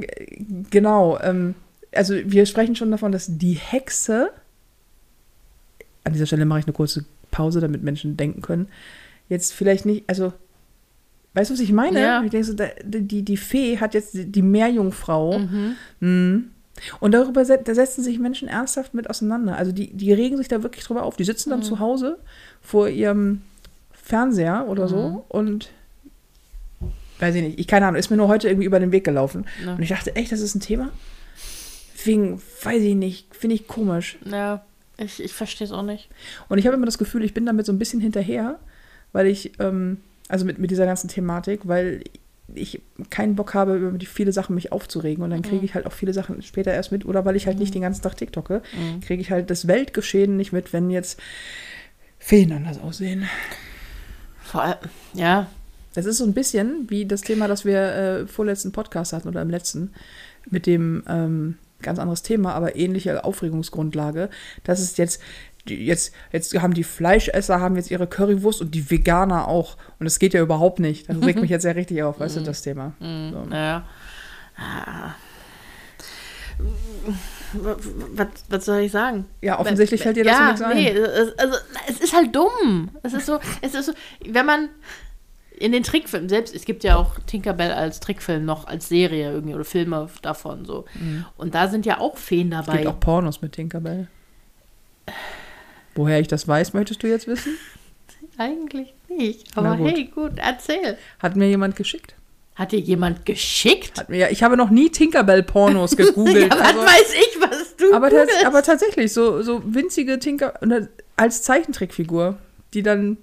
genau. 0.70 1.20
Ähm, 1.22 1.54
also 1.94 2.14
wir 2.24 2.46
sprechen 2.46 2.74
schon 2.74 2.90
davon, 2.90 3.12
dass 3.12 3.38
die 3.38 3.54
Hexe, 3.54 4.30
an 6.02 6.12
dieser 6.14 6.26
Stelle 6.26 6.46
mache 6.46 6.60
ich 6.60 6.66
eine 6.66 6.74
kurze 6.74 7.04
Pause, 7.30 7.60
damit 7.60 7.84
Menschen 7.84 8.16
denken 8.16 8.42
können, 8.42 8.68
jetzt 9.28 9.52
vielleicht 9.52 9.86
nicht, 9.86 10.04
also 10.08 10.32
Weißt 11.34 11.50
du, 11.50 11.54
was 11.54 11.60
ich 11.60 11.72
meine? 11.72 12.00
Ja. 12.00 12.22
Ich 12.24 12.30
denke 12.30 12.46
so, 12.46 12.54
die, 12.82 13.22
die 13.22 13.36
Fee 13.36 13.78
hat 13.78 13.94
jetzt 13.94 14.14
die 14.14 14.24
die 14.24 14.42
Meerjungfrau. 14.42 15.38
Mhm. 16.00 16.50
Und 17.00 17.12
darüber 17.12 17.44
da 17.44 17.74
setzen 17.74 18.02
sich 18.02 18.18
Menschen 18.18 18.48
ernsthaft 18.48 18.94
mit 18.94 19.10
auseinander. 19.10 19.56
Also 19.56 19.72
die, 19.72 19.92
die 19.92 20.12
regen 20.12 20.36
sich 20.36 20.48
da 20.48 20.62
wirklich 20.62 20.84
drüber 20.84 21.02
auf. 21.02 21.16
Die 21.16 21.24
sitzen 21.24 21.50
dann 21.50 21.62
zu 21.62 21.78
Hause 21.78 22.18
vor 22.60 22.88
ihrem 22.88 23.42
Fernseher 23.92 24.66
oder 24.68 24.88
so 24.88 25.24
und 25.28 25.70
weiß 27.18 27.34
ich 27.34 27.42
nicht, 27.42 27.58
ich 27.58 27.66
keine 27.66 27.86
Ahnung, 27.86 27.98
ist 27.98 28.10
mir 28.10 28.16
nur 28.16 28.28
heute 28.28 28.48
irgendwie 28.48 28.66
über 28.66 28.80
den 28.80 28.92
Weg 28.92 29.04
gelaufen. 29.04 29.46
Ja. 29.64 29.74
Und 29.74 29.82
ich 29.82 29.88
dachte, 29.88 30.14
echt, 30.16 30.32
das 30.32 30.40
ist 30.40 30.54
ein 30.54 30.60
Thema? 30.60 30.90
Wegen, 32.04 32.40
weiß 32.62 32.82
ich 32.82 32.94
nicht, 32.94 33.34
finde 33.34 33.56
ich 33.56 33.66
komisch. 33.66 34.18
Ja, 34.24 34.64
ich, 34.96 35.22
ich 35.22 35.32
verstehe 35.32 35.66
es 35.66 35.72
auch 35.72 35.82
nicht. 35.82 36.08
Und 36.48 36.58
ich 36.58 36.66
habe 36.66 36.76
immer 36.76 36.86
das 36.86 36.98
Gefühl, 36.98 37.24
ich 37.24 37.34
bin 37.34 37.44
damit 37.44 37.66
so 37.66 37.72
ein 37.72 37.78
bisschen 37.78 38.00
hinterher, 38.00 38.58
weil 39.12 39.26
ich, 39.26 39.58
ähm, 39.58 39.98
also 40.28 40.44
mit, 40.44 40.58
mit 40.58 40.70
dieser 40.70 40.86
ganzen 40.86 41.08
Thematik, 41.08 41.62
weil 41.64 42.02
ich 42.54 42.80
keinen 43.10 43.36
Bock 43.36 43.54
habe, 43.54 43.76
über 43.76 43.98
die 43.98 44.06
viele 44.06 44.32
Sachen 44.32 44.54
mich 44.54 44.72
aufzuregen. 44.72 45.22
Und 45.22 45.30
dann 45.30 45.42
kriege 45.42 45.64
ich 45.64 45.74
halt 45.74 45.86
auch 45.86 45.92
viele 45.92 46.12
Sachen 46.14 46.40
später 46.42 46.72
erst 46.72 46.92
mit. 46.92 47.04
Oder 47.04 47.24
weil 47.24 47.36
ich 47.36 47.46
halt 47.46 47.58
nicht 47.58 47.74
den 47.74 47.82
ganzen 47.82 48.02
Tag 48.02 48.16
TikToke, 48.16 48.62
kriege 49.02 49.20
ich 49.20 49.30
halt 49.30 49.50
das 49.50 49.66
Weltgeschehen 49.68 50.36
nicht 50.36 50.52
mit, 50.52 50.72
wenn 50.72 50.90
jetzt 50.90 51.20
Feen 52.18 52.52
anders 52.52 52.80
aussehen. 52.80 53.28
Vor 54.42 54.62
allem, 54.62 54.78
ja, 55.14 55.48
Das 55.94 56.06
ist 56.06 56.18
so 56.18 56.24
ein 56.24 56.32
bisschen 56.34 56.86
wie 56.88 57.06
das 57.06 57.22
Thema, 57.22 57.48
das 57.48 57.64
wir 57.64 57.80
äh, 57.80 58.26
vorletzten 58.26 58.72
Podcast 58.72 59.12
hatten 59.12 59.28
oder 59.28 59.42
im 59.42 59.50
letzten, 59.50 59.92
mit 60.48 60.66
dem 60.66 61.02
ähm, 61.08 61.56
ganz 61.82 61.98
anderes 61.98 62.22
Thema, 62.22 62.54
aber 62.54 62.76
ähnliche 62.76 63.24
Aufregungsgrundlage. 63.24 64.30
Das 64.64 64.80
ist 64.80 64.98
jetzt, 64.98 65.20
jetzt, 65.70 66.14
jetzt 66.32 66.54
haben 66.60 66.74
die 66.74 66.84
Fleischesser 66.84 67.60
haben 67.60 67.76
jetzt 67.76 67.90
ihre 67.90 68.06
Currywurst 68.06 68.60
und 68.60 68.74
die 68.74 68.90
Veganer 68.90 69.48
auch. 69.48 69.76
Und 69.98 70.04
das 70.04 70.18
geht 70.18 70.34
ja 70.34 70.40
überhaupt 70.40 70.78
nicht. 70.78 71.08
Das 71.08 71.20
regt 71.22 71.40
mich 71.40 71.50
jetzt 71.50 71.64
ja 71.64 71.72
richtig 71.72 72.02
auf, 72.02 72.20
weißt 72.20 72.36
du, 72.36 72.40
das 72.40 72.62
Thema. 72.62 72.92
So. 73.00 73.46
ja. 73.50 73.84
Ah. 74.56 75.14
Was, 78.12 78.28
was 78.48 78.64
soll 78.64 78.80
ich 78.80 78.92
sagen? 78.92 79.26
Ja, 79.40 79.58
offensichtlich 79.58 80.02
fällt 80.02 80.16
dir 80.16 80.24
dazu 80.24 80.36
ja, 80.36 80.46
nichts 80.48 80.62
ein. 80.62 80.76
Nee, 80.76 80.90
es, 80.90 81.38
also, 81.38 81.56
es 81.88 82.00
ist 82.00 82.14
halt 82.14 82.34
dumm. 82.34 82.90
Es 83.02 83.14
ist 83.14 83.26
so, 83.26 83.38
es 83.62 83.74
ist 83.74 83.86
so, 83.86 83.92
wenn 84.26 84.44
man 84.44 84.68
in 85.58 85.72
den 85.72 85.82
Trickfilmen, 85.82 86.28
selbst, 86.28 86.54
es 86.54 86.64
gibt 86.64 86.84
ja 86.84 86.96
auch 86.96 87.18
Tinkerbell 87.26 87.72
als 87.72 88.00
Trickfilm 88.00 88.44
noch, 88.44 88.66
als 88.66 88.88
Serie 88.88 89.32
irgendwie 89.32 89.54
oder 89.54 89.64
Filme 89.64 90.08
davon 90.22 90.64
so. 90.64 90.84
Und 91.36 91.54
da 91.54 91.68
sind 91.68 91.86
ja 91.86 91.98
auch 92.00 92.16
Feen 92.16 92.52
Es 92.52 92.66
dabei. 92.66 92.78
gibt 92.78 92.88
auch 92.88 93.00
Pornos 93.00 93.40
mit 93.42 93.52
Tinkerbell. 93.52 94.08
Woher 95.98 96.20
ich 96.20 96.28
das 96.28 96.46
weiß, 96.46 96.74
möchtest 96.74 97.02
du 97.02 97.08
jetzt 97.08 97.26
wissen? 97.26 97.58
Eigentlich 98.38 98.94
nicht. 99.08 99.56
Aber 99.58 99.76
gut. 99.76 99.90
hey, 99.90 100.04
gut, 100.04 100.32
erzähl. 100.36 100.96
Hat 101.18 101.34
mir 101.34 101.48
jemand 101.48 101.74
geschickt. 101.74 102.14
Hat 102.54 102.70
dir 102.70 102.78
jemand 102.78 103.26
geschickt? 103.26 103.98
Hat 103.98 104.08
mir, 104.08 104.16
ja, 104.18 104.28
ich 104.30 104.44
habe 104.44 104.56
noch 104.56 104.70
nie 104.70 104.90
Tinkerbell-Pornos 104.90 105.96
gegoogelt. 105.96 106.52
ja, 106.54 106.58
was 106.60 106.68
also- 106.68 106.80
weiß 106.82 107.14
ich, 107.14 107.40
was 107.40 107.76
du 107.76 107.92
Aber, 107.92 108.10
tats 108.10 108.32
aber 108.46 108.62
tatsächlich, 108.62 109.12
so, 109.12 109.42
so 109.42 109.60
winzige 109.64 110.20
Tinker 110.20 110.54
oder 110.62 110.86
als 111.16 111.42
Zeichentrickfigur, 111.42 112.38
die 112.74 112.84
dann, 112.84 113.16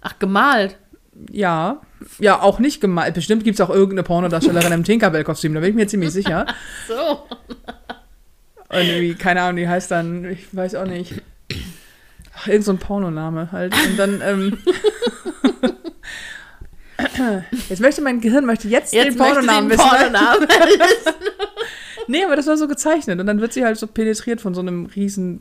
Ach, 0.00 0.18
gemalt. 0.18 0.78
ja, 1.30 1.82
ja, 2.18 2.40
auch 2.40 2.58
nicht 2.60 2.80
gemalt. 2.80 3.12
Bestimmt 3.12 3.44
gibt 3.44 3.60
es 3.60 3.60
auch 3.60 3.70
irgendeine 3.70 4.04
Pornodarstellerin 4.04 4.72
im 4.72 4.84
Tinkerbell-Kostüm, 4.84 5.52
da 5.52 5.60
bin 5.60 5.68
ich 5.70 5.76
mir 5.76 5.86
ziemlich 5.86 6.12
sicher. 6.12 6.46
So. 6.88 7.24
Und 8.70 8.80
irgendwie, 8.88 9.14
keine 9.16 9.42
Ahnung, 9.42 9.56
die 9.56 9.68
heißt 9.68 9.90
dann, 9.90 10.24
ich 10.24 10.54
weiß 10.56 10.76
auch 10.76 10.86
nicht. 10.86 11.12
Irgend 12.46 12.64
so 12.64 12.72
ein 12.72 12.78
Pornoname 12.78 13.50
halt. 13.52 13.74
Und 13.74 13.96
dann, 13.96 14.22
ähm, 14.22 14.58
Jetzt 17.68 17.80
möchte 17.80 18.02
mein 18.02 18.20
Gehirn 18.20 18.44
möchte 18.44 18.68
jetzt, 18.68 18.92
Jetzt 18.92 19.06
den 19.06 19.16
Pornonamen 19.16 19.70
wissen. 19.70 19.82
Pornonamen 19.82 20.48
Nee, 22.06 22.24
aber 22.24 22.36
das 22.36 22.46
war 22.46 22.56
so 22.56 22.68
gezeichnet. 22.68 23.18
Und 23.18 23.26
dann 23.26 23.40
wird 23.40 23.52
sie 23.52 23.64
halt 23.64 23.78
so 23.78 23.86
penetriert 23.86 24.40
von 24.40 24.54
so 24.54 24.60
einem 24.60 24.86
riesen 24.86 25.40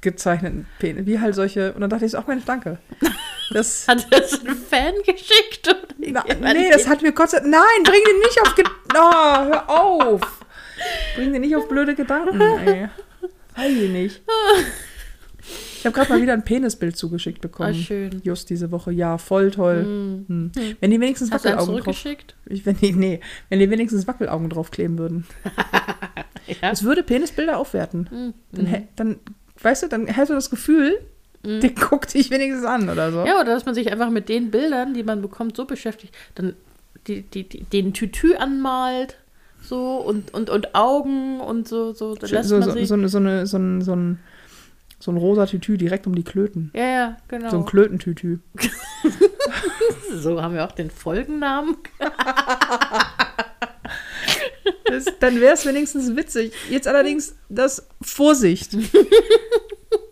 gezeichneten 0.00 0.66
Penis. 0.78 1.06
Wie 1.06 1.18
halt 1.18 1.34
solche. 1.34 1.72
Und 1.72 1.80
dann 1.80 1.90
dachte 1.90 2.04
ich 2.04 2.12
so, 2.12 2.18
ach 2.18 2.26
Mensch, 2.26 2.44
danke. 2.44 2.78
Das. 3.50 3.88
Hat 3.88 4.06
das 4.10 4.44
ein 4.44 4.56
Fan 4.56 4.94
geschickt? 5.04 5.68
Oder 5.68 6.24
Na, 6.40 6.52
nee, 6.52 6.70
das 6.70 6.86
hat 6.86 7.02
mir 7.02 7.12
Gott 7.12 7.30
sei 7.30 7.40
Nein, 7.40 7.82
bring 7.82 8.00
den 8.06 8.18
nicht 8.18 8.40
auf. 8.42 8.54
Ge 8.54 8.64
oh, 8.94 9.44
hör 9.44 9.68
auf. 9.68 10.20
Bring 11.16 11.32
den 11.32 11.42
nicht 11.42 11.56
auf 11.56 11.68
blöde 11.68 11.94
Gedanken, 11.94 12.40
ey. 12.40 12.88
Weiß 13.56 13.72
ich 13.72 13.90
nicht. 13.90 14.22
Ich 15.78 15.86
habe 15.86 15.94
gerade 15.94 16.10
mal 16.12 16.20
wieder 16.20 16.32
ein 16.32 16.44
Penisbild 16.44 16.96
zugeschickt 16.96 17.40
bekommen. 17.40 17.70
Ah, 17.70 17.74
schön. 17.74 18.20
Just 18.24 18.50
diese 18.50 18.70
Woche. 18.72 18.90
Ja, 18.92 19.16
voll 19.18 19.50
toll. 19.50 19.84
Hm. 20.26 20.50
Wenn 20.80 20.90
die 20.90 21.00
wenigstens 21.00 21.30
Hast 21.30 21.44
du 21.44 21.50
Wackelaugen 21.50 21.74
drauf. 21.76 21.84
zurückgeschickt? 21.84 22.34
Ich, 22.46 22.66
wenn 22.66 22.76
die, 22.76 22.92
nee, 22.92 23.20
wenn 23.48 23.60
die 23.60 23.70
wenigstens 23.70 24.06
Wackelaugen 24.06 24.50
draufkleben 24.50 24.98
würden. 24.98 25.26
Ja. 26.62 26.70
Es 26.70 26.82
würde 26.82 27.02
Penisbilder 27.02 27.58
aufwerten. 27.58 28.08
Mhm. 28.10 28.34
Dann, 28.52 28.66
hä- 28.66 28.84
dann, 28.96 29.16
weißt 29.60 29.82
du, 29.82 29.88
dann 29.88 30.06
hättest 30.06 30.30
du 30.30 30.34
das 30.34 30.48
Gefühl, 30.48 30.98
der 31.44 31.68
guckt 31.70 32.14
dich 32.14 32.30
wenigstens 32.30 32.64
an 32.64 32.88
oder 32.88 33.12
so. 33.12 33.18
Ja, 33.26 33.34
oder 33.34 33.52
dass 33.54 33.66
man 33.66 33.74
sich 33.74 33.92
einfach 33.92 34.08
mit 34.08 34.30
den 34.30 34.50
Bildern, 34.50 34.94
die 34.94 35.02
man 35.02 35.20
bekommt, 35.20 35.56
so 35.58 35.66
beschäftigt, 35.66 36.14
dann 36.36 36.54
die, 37.06 37.20
die, 37.20 37.46
die, 37.46 37.64
den 37.64 37.92
Tütü 37.92 38.34
anmalt, 38.36 39.18
so 39.62 39.96
und, 39.98 40.32
und, 40.32 40.48
und 40.48 40.74
Augen 40.74 41.40
und 41.40 41.68
so, 41.68 41.92
so, 41.92 42.14
so, 42.14 42.20
man 42.34 42.42
so, 42.44 42.60
so, 42.62 43.08
so, 43.08 43.18
eine, 43.18 43.46
so, 43.46 43.58
ein, 43.58 43.82
so, 43.82 43.94
ein, 43.94 44.18
so 45.00 45.10
ein 45.12 45.16
rosa 45.16 45.46
Tütü 45.46 45.76
direkt 45.78 46.06
um 46.06 46.14
die 46.14 46.24
Klöten. 46.24 46.70
ja, 46.74 46.86
ja, 46.86 47.16
genau. 47.28 47.50
So 47.50 47.58
ein 47.58 47.66
Klötentütü. 47.66 48.38
So 50.20 50.40
haben 50.42 50.54
wir 50.54 50.64
auch 50.64 50.72
den 50.72 50.90
Folgennamen. 50.90 51.76
Das, 54.84 55.04
dann 55.20 55.38
wäre 55.40 55.52
es 55.54 55.66
wenigstens 55.66 56.16
witzig. 56.16 56.52
Jetzt 56.70 56.88
allerdings 56.88 57.34
das 57.50 57.86
Vorsicht. 58.00 58.70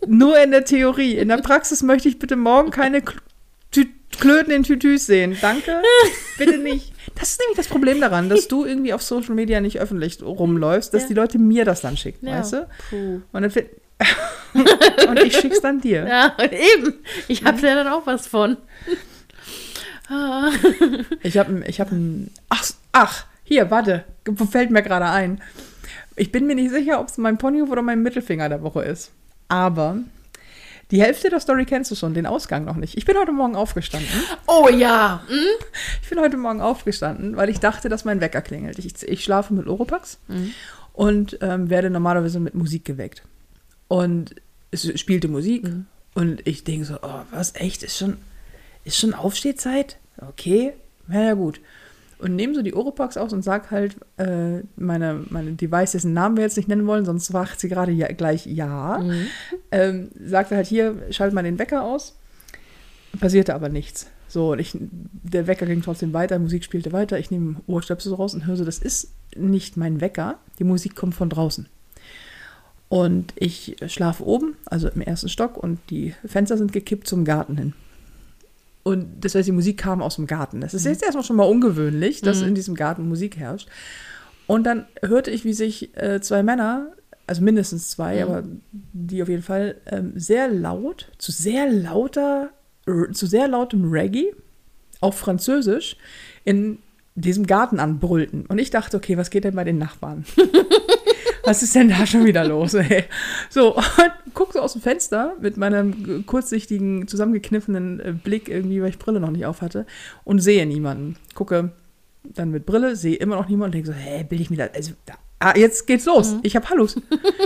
Nur 0.07 0.39
in 0.39 0.51
der 0.51 0.65
Theorie. 0.65 1.17
In 1.17 1.29
der 1.29 1.37
Praxis 1.37 1.81
möchte 1.81 2.07
ich 2.09 2.19
bitte 2.19 2.35
morgen 2.35 2.69
keine 2.69 2.99
Kl- 2.99 3.17
Tü 3.71 3.85
Klöten 4.19 4.51
in 4.51 4.63
Tütüs 4.63 5.05
sehen. 5.07 5.35
Danke. 5.41 5.81
Bitte 6.37 6.57
nicht. 6.59 6.93
Das 7.15 7.31
ist 7.31 7.39
nämlich 7.39 7.57
das 7.57 7.67
Problem 7.67 7.99
daran, 8.01 8.29
dass 8.29 8.47
du 8.47 8.65
irgendwie 8.65 8.93
auf 8.93 9.01
Social 9.01 9.33
Media 9.33 9.59
nicht 9.61 9.79
öffentlich 9.79 10.21
rumläufst, 10.21 10.93
dass 10.93 11.03
Ja. 11.03 11.07
die 11.09 11.13
Leute 11.15 11.39
mir 11.39 11.65
das 11.65 11.81
dann 11.81 11.97
schicken, 11.97 12.27
Ja. 12.27 12.39
weißt 12.39 12.53
du? 12.53 12.67
Puh. 12.91 13.21
Und, 13.31 13.41
dann, 13.41 13.51
und 15.07 15.19
ich 15.23 15.37
schick's 15.37 15.61
dann 15.61 15.81
dir. 15.81 16.07
Ja, 16.07 16.35
eben. 16.43 16.93
Ich 17.27 17.43
habe 17.43 17.59
ja 17.65 17.75
dann 17.75 17.87
auch 17.87 18.05
was 18.05 18.27
von. 18.27 18.57
Ich 21.21 21.37
habe 21.37 21.63
ich 21.67 21.79
hab 21.79 21.91
ein. 21.91 22.31
Ach, 22.49 22.63
ach, 22.91 23.25
hier, 23.43 23.69
warte. 23.71 24.05
Fällt 24.49 24.71
mir 24.71 24.83
gerade 24.83 25.05
ein. 25.05 25.41
Ich 26.15 26.31
bin 26.31 26.47
mir 26.47 26.55
nicht 26.55 26.71
sicher, 26.71 26.99
ob 26.99 27.09
es 27.09 27.17
mein 27.17 27.37
Ponyhof 27.37 27.69
oder 27.69 27.81
mein 27.81 28.01
Mittelfinger 28.01 28.49
der 28.49 28.61
Woche 28.61 28.83
ist. 28.83 29.11
Aber 29.49 29.97
die 30.91 31.01
Hälfte 31.01 31.29
der 31.29 31.39
Story 31.39 31.65
kennst 31.65 31.91
du 31.91 31.95
schon, 31.95 32.13
den 32.13 32.25
Ausgang 32.25 32.63
noch 32.63 32.77
nicht. 32.77 32.97
Ich 32.97 33.05
bin 33.05 33.17
heute 33.17 33.33
Morgen 33.33 33.55
aufgestanden. 33.55 34.09
Oh 34.47 34.69
ja. 34.69 35.21
Hm? 35.27 35.65
Ich 36.01 36.09
bin 36.09 36.19
heute 36.19 36.37
Morgen 36.37 36.61
aufgestanden, 36.61 37.35
weil 37.35 37.49
ich 37.49 37.59
dachte, 37.59 37.89
dass 37.89 38.05
mein 38.05 38.21
Wecker 38.21 38.41
klingelt. 38.41 38.79
Ich, 38.79 39.03
ich 39.03 39.23
schlafe 39.23 39.53
mit 39.53 39.67
Oropax 39.67 40.19
und 40.93 41.37
ähm, 41.41 41.69
werde 41.69 41.89
normalerweise 41.89 42.39
mit 42.39 42.55
Musik 42.55 42.85
geweckt. 42.85 43.23
Und 43.87 44.35
es 44.71 44.99
spielte 44.99 45.27
Musik 45.27 45.65
und 46.13 46.45
ich 46.47 46.63
denke 46.63 46.85
so, 46.85 46.95
oh, 47.01 47.21
was, 47.31 47.55
echt, 47.55 47.83
ist 47.83 47.97
schon, 47.97 48.17
ist 48.83 48.97
schon 48.97 49.13
Aufstehzeit? 49.13 49.97
Okay, 50.17 50.73
na 51.07 51.23
ja 51.23 51.33
gut. 51.33 51.61
Und 52.19 52.35
nehme 52.35 52.55
so 52.55 52.63
die 52.63 52.73
Oropax 52.73 53.15
aus 53.15 53.31
und 53.31 53.43
sag 53.43 53.69
halt, 53.69 53.95
äh, 54.17 54.63
meine, 54.75 55.23
meine 55.29 55.51
Device, 55.51 55.91
dessen 55.91 56.13
Namen 56.13 56.35
wir 56.35 56.43
jetzt 56.43 56.57
nicht 56.57 56.67
nennen 56.67 56.87
wollen, 56.87 57.05
sonst 57.05 57.27
sagt 57.27 57.59
sie 57.59 57.69
gerade 57.69 57.91
ja, 57.91 58.07
gleich 58.07 58.47
ja. 58.47 58.99
Ähm, 59.71 60.09
sagte 60.19 60.55
halt 60.55 60.65
hier, 60.65 60.95
schalt 61.11 61.33
mal 61.33 61.43
den 61.43 61.59
Wecker 61.59 61.83
aus. 61.83 62.17
Passierte 63.19 63.53
aber 63.53 63.69
nichts. 63.69 64.07
So, 64.27 64.53
und 64.53 64.59
ich, 64.59 64.75
der 64.75 65.45
Wecker 65.47 65.67
ging 65.67 65.81
trotzdem 65.81 66.13
weiter, 66.13 66.39
Musik 66.39 66.63
spielte 66.63 66.91
weiter. 66.91 67.19
Ich 67.19 67.31
nehme 67.31 67.57
Ohrstöpsel 67.67 68.13
raus 68.13 68.33
und 68.33 68.45
höre 68.47 68.57
so, 68.57 68.65
das 68.65 68.79
ist 68.79 69.11
nicht 69.35 69.77
mein 69.77 70.01
Wecker. 70.01 70.39
Die 70.57 70.63
Musik 70.63 70.95
kommt 70.95 71.13
von 71.13 71.29
draußen. 71.29 71.67
Und 72.89 73.33
ich 73.35 73.75
schlafe 73.87 74.25
oben, 74.25 74.55
also 74.65 74.87
im 74.87 75.01
ersten 75.01 75.29
Stock, 75.29 75.57
und 75.57 75.79
die 75.89 76.13
Fenster 76.25 76.57
sind 76.57 76.71
gekippt 76.71 77.07
zum 77.07 77.25
Garten 77.25 77.57
hin. 77.57 77.73
Und 78.83 79.25
das 79.25 79.35
heißt, 79.35 79.47
die 79.47 79.53
Musik 79.53 79.77
kam 79.77 80.01
aus 80.01 80.15
dem 80.15 80.27
Garten. 80.27 80.61
Das 80.61 80.73
ist 80.73 80.85
jetzt 80.85 81.03
erstmal 81.03 81.25
schon 81.25 81.35
mal 81.35 81.43
ungewöhnlich, 81.43 82.21
dass 82.21 82.41
in 82.41 82.55
diesem 82.55 82.73
Garten 82.73 83.09
Musik 83.09 83.35
herrscht. 83.35 83.67
Und 84.45 84.63
dann 84.63 84.85
hörte 85.01 85.29
ich, 85.29 85.43
wie 85.43 85.51
sich 85.51 85.95
äh, 85.97 86.21
zwei 86.21 86.41
Männer, 86.41 86.93
also 87.27 87.41
mindestens 87.41 87.89
zwei, 87.89 88.23
aber 88.23 88.45
die 88.71 89.21
auf 89.21 89.27
jeden 89.27 89.43
Fall, 89.43 89.75
ähm, 89.87 90.13
sehr 90.15 90.47
laut, 90.47 91.11
zu 91.17 91.33
sehr 91.33 91.69
lauter, 91.69 92.51
zu 93.11 93.27
sehr 93.27 93.49
lautem 93.49 93.91
Reggae, 93.91 94.33
auf 95.01 95.17
Französisch, 95.17 95.97
in 96.45 96.79
diesem 97.15 97.45
Garten 97.45 97.81
anbrüllten. 97.81 98.45
Und 98.45 98.57
ich 98.57 98.69
dachte, 98.69 98.95
okay, 98.95 99.17
was 99.17 99.29
geht 99.29 99.43
denn 99.43 99.55
bei 99.55 99.65
den 99.65 99.77
Nachbarn? 99.77 100.23
Was 101.47 101.63
ist 101.63 101.75
denn 101.75 101.87
da 101.87 102.05
schon 102.05 102.25
wieder 102.25 102.43
los, 102.43 102.73
ey? 102.73 103.05
So, 103.49 103.77
und 103.77 103.83
guck 104.33 104.51
so 104.51 104.59
aus 104.59 104.73
dem 104.73 104.81
Fenster 104.81 105.33
mit 105.39 105.55
meinem 105.55 106.25
kurzsichtigen, 106.25 107.07
zusammengekniffenen 107.07 107.99
äh, 108.01 108.11
Blick 108.11 108.49
irgendwie, 108.49 108.81
weil 108.81 108.89
ich 108.89 108.99
Brille 108.99 109.21
noch 109.21 109.31
nicht 109.31 109.45
auf 109.45 109.61
hatte 109.61 109.85
und 110.25 110.39
sehe 110.39 110.65
niemanden. 110.65 111.15
Gucke 111.35 111.71
dann 112.25 112.51
mit 112.51 112.65
Brille, 112.65 112.97
sehe 112.97 113.15
immer 113.15 113.37
noch 113.37 113.47
niemanden 113.47 113.77
und 113.77 113.85
denke 113.85 113.87
so, 113.87 113.93
hä, 113.93 114.25
bilde 114.27 114.41
ich 114.41 114.49
mir 114.49 114.57
das? 114.57 114.75
Also, 114.75 114.91
da, 115.05 115.13
ah, 115.39 115.53
jetzt 115.55 115.87
geht's 115.87 116.05
los. 116.05 116.35
Ich 116.43 116.57
habe 116.57 116.69
Hallus. 116.69 116.99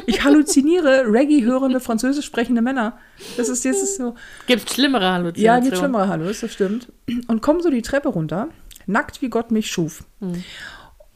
Ich 0.07 0.23
halluziniere 0.23 1.03
Reggae-hörende, 1.05 1.79
französisch 1.79 2.25
sprechende 2.25 2.63
Männer. 2.63 2.97
Das 3.37 3.49
ist 3.49 3.63
jetzt 3.63 3.83
ist 3.83 3.97
so. 3.97 4.15
Gibt 4.47 4.67
schlimmere 4.67 5.03
Ja, 5.03 5.13
Halluzinationen. 5.13 5.63
gibt 5.63 5.77
schlimmere 5.77 6.07
Hallus, 6.07 6.39
das 6.39 6.51
stimmt. 6.51 6.91
Und 7.27 7.43
komme 7.43 7.61
so 7.61 7.69
die 7.69 7.83
Treppe 7.83 8.09
runter, 8.09 8.47
nackt 8.87 9.21
wie 9.21 9.29
Gott 9.29 9.51
mich 9.51 9.69
schuf. 9.69 10.03
Hm. 10.21 10.43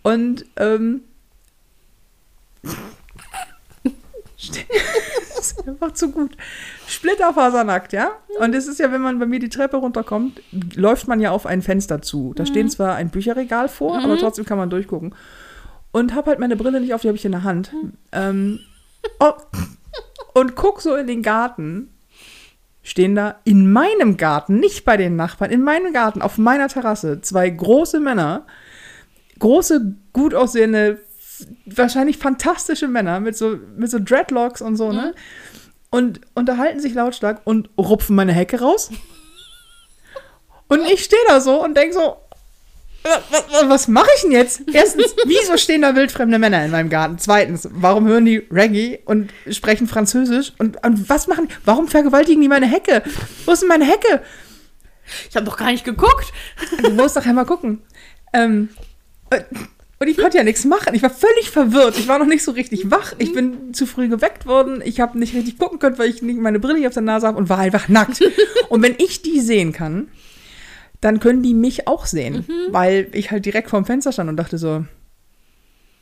Und 0.03 0.45
ähm, 0.57 1.01
das 5.36 5.51
ist 5.51 5.68
einfach 5.68 5.93
zu 5.93 6.11
gut. 6.11 6.36
Splitterfasernackt, 6.88 7.93
ja? 7.93 8.11
Und 8.39 8.53
es 8.53 8.68
ist 8.68 8.80
ja, 8.80 8.91
wenn 8.91 9.01
man 9.01 9.20
bei 9.20 9.26
mir 9.26 9.39
die 9.39 9.49
Treppe 9.49 9.78
runterkommt, 9.78 10.41
läuft 10.76 11.07
man 11.07 11.20
ja 11.20 11.32
auf 11.32 11.45
ein 11.45 11.61
Fenster 11.61 12.01
zu. 12.01 12.34
Da 12.36 12.45
stehen 12.45 12.70
zwar 12.70 12.95
ein 12.95 13.09
Bücherregal 13.09 13.70
vor, 13.70 13.97
aber 13.97 14.18
trotzdem 14.18 14.45
kann 14.45 14.57
man 14.57 14.70
durchgucken. 14.70 15.16
Und 15.91 16.13
habe 16.13 16.32
halt 16.32 16.39
meine 16.39 16.55
Brille 16.55 16.82
nicht 16.82 16.93
auf, 16.93 17.01
die 17.01 17.07
habe 17.07 17.18
ich 17.18 17.26
in 17.26 17.32
der 17.32 17.43
Hand. 17.43 17.72
Ähm, 18.11 18.59
oh, 19.20 19.34
und 20.34 20.55
guck 20.55 20.82
so 20.82 20.95
in 20.95 21.07
den 21.07 21.22
Garten. 21.22 21.89
Stehen 22.84 23.16
da 23.16 23.39
in 23.45 23.72
meinem 23.72 24.16
Garten, 24.16 24.59
nicht 24.59 24.86
bei 24.86 24.95
den 24.95 25.16
Nachbarn, 25.16 25.49
in 25.49 25.63
meinem 25.63 25.91
Garten, 25.91 26.22
auf 26.22 26.38
meiner 26.38 26.68
Terrasse, 26.68 27.20
zwei 27.22 27.49
große 27.49 27.99
Männer, 27.99 28.45
große, 29.39 29.95
gut 30.13 30.36
aussehende, 30.36 30.99
wahrscheinlich 31.65 32.17
fantastische 32.17 32.88
Männer 32.88 33.19
mit 33.19 33.36
so, 33.38 33.57
mit 33.77 33.89
so 33.91 33.99
Dreadlocks 33.99 34.61
und 34.61 34.75
so, 34.77 34.91
ne? 34.91 35.13
Und 35.91 36.21
unterhalten 36.33 36.79
sich 36.79 36.93
lautstark 36.93 37.41
und 37.45 37.69
rupfen 37.77 38.15
meine 38.15 38.33
Hecke 38.33 38.59
raus. 38.59 38.89
Und 40.67 40.81
ich 40.91 41.03
stehe 41.03 41.21
da 41.27 41.39
so 41.39 41.63
und 41.63 41.77
denke 41.77 41.93
so, 41.93 42.17
"Wa- 43.03 43.21
wa- 43.29 43.69
was 43.69 43.88
mache 43.88 44.09
ich 44.15 44.21
denn 44.23 44.31
jetzt? 44.31 44.61
Erstens, 44.73 45.15
wieso 45.25 45.57
stehen 45.57 45.83
da 45.83 45.95
wildfremde 45.95 46.39
Männer 46.39 46.65
in 46.65 46.71
meinem 46.71 46.89
Garten? 46.89 47.17
Zweitens, 47.19 47.67
warum 47.71 48.07
hören 48.07 48.25
die 48.25 48.38
Reggae 48.51 48.99
und 49.05 49.31
sprechen 49.51 49.88
Französisch? 49.88 50.53
Und, 50.57 50.83
und 50.83 51.07
was 51.09 51.27
machen 51.27 51.47
die? 51.47 51.53
Warum 51.65 51.88
vergewaltigen 51.88 52.41
die 52.41 52.47
meine 52.47 52.65
Hecke? 52.67 53.03
Wo 53.45 53.51
ist 53.51 53.61
denn 53.61 53.69
meine 53.69 53.86
Hecke? 53.86 54.21
Ich 55.29 55.36
habe 55.36 55.45
doch 55.45 55.55
gar 55.57 55.71
nicht 55.71 55.86
geguckt. 55.86 56.33
Du 56.81 56.89
musst 56.89 57.15
doch 57.15 57.25
einmal 57.25 57.45
gucken. 57.45 57.83
Ähm, 58.33 58.69
äh, 59.29 59.43
und 59.97 60.07
ich 60.07 60.17
konnte 60.17 60.37
ja 60.37 60.43
nichts 60.43 60.65
machen. 60.65 60.93
Ich 60.93 61.03
war 61.03 61.09
völlig 61.09 61.49
verwirrt. 61.49 61.97
Ich 61.97 62.07
war 62.07 62.19
noch 62.19 62.25
nicht 62.25 62.43
so 62.43 62.51
richtig 62.51 62.91
wach. 62.91 63.13
Ich 63.17 63.31
bin 63.33 63.73
zu 63.73 63.85
früh 63.85 64.09
geweckt 64.09 64.45
worden. 64.45 64.81
Ich 64.83 64.99
habe 64.99 65.17
nicht 65.17 65.33
richtig 65.33 65.57
gucken 65.57 65.79
können, 65.79 65.97
weil 65.97 66.09
ich 66.09 66.21
nicht 66.21 66.37
meine 66.39 66.59
Brille 66.59 66.75
nicht 66.75 66.87
auf 66.87 66.93
der 66.93 67.01
Nase 67.01 67.27
habe 67.27 67.37
und 67.37 67.47
war 67.47 67.59
einfach 67.59 67.87
nackt. 67.87 68.21
Und 68.69 68.81
wenn 68.81 68.95
ich 68.97 69.21
die 69.21 69.39
sehen 69.39 69.71
kann, 69.71 70.09
dann 70.99 71.19
können 71.19 71.43
die 71.43 71.53
mich 71.53 71.87
auch 71.87 72.05
sehen. 72.07 72.45
Weil 72.71 73.07
ich 73.13 73.31
halt 73.31 73.45
direkt 73.45 73.69
vorm 73.69 73.85
Fenster 73.85 74.11
stand 74.11 74.29
und 74.29 74.37
dachte 74.37 74.57
so, 74.57 74.85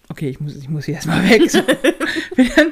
okay, 0.10 0.30
ich 0.30 0.40
muss, 0.40 0.56
ich 0.56 0.70
muss 0.70 0.86
hier 0.86 0.96
erstmal 0.96 1.30
weg. 1.30 1.50
So. 1.52 1.62
bin, 2.36 2.50
dann, 2.56 2.68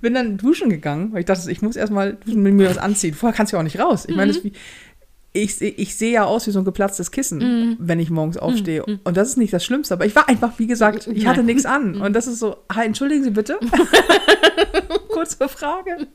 bin 0.00 0.14
dann 0.14 0.36
duschen 0.36 0.70
gegangen, 0.70 1.12
weil 1.12 1.20
ich 1.20 1.26
dachte, 1.26 1.50
ich 1.50 1.62
muss 1.62 1.76
erstmal 1.76 2.14
duschen 2.14 2.42
mir 2.42 2.68
was 2.68 2.78
anziehen. 2.78 3.14
Vorher 3.14 3.36
kannst 3.36 3.52
du 3.52 3.56
ja 3.56 3.60
auch 3.60 3.64
nicht 3.64 3.78
raus. 3.78 4.06
Ich 4.06 4.16
meine, 4.16 4.28
das 4.28 4.38
ist 4.38 4.44
wie, 4.44 4.52
ich, 5.32 5.60
ich 5.60 5.96
sehe 5.96 6.12
ja 6.12 6.24
aus 6.24 6.46
wie 6.46 6.50
so 6.50 6.58
ein 6.58 6.64
geplatztes 6.64 7.10
Kissen, 7.10 7.76
wenn 7.78 8.00
ich 8.00 8.10
morgens 8.10 8.36
aufstehe. 8.38 8.84
Und 9.04 9.16
das 9.16 9.28
ist 9.28 9.36
nicht 9.36 9.52
das 9.52 9.64
Schlimmste. 9.64 9.94
Aber 9.94 10.06
ich 10.06 10.16
war 10.16 10.28
einfach, 10.28 10.58
wie 10.58 10.66
gesagt, 10.66 11.06
ich 11.06 11.26
hatte 11.26 11.42
nichts 11.42 11.66
an. 11.66 12.00
Und 12.00 12.14
das 12.14 12.26
ist 12.26 12.38
so, 12.38 12.56
hi, 12.72 12.86
entschuldigen 12.86 13.24
Sie 13.24 13.30
bitte. 13.30 13.58
Kurze 15.08 15.48
Frage. 15.48 16.08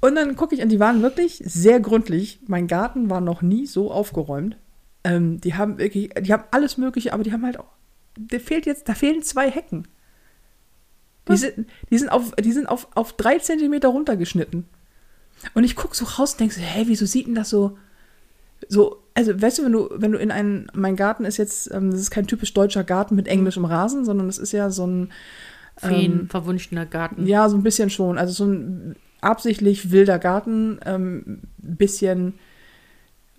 Und 0.00 0.16
dann 0.16 0.36
gucke 0.36 0.54
ich, 0.54 0.62
und 0.62 0.68
die 0.70 0.80
waren 0.80 1.02
wirklich 1.02 1.42
sehr 1.44 1.80
gründlich. 1.80 2.40
Mein 2.46 2.66
Garten 2.66 3.10
war 3.10 3.20
noch 3.20 3.42
nie 3.42 3.66
so 3.66 3.90
aufgeräumt. 3.90 4.56
Ähm, 5.04 5.40
die 5.40 5.54
haben 5.54 5.78
wirklich, 5.78 6.10
die 6.20 6.32
haben 6.32 6.44
alles 6.50 6.76
Mögliche, 6.76 7.12
aber 7.12 7.22
die 7.22 7.32
haben 7.32 7.44
halt 7.44 7.58
auch, 7.58 7.70
der 8.16 8.40
fehlt 8.40 8.66
jetzt, 8.66 8.88
da 8.88 8.94
fehlen 8.94 9.22
zwei 9.22 9.50
Hecken. 9.50 9.86
Die 11.28 11.36
sind, 11.36 11.68
die 11.90 11.98
sind, 11.98 12.08
auf, 12.08 12.32
die 12.34 12.52
sind 12.52 12.66
auf, 12.66 12.88
auf 12.96 13.12
drei 13.12 13.38
Zentimeter 13.38 13.88
runtergeschnitten. 13.88 14.66
Und 15.54 15.64
ich 15.64 15.76
gucke 15.76 15.96
so 15.96 16.04
raus 16.04 16.32
und 16.32 16.40
denke 16.40 16.54
so, 16.54 16.60
hä, 16.60 16.84
wieso 16.86 17.06
sieht 17.06 17.26
denn 17.26 17.34
das 17.34 17.50
so, 17.50 17.78
so, 18.68 19.02
also 19.14 19.40
weißt 19.40 19.58
du, 19.58 19.64
wenn 19.64 19.72
du, 19.72 19.88
wenn 19.92 20.12
du 20.12 20.18
in 20.18 20.30
einen, 20.30 20.68
mein 20.72 20.96
Garten 20.96 21.24
ist 21.24 21.36
jetzt, 21.36 21.70
ähm, 21.72 21.90
das 21.90 22.00
ist 22.00 22.10
kein 22.10 22.26
typisch 22.26 22.54
deutscher 22.54 22.84
Garten 22.84 23.14
mit 23.14 23.28
englischem 23.28 23.64
Rasen, 23.64 24.04
sondern 24.04 24.28
es 24.28 24.38
ist 24.38 24.52
ja 24.52 24.70
so 24.70 24.86
ein, 24.86 25.12
Feen, 25.76 26.28
verwunschener 26.28 26.86
Garten. 26.86 27.26
ja, 27.26 27.48
so 27.48 27.56
ein 27.56 27.62
bisschen 27.62 27.90
schon. 27.90 28.18
Also 28.18 28.32
so 28.32 28.44
ein 28.44 28.96
absichtlich 29.20 29.90
wilder 29.90 30.18
Garten, 30.18 30.78
ähm, 30.84 31.40
bisschen 31.56 32.34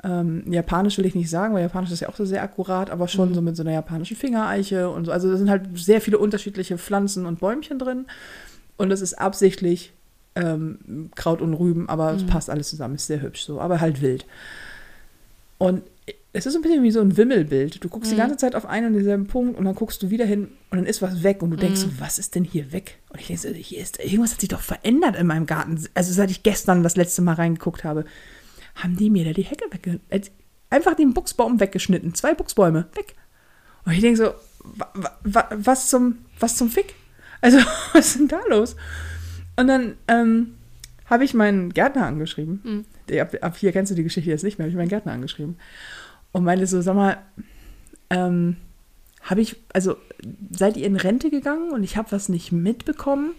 ähm, 0.03 0.51
japanisch 0.51 0.97
will 0.97 1.05
ich 1.05 1.15
nicht 1.15 1.29
sagen, 1.29 1.53
weil 1.53 1.61
japanisch 1.61 1.91
ist 1.91 2.01
ja 2.01 2.09
auch 2.09 2.15
so 2.15 2.25
sehr 2.25 2.43
akkurat, 2.43 2.89
aber 2.89 3.07
schon 3.07 3.33
so 3.33 3.41
mit 3.41 3.55
so 3.55 3.63
einer 3.63 3.71
japanischen 3.71 4.17
Fingereiche 4.17 4.89
und 4.89 5.05
so. 5.05 5.11
Also 5.11 5.31
da 5.31 5.37
sind 5.37 5.49
halt 5.49 5.63
sehr 5.75 6.01
viele 6.01 6.17
unterschiedliche 6.17 6.77
Pflanzen 6.77 7.25
und 7.25 7.39
Bäumchen 7.39 7.79
drin. 7.79 8.05
Und 8.75 8.91
es 8.91 9.01
ist 9.01 9.13
absichtlich 9.13 9.93
ähm, 10.35 11.09
Kraut 11.15 11.41
und 11.41 11.53
Rüben, 11.53 11.89
aber 11.89 12.13
es 12.13 12.25
passt 12.25 12.49
alles 12.49 12.69
zusammen, 12.69 12.95
ist 12.95 13.07
sehr 13.07 13.21
hübsch 13.21 13.43
so, 13.45 13.59
aber 13.61 13.81
halt 13.81 14.01
wild. 14.01 14.25
Und 15.57 15.83
es 16.33 16.47
ist 16.47 16.55
ein 16.55 16.63
bisschen 16.63 16.81
wie 16.81 16.91
so 16.91 16.99
ein 16.99 17.15
Wimmelbild. 17.15 17.83
Du 17.83 17.89
guckst 17.89 18.11
die 18.11 18.15
ganze 18.15 18.37
Zeit 18.37 18.55
auf 18.55 18.65
einen 18.65 18.87
und 18.87 18.93
denselben 18.93 19.27
Punkt 19.27 19.57
und 19.57 19.65
dann 19.65 19.75
guckst 19.75 20.01
du 20.01 20.09
wieder 20.09 20.25
hin 20.25 20.49
und 20.71 20.77
dann 20.77 20.87
ist 20.87 21.01
was 21.03 21.21
weg 21.21 21.43
und 21.43 21.51
du 21.51 21.57
denkst 21.57 21.81
so, 21.81 21.89
was 21.99 22.17
ist 22.17 22.33
denn 22.33 22.43
hier 22.43 22.71
weg? 22.71 22.97
Und 23.09 23.21
ich 23.21 23.27
denke 23.27 23.41
so, 23.43 23.49
hier 23.49 23.79
ist, 23.79 23.99
irgendwas 23.99 24.33
hat 24.33 24.41
sich 24.41 24.49
doch 24.49 24.59
verändert 24.59 25.15
in 25.15 25.27
meinem 25.27 25.45
Garten. 25.45 25.79
Also 25.93 26.11
seit 26.11 26.31
ich 26.31 26.41
gestern 26.41 26.81
das 26.81 26.95
letzte 26.95 27.21
Mal 27.21 27.35
reingeguckt 27.35 27.83
habe, 27.83 28.05
haben 28.75 28.97
die 28.97 29.11
mir 29.11 29.25
da 29.25 29.33
die 29.33 29.43
Hecke 29.43 29.65
wegge... 29.71 29.99
äh, 30.09 30.21
Einfach 30.71 30.95
den 30.95 31.13
Buchsbaum 31.13 31.59
weggeschnitten. 31.59 32.15
Zwei 32.15 32.33
Buchsbäume, 32.33 32.87
weg. 32.95 33.13
Und 33.85 33.91
ich 33.91 34.01
denke 34.01 34.17
so, 34.17 34.33
wa, 34.63 34.91
wa, 35.23 35.47
was, 35.51 35.87
zum, 35.87 36.17
was 36.39 36.57
zum 36.57 36.71
Fick? 36.71 36.95
Also, 37.41 37.59
was 37.93 38.07
ist 38.07 38.19
denn 38.19 38.27
da 38.27 38.39
los? 38.49 38.75
Und 39.55 39.67
dann 39.67 39.95
ähm, 40.07 40.55
habe 41.05 41.23
ich 41.23 41.33
meinen 41.33 41.73
Gärtner 41.73 42.05
angeschrieben. 42.05 42.85
Der, 43.09 43.23
ab, 43.23 43.35
ab 43.41 43.57
hier 43.57 43.71
kennst 43.71 43.91
du 43.91 43.95
die 43.95 44.03
Geschichte 44.03 44.29
jetzt 44.29 44.43
nicht 44.43 44.57
mehr, 44.57 44.65
habe 44.65 44.71
ich 44.71 44.77
meinen 44.77 44.89
Gärtner 44.89 45.11
angeschrieben. 45.11 45.57
Und 46.31 46.43
meinte 46.43 46.65
so, 46.65 46.81
sag 46.81 46.95
mal, 46.95 47.17
ähm, 48.09 48.57
habe 49.21 49.41
ich, 49.41 49.55
also 49.73 49.95
seid 50.51 50.77
ihr 50.77 50.85
in 50.85 50.95
Rente 50.95 51.29
gegangen 51.29 51.71
und 51.71 51.83
ich 51.83 51.97
habe 51.97 52.11
was 52.11 52.29
nicht 52.29 52.51
mitbekommen? 52.51 53.35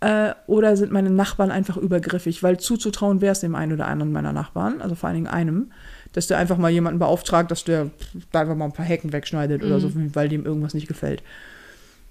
Äh, 0.00 0.34
oder 0.46 0.76
sind 0.76 0.92
meine 0.92 1.10
Nachbarn 1.10 1.50
einfach 1.50 1.76
übergriffig? 1.76 2.42
Weil 2.42 2.58
zuzutrauen 2.58 3.20
wäre 3.20 3.32
es 3.32 3.40
dem 3.40 3.54
einen 3.54 3.72
oder 3.72 3.86
anderen 3.86 4.12
meiner 4.12 4.32
Nachbarn, 4.32 4.82
also 4.82 4.94
vor 4.94 5.08
allen 5.08 5.16
Dingen 5.16 5.28
einem, 5.28 5.72
dass 6.12 6.26
der 6.26 6.38
einfach 6.38 6.58
mal 6.58 6.70
jemanden 6.70 6.98
beauftragt, 6.98 7.50
dass 7.50 7.64
der 7.64 7.90
da 8.32 8.40
einfach 8.40 8.56
mal 8.56 8.66
ein 8.66 8.72
paar 8.72 8.84
Hecken 8.84 9.12
wegschneidet 9.12 9.62
oder 9.62 9.80
so, 9.80 9.92
weil 9.94 10.28
dem 10.28 10.44
irgendwas 10.44 10.74
nicht 10.74 10.88
gefällt. 10.88 11.22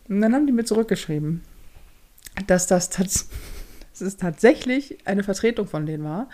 Und 0.08 0.22
dann 0.22 0.34
haben 0.34 0.48
die 0.48 0.54
mir 0.54 0.64
zurückgeschrieben, 0.64 1.42
dass 2.48 2.68
das, 2.68 2.90
tats 2.90 3.30
dass 3.92 4.02
es 4.02 4.18
tatsächlich 4.18 4.98
eine 5.06 5.24
Vertretung 5.24 5.68
von 5.68 5.86
denen 5.86 6.04
war. 6.04 6.28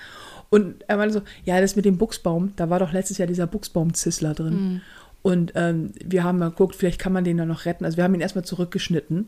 Und 0.49 0.83
er 0.87 0.97
meinte 0.97 1.13
so, 1.13 1.21
ja, 1.43 1.59
das 1.59 1.75
mit 1.75 1.83
dem 1.85 1.97
Buchsbaum, 1.97 2.53
da 2.55 2.69
war 2.69 2.79
doch 2.79 2.93
letztes 2.93 3.17
Jahr 3.17 3.27
dieser 3.27 3.47
Buchsbaum-Zissler 3.47 4.33
drin. 4.33 4.81
Und 5.21 5.51
ähm, 5.55 5.91
wir 6.05 6.23
haben 6.23 6.37
mal 6.37 6.51
geguckt, 6.51 6.75
vielleicht 6.75 6.99
kann 6.99 7.11
man 7.11 7.25
den 7.25 7.35
dann 7.37 7.49
noch 7.49 7.65
retten. 7.65 7.83
Also 7.83 7.97
wir 7.97 8.05
haben 8.05 8.13
ihn 8.15 8.21
erstmal 8.21 8.45
zurückgeschnitten. 8.45 9.27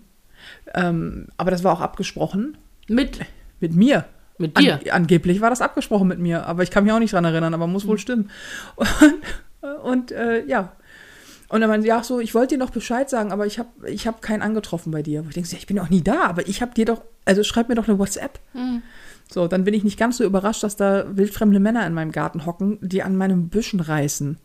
Ähm, 0.74 1.28
aber 1.36 1.52
das 1.52 1.66
war 1.66 1.74
auch 1.74 1.82
abgesprochen 1.82 2.58
Mit, 2.88 3.20
mit 3.60 3.76
mir. 3.76 4.06
mit 4.38 4.58
dir. 4.58 4.76
An, 4.76 4.90
angeblich 4.92 5.42
war 5.42 5.50
das 5.50 5.62
abgesprochen 5.62 6.08
mit 6.08 6.20
mir, 6.20 6.46
aber 6.46 6.64
ich 6.64 6.72
kann 6.72 6.86
mich 6.86 6.94
auch 6.94 7.00
nicht 7.00 7.12
dran 7.12 7.26
erinnern, 7.26 7.54
aber 7.54 7.68
muss 7.68 7.86
wohl 7.86 7.96
Mhm. 7.96 8.00
stimmen. 8.00 8.30
Und, 9.62 9.82
und 9.84 10.12
äh, 10.14 10.46
ja. 10.46 10.72
Und 11.50 11.62
dann 11.62 11.70
meinte 11.70 11.86
sie, 11.86 11.92
ach 11.92 12.04
so, 12.04 12.20
ich 12.20 12.36
wollte 12.36 12.56
dir 12.56 12.60
noch 12.64 12.70
Bescheid 12.70 13.10
sagen, 13.10 13.32
aber 13.32 13.46
ich 13.48 13.58
habe 13.60 13.70
ich 13.88 14.06
hab 14.08 14.22
keinen 14.22 14.42
angetroffen 14.44 14.92
bei 14.92 15.02
dir. 15.02 15.26
Wo 15.26 15.30
ich 15.30 15.34
denke, 15.36 15.50
ich 15.56 15.66
bin 15.68 15.80
auch 15.80 15.90
nie 15.90 16.04
da, 16.04 16.24
aber 16.26 16.48
ich 16.48 16.62
habe 16.62 16.74
dir 16.76 16.86
doch, 16.86 17.02
also 17.26 17.44
schreib 17.44 17.70
mir 17.70 17.76
doch 17.76 17.88
eine 17.88 17.98
WhatsApp. 17.98 18.40
Mhm. 18.54 18.84
So, 19.32 19.48
dann 19.48 19.64
bin 19.64 19.74
ich 19.74 19.84
nicht 19.84 19.98
ganz 20.00 20.18
so 20.18 20.24
überrascht, 20.24 20.64
dass 20.64 20.76
da 20.76 21.06
wildfremde 21.18 21.60
Männer 21.60 21.86
in 21.88 21.94
meinem 21.94 22.12
Garten 22.12 22.46
hocken, 22.46 22.78
die 22.82 23.02
an 23.04 23.16
meinen 23.16 23.50
Büschen 23.50 23.80
reißen. 23.80 24.38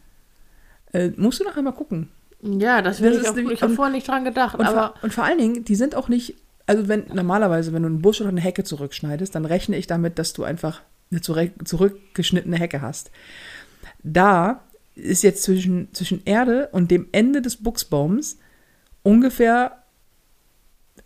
Äh, 0.92 1.10
musst 1.16 1.40
du 1.40 1.44
noch 1.44 1.56
einmal 1.56 1.72
gucken. 1.74 2.08
Ja, 2.42 2.82
das 2.82 3.00
will 3.00 3.12
Das 3.12 3.22
ich 3.22 3.28
auch. 3.28 3.34
nämlich- 3.34 3.54
Ich 3.54 3.62
habe 3.62 3.74
vorher 3.74 3.92
nicht 3.92 4.06
dran 4.08 4.24
gedacht, 4.24 4.58
Und, 4.58 4.66
aber 4.66 4.94
vor, 4.94 4.94
und 5.02 5.14
vor 5.14 5.24
allen 5.24 5.38
Dingen, 5.38 5.64
die 5.64 5.74
sind 5.74 5.94
auch 5.94 6.08
nicht, 6.08 6.34
also 6.66 6.88
wenn 6.88 7.04
normalerweise, 7.12 7.72
wenn 7.72 7.82
du 7.82 7.88
einen 7.88 8.02
Busch 8.02 8.20
oder 8.20 8.28
eine 8.30 8.40
Hecke 8.42 8.64
zurückschneidest, 8.64 9.34
dann 9.34 9.44
rechne 9.46 9.76
ich 9.76 9.86
damit, 9.86 10.18
dass 10.18 10.32
du 10.34 10.44
einfach 10.44 10.82
eine 11.10 11.20
zurück, 11.22 11.52
zurückgeschnittene 11.64 12.56
Hecke 12.56 12.80
hast. 12.82 13.10
Da 14.02 14.60
ist 14.94 15.22
jetzt 15.22 15.42
zwischen, 15.42 15.92
zwischen 15.92 16.22
Erde 16.24 16.68
und 16.72 16.90
dem 16.90 17.08
Ende 17.12 17.42
des 17.42 17.56
Buchsbaums 17.56 18.38
ungefähr, 19.02 19.82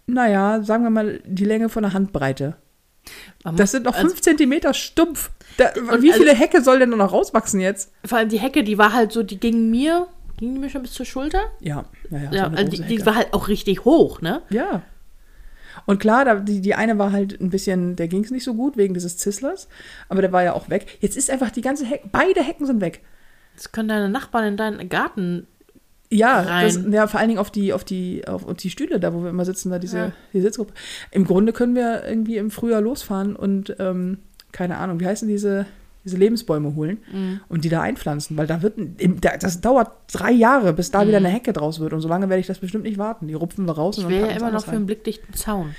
naja, 0.07 0.62
sagen 0.62 0.84
wir 0.84 0.91
mal, 0.91 1.20
die 1.24 1.45
Länge 1.45 1.68
von 1.68 1.84
einer 1.84 1.95
Handbreite. 1.95 2.57
man 3.45 3.57
Das 3.57 3.70
sind 3.72 3.84
noch 3.84 3.95
also, 3.95 4.09
fünf 4.09 4.20
Zentimeter 4.20 4.74
stumpf. 4.74 5.30
Da, 5.57 5.70
Und 5.93 6.03
wie 6.03 6.12
also- 6.12 6.22
viele 6.22 6.34
Hecke 6.34 6.62
soll 6.62 6.80
denn 6.80 6.91
noch 6.91 7.12
rauswachsen 7.12 7.61
jetzt? 7.61 7.93
vor 8.05 8.18
allem 8.18 8.28
die 8.28 8.39
Hecke, 8.39 8.64
die 8.64 8.78
war 8.78 8.93
halt 8.93 9.12
so, 9.12 9.22
die 9.22 9.41
ging 9.41 9.70
mir 9.70 10.09
Ging 10.39 10.55
die 10.55 10.61
mir 10.61 10.70
schon 10.70 10.82
bis 10.82 10.93
zur 10.93 11.05
Schulter? 11.05 11.43
Ja, 11.61 11.84
ja, 12.11 12.18
ja. 12.18 12.24
Ja, 12.24 12.30
so 12.30 12.47
eine 12.47 12.57
also 12.59 12.70
die, 12.70 12.82
die 12.82 13.05
war 13.05 13.16
halt 13.16 13.34
auch 13.34 13.49
richtig 13.49 13.84
hoch, 13.84 14.22
ne? 14.22 14.43
Ja. 14.51 14.82
Und 15.84 15.99
klar, 15.99 16.24
da, 16.24 16.36
die, 16.36 16.61
die 16.61 16.74
eine 16.74 16.99
war 16.99 17.12
halt 17.12 17.41
ein 17.41 17.51
bisschen, 17.51 17.97
der 17.97 18.09
ging 18.09 18.24
es 18.24 18.30
nicht 18.30 18.45
so 18.45 18.55
gut 18.55 18.76
wegen 18.76 18.95
dieses 18.95 19.18
Zislers, 19.18 19.68
aber 20.09 20.22
der 20.22 20.32
war 20.32 20.43
ja 20.45 20.53
auch 20.53 20.70
weg. 20.70 20.99
Jetzt 21.01 21.16
ist 21.16 21.30
einfach 21.30 21.51
die 21.51 21.61
ganze 21.61 21.86
Hecke, 21.86 22.09
beide 22.12 22.43
Hecken 22.43 22.66
sind 22.66 22.80
weg. 22.80 23.01
Jetzt 23.59 23.73
können 23.73 23.89
deine 23.89 24.09
Nachbarn 24.09 24.45
in 24.47 24.57
deinen 24.57 24.89
Garten. 24.89 25.49
Ja, 26.11 26.41
Rein. 26.43 26.65
das, 26.65 26.81
ja, 26.95 27.07
vor 27.09 27.19
allen 27.19 27.29
Dingen 27.29 27.41
auf 27.41 27.51
die, 27.51 27.73
auf 27.73 27.83
die, 27.85 28.27
auf, 28.27 28.47
auf 28.47 28.57
die 28.57 28.71
Stühle, 28.71 29.01
da 29.01 29.13
wo 29.13 29.23
wir 29.25 29.31
immer 29.31 29.45
sitzen, 29.45 29.71
da 29.71 29.81
diese 29.81 29.99
Ja. 29.99 30.13
die 30.33 30.41
Sitzgruppe. 30.41 30.73
Im 31.11 31.25
Grunde 31.25 31.53
können 31.53 31.75
wir 31.75 32.05
irgendwie 32.07 32.37
im 32.37 32.51
Frühjahr 32.53 32.81
losfahren 32.81 33.35
und 33.37 33.75
ähm, 33.81 34.19
keine 34.53 34.79
Ahnung, 34.79 35.01
wie 35.01 35.07
heißen 35.07 35.27
diese, 35.29 35.67
diese 36.05 36.17
Lebensbäume 36.17 36.77
holen 36.77 36.99
Mhm. 37.13 37.41
und 37.49 37.65
die 37.65 37.69
da 37.69 37.83
einpflanzen, 37.83 38.37
weil 38.39 38.47
da 38.47 38.63
wird, 38.63 38.75
das 39.43 39.61
dauert 39.61 39.91
drei 40.11 40.31
Jahre, 40.31 40.73
bis 40.73 40.91
da 40.93 41.07
wieder 41.07 41.19
eine 41.19 41.29
Hecke 41.29 41.53
draus 41.53 41.81
wird 41.81 41.93
und 41.93 42.01
so 42.01 42.09
lange 42.09 42.29
werde 42.29 42.41
ich 42.41 42.47
das 42.47 42.61
bestimmt 42.61 42.85
nicht 42.85 42.97
warten. 42.97 43.27
Die 43.27 43.35
rupfen 43.35 43.67
wir 43.67 43.73
raus 43.73 43.99
Ich 43.99 44.05
und 44.05 44.11
wäre 44.11 44.21
dann 44.21 44.29
ja 44.31 44.35
packen 44.37 44.49
immer 44.49 44.53
noch 44.57 44.65
für 44.65 44.71
einen 44.71 44.87
blickdichten 44.87 45.35
Zaun. 45.35 45.75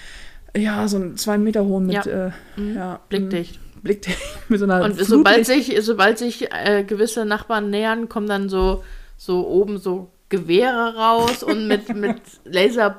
Ja, 0.56 0.88
so 0.88 0.98
einen 0.98 1.16
zwei 1.18 1.38
Meter 1.38 1.64
hohen 1.66 1.86
mit, 1.88 2.06
Ja. 2.06 2.28
äh, 2.28 2.32
Mhm. 2.58 2.76
ja, 2.76 3.00
Blickdicht. 3.10 3.60
Blickdicht 3.82 4.18
mit 4.50 4.60
so 4.60 4.66
einer 4.66 4.84
Und 4.84 4.94
Flutlicht- 4.96 5.10
sobald 5.10 5.46
sich, 5.46 5.78
sobald 5.82 6.18
sich 6.18 6.52
äh, 6.52 6.84
gewisse 6.84 7.26
Nachbarn 7.26 7.70
nähern, 7.70 8.10
kommen 8.10 8.28
dann 8.28 8.50
so, 8.50 8.84
so 9.18 9.48
oben 9.48 9.78
so 9.78 10.12
Gewehre 10.30 10.96
raus 10.96 11.44
und 11.44 11.68
mit, 11.68 11.90
mit 11.96 12.22
Laser. 12.46 12.98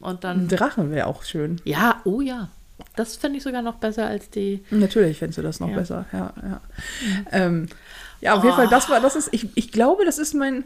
Und 0.00 0.24
ein 0.24 0.46
dann. 0.46 0.48
Drachen 0.48 0.90
wäre 0.90 1.06
auch 1.06 1.22
schön. 1.22 1.60
Ja, 1.64 2.00
oh 2.04 2.20
ja. 2.20 2.48
Das 2.96 3.16
finde 3.16 3.38
ich 3.38 3.44
sogar 3.44 3.62
noch 3.62 3.76
besser 3.76 4.06
als 4.06 4.30
die. 4.30 4.62
Natürlich 4.70 5.18
fändest 5.18 5.38
du 5.38 5.42
das 5.42 5.60
noch 5.60 5.68
Ja. 5.70 5.76
besser, 5.76 6.06
ja, 6.12 6.32
ja. 6.42 6.60
Ähm, 7.30 7.68
ja, 8.20 8.34
auf 8.34 8.42
jeden 8.42 8.56
Fall, 8.56 8.68
das 8.68 8.88
war, 8.90 9.00
das 9.00 9.16
ist, 9.16 9.28
ich, 9.32 9.48
ich 9.54 9.70
glaube, 9.70 10.04
das 10.04 10.18
ist 10.18 10.34
mein, 10.34 10.64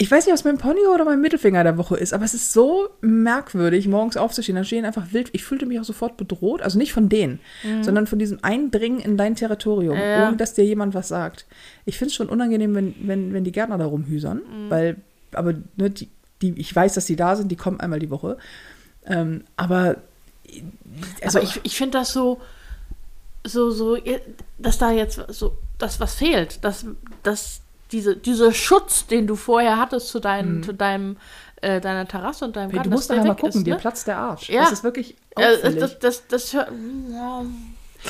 ich 0.00 0.08
weiß 0.10 0.26
nicht, 0.26 0.32
was 0.32 0.44
mein 0.44 0.58
Pony 0.58 0.80
oder 0.94 1.04
mein 1.04 1.20
Mittelfinger 1.20 1.64
der 1.64 1.76
Woche 1.76 1.96
ist, 1.96 2.14
aber 2.14 2.24
es 2.24 2.32
ist 2.32 2.52
so 2.52 2.88
merkwürdig, 3.00 3.88
morgens 3.88 4.16
aufzustehen. 4.16 4.54
Dann 4.54 4.64
stehen 4.64 4.84
einfach 4.84 5.12
wild, 5.12 5.30
ich 5.32 5.42
fühlte 5.44 5.66
mich 5.66 5.80
auch 5.80 5.84
sofort 5.84 6.16
bedroht, 6.16 6.62
also 6.62 6.78
nicht 6.78 6.92
von 6.92 7.08
denen, 7.08 7.40
sondern 7.82 8.06
von 8.06 8.18
diesem 8.20 8.38
Eindringen 8.42 9.00
in 9.00 9.16
dein 9.16 9.34
Territorium, 9.34 9.96
Mhm. 9.96 10.00
Ja. 10.02 10.28
ohne 10.28 10.36
dass 10.36 10.54
dir 10.54 10.64
jemand 10.64 10.94
was 10.94 11.08
sagt. 11.08 11.46
Ich 11.84 11.98
finde 11.98 12.10
es 12.10 12.14
schon 12.14 12.28
unangenehm, 12.28 12.74
wenn, 12.76 12.94
wenn, 13.08 13.32
wenn 13.32 13.42
die 13.44 13.50
Gärtner 13.52 13.76
da 13.78 13.86
rumhüsern, 13.86 14.38
Mhm. 14.38 14.70
weil, 14.70 14.96
aber 15.32 15.54
ne, 15.76 15.90
die, 15.90 16.08
die, 16.42 16.54
ich 16.60 16.74
weiß, 16.74 16.94
dass 16.94 17.06
die 17.06 17.16
da 17.16 17.34
sind, 17.34 17.50
die 17.50 17.56
kommen 17.56 17.80
einmal 17.80 17.98
die 17.98 18.10
Woche. 18.10 18.38
Ähm, 19.04 19.42
aber 19.56 19.96
also, 21.22 21.38
Aber 21.40 21.46
ich, 21.48 21.60
ich 21.64 21.76
finde 21.76 21.98
das 21.98 22.12
so, 22.12 22.40
so, 23.44 23.70
so, 23.70 23.96
dass 24.58 24.78
da 24.78 24.90
jetzt 24.92 25.20
so, 25.28 25.56
das 25.78 26.00
was 26.00 26.14
fehlt, 26.14 26.64
dass, 26.64 26.86
dass 27.22 27.60
diese, 27.92 28.16
dieser 28.16 28.52
Schutz, 28.52 29.06
den 29.06 29.26
du 29.26 29.36
vorher 29.36 29.78
hattest 29.78 30.08
zu, 30.08 30.20
dein, 30.20 30.62
zu 30.62 30.72
deinem, 30.74 31.16
äh, 31.62 31.80
deiner 31.80 32.06
Terrasse 32.06 32.44
und 32.44 32.56
deinem 32.56 32.70
Hey, 32.70 32.76
Garten, 32.76 32.90
du 32.90 32.96
musst 32.96 33.10
da 33.10 33.16
mal 33.16 33.34
gucken, 33.34 33.60
ist, 33.60 33.66
dir 33.66 33.74
ne? 33.74 33.80
platzt 33.80 34.06
der 34.06 34.18
Arsch. 34.18 34.48
Ja. 34.48 34.62
Das 34.62 34.72
ist 34.72 34.84
wirklich 34.84 35.16
Äh, 35.36 35.54
auffällig. 35.54 35.80
das, 35.80 35.98
das, 35.98 36.26
das. 36.28 36.52
Ja. 36.52 36.66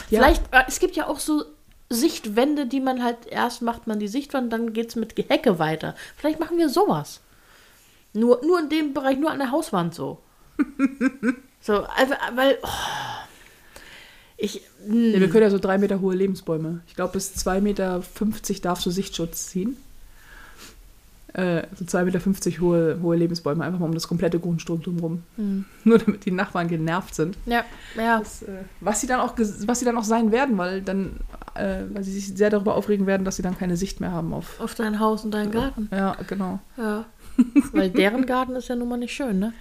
Vielleicht, 0.08 0.42
äh, 0.52 0.62
es 0.66 0.80
gibt 0.80 0.96
ja 0.96 1.06
auch 1.06 1.18
so 1.18 1.44
Sichtwände, 1.90 2.66
die 2.66 2.80
man 2.80 3.02
halt, 3.02 3.26
erst 3.26 3.62
macht 3.62 3.86
man 3.86 3.98
die 3.98 4.08
Sichtwand, 4.08 4.52
dann 4.52 4.72
geht 4.72 4.90
es 4.90 4.96
mit 4.96 5.16
Gehecke 5.16 5.58
weiter. 5.58 5.94
Vielleicht 6.16 6.40
machen 6.40 6.58
wir 6.58 6.68
sowas. 6.68 7.20
Nur, 8.12 8.40
nur 8.44 8.58
in 8.60 8.68
dem 8.68 8.94
Bereich, 8.94 9.18
nur 9.18 9.30
an 9.30 9.38
der 9.38 9.50
Hauswand 9.50 9.94
so. 9.94 10.18
so, 11.60 11.84
also, 11.84 12.14
weil, 12.34 12.58
oh, 12.62 12.68
ich, 14.38 14.62
Ja, 14.86 15.20
wir 15.20 15.28
können 15.28 15.42
ja 15.42 15.50
so 15.50 15.58
drei 15.58 15.78
Meter 15.78 16.00
hohe 16.00 16.14
Lebensbäume. 16.14 16.80
Ich 16.86 16.94
glaube, 16.94 17.14
bis 17.14 17.34
2,50 17.34 17.60
Meter 17.60 18.02
darfst 18.62 18.86
du 18.86 18.90
Sichtschutz 18.90 19.48
ziehen. 19.48 19.76
Äh, 21.34 21.64
so 21.76 21.84
2,50 21.84 22.04
Meter 22.04 22.60
hohe, 22.60 22.98
hohe 23.02 23.16
Lebensbäume, 23.16 23.64
einfach 23.64 23.80
mal 23.80 23.86
um 23.86 23.94
das 23.94 24.08
komplette 24.08 24.38
Grundstück 24.38 24.82
drumherum. 24.84 25.24
Hm. 25.36 25.64
Nur 25.84 25.98
damit 25.98 26.24
die 26.24 26.30
Nachbarn 26.30 26.68
genervt 26.68 27.14
sind. 27.14 27.36
ja, 27.46 27.64
ja, 27.96 28.20
Das, 28.20 28.42
äh, 28.42 28.62
was, 28.80 29.00
sie 29.00 29.08
dann 29.08 29.20
auch, 29.20 29.34
was 29.36 29.78
sie 29.78 29.84
dann 29.84 29.98
auch 29.98 30.04
sein 30.04 30.32
werden, 30.32 30.56
weil, 30.56 30.82
dann, 30.82 31.16
äh, 31.54 31.82
weil 31.92 32.04
sie 32.04 32.12
sich 32.12 32.28
sehr 32.28 32.50
darüber 32.50 32.76
aufregen 32.76 33.06
werden, 33.06 33.24
dass 33.24 33.36
sie 33.36 33.42
dann 33.42 33.58
keine 33.58 33.76
Sicht 33.76 34.00
mehr 34.00 34.12
haben 34.12 34.32
auf. 34.32 34.58
auf 34.60 34.74
dein 34.74 35.00
Haus 35.00 35.24
und 35.24 35.32
deinen 35.32 35.50
Garten. 35.50 35.88
Ja, 35.90 36.16
genau. 36.26 36.60
Ja. 36.76 37.04
Weil 37.72 37.90
deren 37.90 38.26
Garten 38.26 38.56
ist 38.56 38.66
ja 38.68 38.74
nun 38.74 38.88
mal 38.88 38.96
nicht 38.96 39.14
schön, 39.14 39.38
ne? 39.38 39.52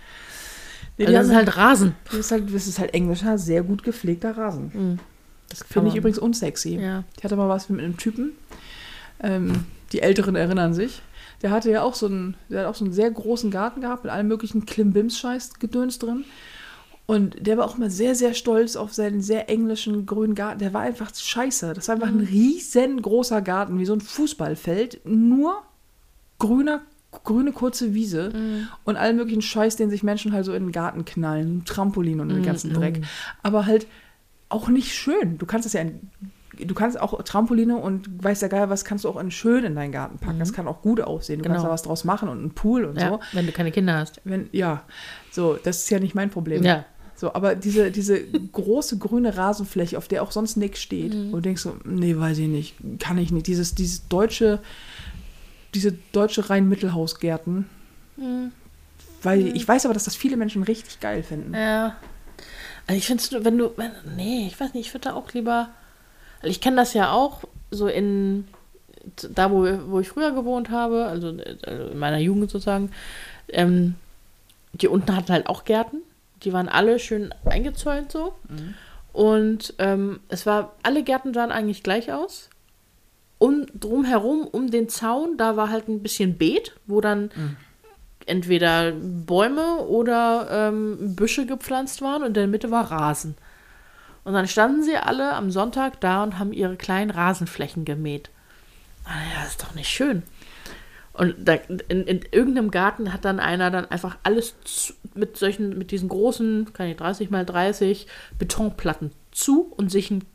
Nee, 0.98 1.06
Also 1.06 1.18
das 1.18 1.28
ist 1.28 1.36
halt 1.36 1.58
Rasen. 1.58 1.95
das, 2.06 2.16
ist 2.16 2.32
halt, 2.32 2.54
das 2.54 2.68
ist 2.68 2.80
halt 2.80 2.93
englischer, 2.93 3.38
sehr 3.38 3.64
gut 3.64 3.84
gepflegter 3.84 4.38
Rasen. 4.38 4.72
Hm. 4.74 5.00
Das 5.50 5.64
Finde 5.64 5.89
ich 5.89 5.95
übrigens 5.95 6.20
unsexy. 6.20 6.76
Ja. 6.76 7.04
Ich 7.18 7.24
hatte 7.24 7.36
mal 7.36 7.48
was 7.48 7.70
mit 7.70 7.80
einem 7.80 7.98
Typen. 7.98 8.32
Ähm, 9.22 9.66
die 9.93 10.02
Älteren 10.02 10.36
erinnern 10.36 10.74
sich. 10.74 11.02
Der 11.41 11.52
hatte 11.52 11.72
ja 11.72 11.84
auch 11.84 11.93
so 11.93 12.08
einen, 12.08 12.36
der 12.50 12.62
hat 12.62 12.68
auch 12.68 12.76
so 12.76 12.84
einen 12.84 12.93
sehr 12.93 13.10
großen 13.10 13.52
Garten 13.52 13.82
gehabt 13.82 14.04
mit 14.04 14.12
allem 14.12 14.28
möglichen 14.28 14.66
Klimbims-Scheiß-Gedöns 14.66 16.00
drin. 16.00 16.26
Und 17.06 17.48
der 17.48 17.58
war 17.58 17.66
auch 17.66 17.78
mal 17.78 17.89
sehr, 17.89 18.16
sehr 18.16 18.34
stolz 18.34 18.76
auf 18.76 18.93
seinen 18.93 19.22
sehr 19.22 19.50
englischen 19.50 20.06
grünen 20.06 20.36
Garten. 20.36 20.60
Der 20.60 20.74
war 20.74 20.82
einfach 20.82 21.10
scheiße. 21.16 21.74
Das 21.74 21.88
war 21.88 21.95
einfach 21.95 22.10
ein 22.10 22.20
riesengroßer 22.20 23.41
Garten, 23.41 23.80
wie 23.80 23.86
so 23.86 23.93
ein 23.93 24.02
Fußballfeld. 24.02 25.02
Nur 25.06 25.62
grüner, 26.38 26.82
grüne 27.12 27.51
kurze 27.51 27.93
Wiese 27.93 28.32
und 28.84 28.95
allen 28.97 29.16
möglichen 29.16 29.41
Scheiß, 29.41 29.76
den 29.76 29.89
sich 29.89 30.03
Menschen 30.03 30.34
halt 30.34 30.45
so 30.45 30.53
in 30.53 30.64
den 30.66 30.72
Garten 30.72 31.05
knallen. 31.05 31.64
Trampolin 31.66 32.20
und 32.20 32.30
den 32.30 32.43
ganzen 32.43 32.74
Dreck. 32.74 33.01
Aber 33.43 33.66
halt 33.66 33.88
auch 34.49 34.68
nicht 34.70 34.93
schön. 34.93 35.38
Du 35.38 35.45
kannst 35.45 35.66
das 35.66 35.74
ja 35.74 35.82
in, 35.82 36.10
du 36.60 36.74
kannst 36.74 36.99
auch 36.99 37.22
Trampoline 37.24 37.78
und 37.78 38.24
weiß 38.24 38.39
der 38.39 38.49
Geil 38.49 38.70
was 38.70 38.86
kannst 38.86 39.03
du 39.05 39.10
auch 39.10 39.18
in 39.20 39.32
schön 39.32 39.64
in 39.66 39.76
deinen 39.76 39.91
Garten 39.91 40.18
packen. 40.20 40.39
Das 40.39 40.53
kann 40.53 40.68
auch 40.68 40.82
gut 40.82 41.01
aussehen. 41.01 41.39
Du 41.39 41.43
kannst 41.45 41.58
Genau. 41.60 41.68
da 41.70 41.74
was 41.74 41.84
draus 41.84 42.03
machen 42.03 42.30
und 42.30 42.39
einen 42.39 42.51
Pool 42.51 42.86
und 42.86 42.97
ja, 42.99 43.10
so. 43.10 43.20
wenn 43.34 43.45
du 43.45 43.51
keine 43.51 43.72
Kinder 43.72 43.95
hast. 43.97 44.22
Wenn, 44.24 44.47
ja, 44.51 44.84
so, 45.32 45.58
das 45.62 45.78
ist 45.84 45.89
ja 45.89 45.99
nicht 45.99 46.16
mein 46.16 46.30
Problem. 46.30 46.64
Ja. 46.64 46.86
So, 47.16 47.34
aber 47.34 47.55
diese, 47.55 47.89
diese 47.89 48.22
große 48.22 48.99
grüne 48.99 49.36
Rasenfläche, 49.38 49.97
auf 49.97 50.08
der 50.08 50.22
auch 50.22 50.32
sonst 50.32 50.55
nichts 50.55 50.82
steht, 50.82 51.14
Mhm. 51.16 51.26
und 51.28 51.32
du 51.34 51.41
denkst 51.41 51.64
so, 51.64 51.76
nee, 51.84 52.16
weiß 52.16 52.38
ich 52.38 52.47
nicht, 52.47 52.76
kann 52.99 53.18
ich 53.18 53.32
nicht. 53.32 53.47
Dieses, 53.47 53.74
dieses 53.74 54.08
deutsche, 54.08 54.60
diese 55.78 55.93
deutsche 56.11 56.49
Rhein-Mittelhausgärten, 56.49 57.69
Mhm. 58.17 58.51
weil 59.21 59.55
ich 59.55 59.67
weiß 59.67 59.86
aber, 59.86 59.93
dass 59.93 60.05
das 60.05 60.15
viele 60.15 60.38
Menschen 60.38 60.63
richtig 60.63 60.99
geil 60.99 61.21
finden. 61.23 61.53
Ja. 61.53 61.95
Also 62.88 62.97
ich 62.97 63.05
finde 63.05 63.21
es, 63.23 63.43
wenn 63.45 63.57
du, 63.57 63.71
wenn, 63.78 63.91
nee, 64.15 64.47
ich 64.47 64.59
weiß 64.59 64.73
nicht, 64.73 64.88
ich 64.88 64.93
würde 64.93 65.09
da 65.09 65.13
auch 65.13 65.32
lieber, 65.34 65.69
also 66.41 66.47
ich 66.49 66.61
kenne 66.61 66.78
das 66.78 66.93
ja 66.93 67.11
auch 67.11 67.43
so 67.69 67.88
in, 67.88 68.47
da 69.36 69.51
wo, 69.51 69.67
wo 69.91 69.99
ich 69.99 70.09
früher 70.09 70.32
gewohnt 70.32 70.69
habe, 70.71 71.05
also 71.05 71.30
äh, 71.38 71.91
in 71.91 71.99
meiner 71.99 72.17
Jugend 72.17 72.49
sozusagen, 72.49 72.91
ähm, 73.49 73.95
die 74.73 74.88
unten 74.88 75.15
hatten 75.15 75.32
halt 75.32 75.47
auch 75.47 75.63
Gärten, 75.65 75.97
die 76.43 76.53
waren 76.53 76.69
alle 76.69 76.97
schön 76.99 77.34
eingezäunt 77.45 78.11
so 78.11 78.34
und 79.13 79.73
ähm, 79.80 80.19
es 80.30 80.45
war, 80.45 80.73
alle 80.84 81.03
Gärten 81.03 81.34
sahen 81.34 81.51
eigentlich 81.51 81.84
gleich 81.84 82.11
aus. 82.13 82.49
Und 83.39 83.69
drumherum, 83.73 84.47
um 84.47 84.71
den 84.71 84.89
Zaun, 84.89 85.38
da 85.38 85.55
war 85.57 85.69
halt 85.69 85.88
ein 85.88 86.01
bisschen 86.01 86.38
Beet, 86.38 86.75
wo 86.88 87.01
dann 87.01 87.29
entweder 88.25 88.91
Bäume 88.91 89.77
oder 89.79 90.47
ähm, 90.51 91.15
Büsche 91.15 91.45
gepflanzt 91.45 92.01
waren 92.01 92.21
und 92.21 92.29
in 92.29 92.33
der 92.33 92.47
Mitte 92.47 92.71
war 92.71 92.91
Rasen. 92.91 93.35
Und 94.23 94.33
dann 94.33 94.47
standen 94.47 94.83
sie 94.83 94.97
alle 94.97 95.33
am 95.33 95.51
Sonntag 95.51 96.01
da 96.01 96.23
und 96.23 96.38
haben 96.38 96.51
ihre 96.51 96.75
kleinen 96.75 97.11
Rasenflächen 97.11 97.85
gemäht. 97.85 98.29
Ah, 99.05 99.15
ja, 99.33 99.43
das 99.43 99.51
ist 99.51 99.63
doch 99.63 99.73
nicht 99.73 99.88
schön. 99.88 100.23
Und 101.13 101.35
da, 101.39 101.53
in, 101.53 102.03
in 102.03 102.21
irgendeinem 102.31 102.69
Garten 102.69 103.13
hat 103.13 103.25
dann 103.25 103.39
einer 103.39 103.71
dann 103.71 103.85
einfach 103.85 104.17
alles 104.23 104.55
zu, 104.65 104.93
mit 105.15 105.38
solchen, 105.38 105.77
mit 105.77 105.91
diesen 105.91 106.09
großen, 106.09 106.73
kann 106.73 106.88
ich 106.88 106.97
30 106.97 107.29
mal 107.29 107.45
30 107.45 108.05
Betonplatten 108.38 109.11
zu 109.31 109.61
und 109.61 109.91
sich 109.91 110.11
ein 110.11 110.25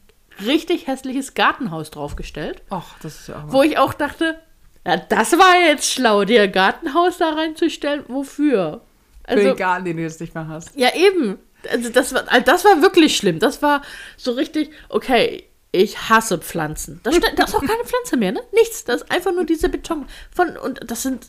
richtig 0.45 0.87
hässliches 0.87 1.35
Gartenhaus 1.35 1.91
draufgestellt. 1.91 2.63
Ach, 2.71 2.95
das 3.03 3.21
ist 3.21 3.29
ja 3.29 3.37
auch. 3.37 3.53
Wo 3.53 3.63
ich 3.63 3.79
auch 3.79 3.95
dachte, 3.95 4.39
ja, 4.87 4.97
das 4.97 5.33
war 5.39 5.57
jetzt 5.61 5.91
schlau, 5.93 6.25
dir 6.25 6.43
ein 6.43 6.53
Gartenhaus 6.53 7.19
da 7.19 7.31
reinzustellen. 7.35 8.05
Wofür? 8.09 8.81
Für 9.25 9.29
Also, 9.29 9.43
den 9.45 9.57
Garten, 9.57 9.85
den 9.85 9.97
du 9.97 10.03
jetzt 10.03 10.21
nicht 10.21 10.35
mehr 10.35 10.49
hast. 10.49 10.77
ja, 10.77 10.95
eben. 10.95 11.39
Also 11.71 11.91
das 11.91 12.13
war, 12.13 12.25
also 12.27 12.45
das 12.45 12.65
war 12.65 12.83
wirklich 12.83 13.17
schlimm. 13.17 13.39
Das 13.39 13.63
war 13.63 13.83
so 14.17 14.33
richtig, 14.33 14.71
okay, 14.89 15.45
ich 15.71 16.09
hasse 16.11 16.39
Pflanzen. 16.39 16.99
Da, 17.05 17.13
da 17.13 17.45
ist 17.45 17.55
auch 17.55 17.61
keine 17.65 17.85
Pflanze 17.85 18.17
mehr, 18.17 18.33
ne? 18.33 18.41
Nichts. 18.53 18.85
Das 18.85 19.03
ist 19.03 19.11
einfach 19.13 19.33
nur 19.33 19.45
diese 19.47 19.69
Beton. 19.69 20.07
Von, 20.35 20.57
und 20.57 20.81
das 20.91 21.03
sind 21.03 21.29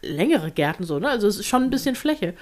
längere 0.00 0.50
Gärten 0.50 0.84
so, 0.84 0.98
ne? 0.98 1.10
Also 1.10 1.28
es 1.28 1.36
ist 1.38 1.46
schon 1.46 1.64
ein 1.64 1.70
bisschen 1.70 1.96
Fläche. 1.96 2.32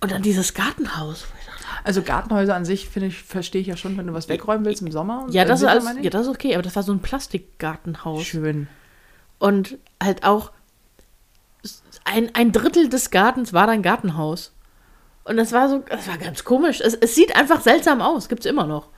Und 0.00 0.12
dann 0.12 0.22
dieses 0.22 0.54
Gartenhaus. 0.54 1.24
wo 1.28 1.38
ich 1.40 1.46
dachte, 1.46 1.51
Also 1.84 2.02
Gartenhäuser 2.02 2.54
an 2.54 2.64
sich, 2.64 2.88
finde 2.88 3.08
ich, 3.08 3.22
verstehe 3.22 3.60
ich 3.60 3.66
ja 3.66 3.76
schon, 3.76 3.96
wenn 3.96 4.06
du 4.06 4.14
was 4.14 4.28
wegräumen 4.28 4.64
willst 4.64 4.82
im 4.82 4.90
Sommer. 4.90 5.26
Ja, 5.30 5.44
das 5.44 5.62
ist, 5.62 5.68
alles, 5.68 5.86
ja, 6.00 6.10
das 6.10 6.22
ist 6.22 6.28
okay, 6.28 6.54
aber 6.54 6.62
das 6.62 6.76
war 6.76 6.82
so 6.82 6.92
ein 6.92 7.00
Plastikgartenhaus. 7.00 8.24
Schön. 8.24 8.68
Und 9.38 9.78
halt 10.02 10.24
auch 10.24 10.52
ein, 12.04 12.30
ein 12.34 12.52
Drittel 12.52 12.88
des 12.88 13.10
Gartens 13.10 13.52
war 13.52 13.66
dein 13.66 13.82
Gartenhaus. 13.82 14.52
Und 15.24 15.36
das 15.36 15.52
war 15.52 15.68
so, 15.68 15.84
das 15.88 16.08
war 16.08 16.18
ganz 16.18 16.44
komisch. 16.44 16.80
Es, 16.80 16.94
es 16.94 17.14
sieht 17.14 17.36
einfach 17.36 17.60
seltsam 17.60 18.00
aus, 18.00 18.28
gibt 18.28 18.44
es 18.44 18.50
immer 18.50 18.66
noch. 18.66 18.88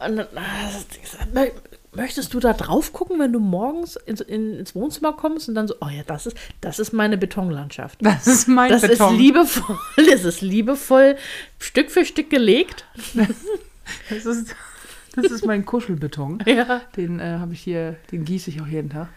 Und 0.00 0.16
dann, 0.16 0.26
ah, 0.34 1.44
möchtest 1.92 2.34
du 2.34 2.40
da 2.40 2.52
drauf 2.52 2.92
gucken, 2.92 3.18
wenn 3.18 3.32
du 3.32 3.40
morgens 3.40 3.96
ins, 3.96 4.20
in, 4.20 4.54
ins 4.54 4.74
Wohnzimmer 4.74 5.12
kommst 5.12 5.48
und 5.48 5.54
dann 5.54 5.66
so, 5.68 5.74
oh 5.80 5.88
ja, 5.88 6.02
das 6.06 6.26
ist, 6.26 6.36
das 6.60 6.78
ist 6.78 6.92
meine 6.92 7.18
Betonlandschaft. 7.18 7.98
Das 8.04 8.26
ist 8.26 8.48
mein 8.48 8.70
Das 8.70 8.82
Beton. 8.82 9.14
ist 9.14 9.20
liebevoll, 9.20 9.78
das 10.10 10.24
ist 10.24 10.40
liebevoll 10.40 11.16
Stück 11.58 11.90
für 11.90 12.04
Stück 12.04 12.30
gelegt. 12.30 12.84
das, 14.10 14.26
ist, 14.26 14.54
das 15.16 15.26
ist 15.26 15.44
mein 15.44 15.64
Kuschelbeton. 15.64 16.42
Ja. 16.46 16.82
Den 16.96 17.18
äh, 17.18 17.38
habe 17.38 17.52
ich 17.52 17.60
hier, 17.60 17.96
den 18.12 18.24
gieße 18.24 18.50
ich 18.50 18.60
auch 18.60 18.66
jeden 18.66 18.90
Tag. 18.90 19.08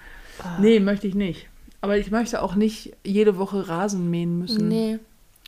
Nee, 0.60 0.80
möchte 0.80 1.08
ich 1.08 1.16
nicht. 1.16 1.48
Aber 1.82 1.98
ich 1.98 2.12
möchte 2.12 2.42
auch 2.42 2.56
nicht 2.56 2.96
jede 3.04 3.38
Woche 3.38 3.68
Rasen 3.68 4.10
mähen 4.10 4.40
müssen. 4.40 4.68
Nee. 4.68 5.00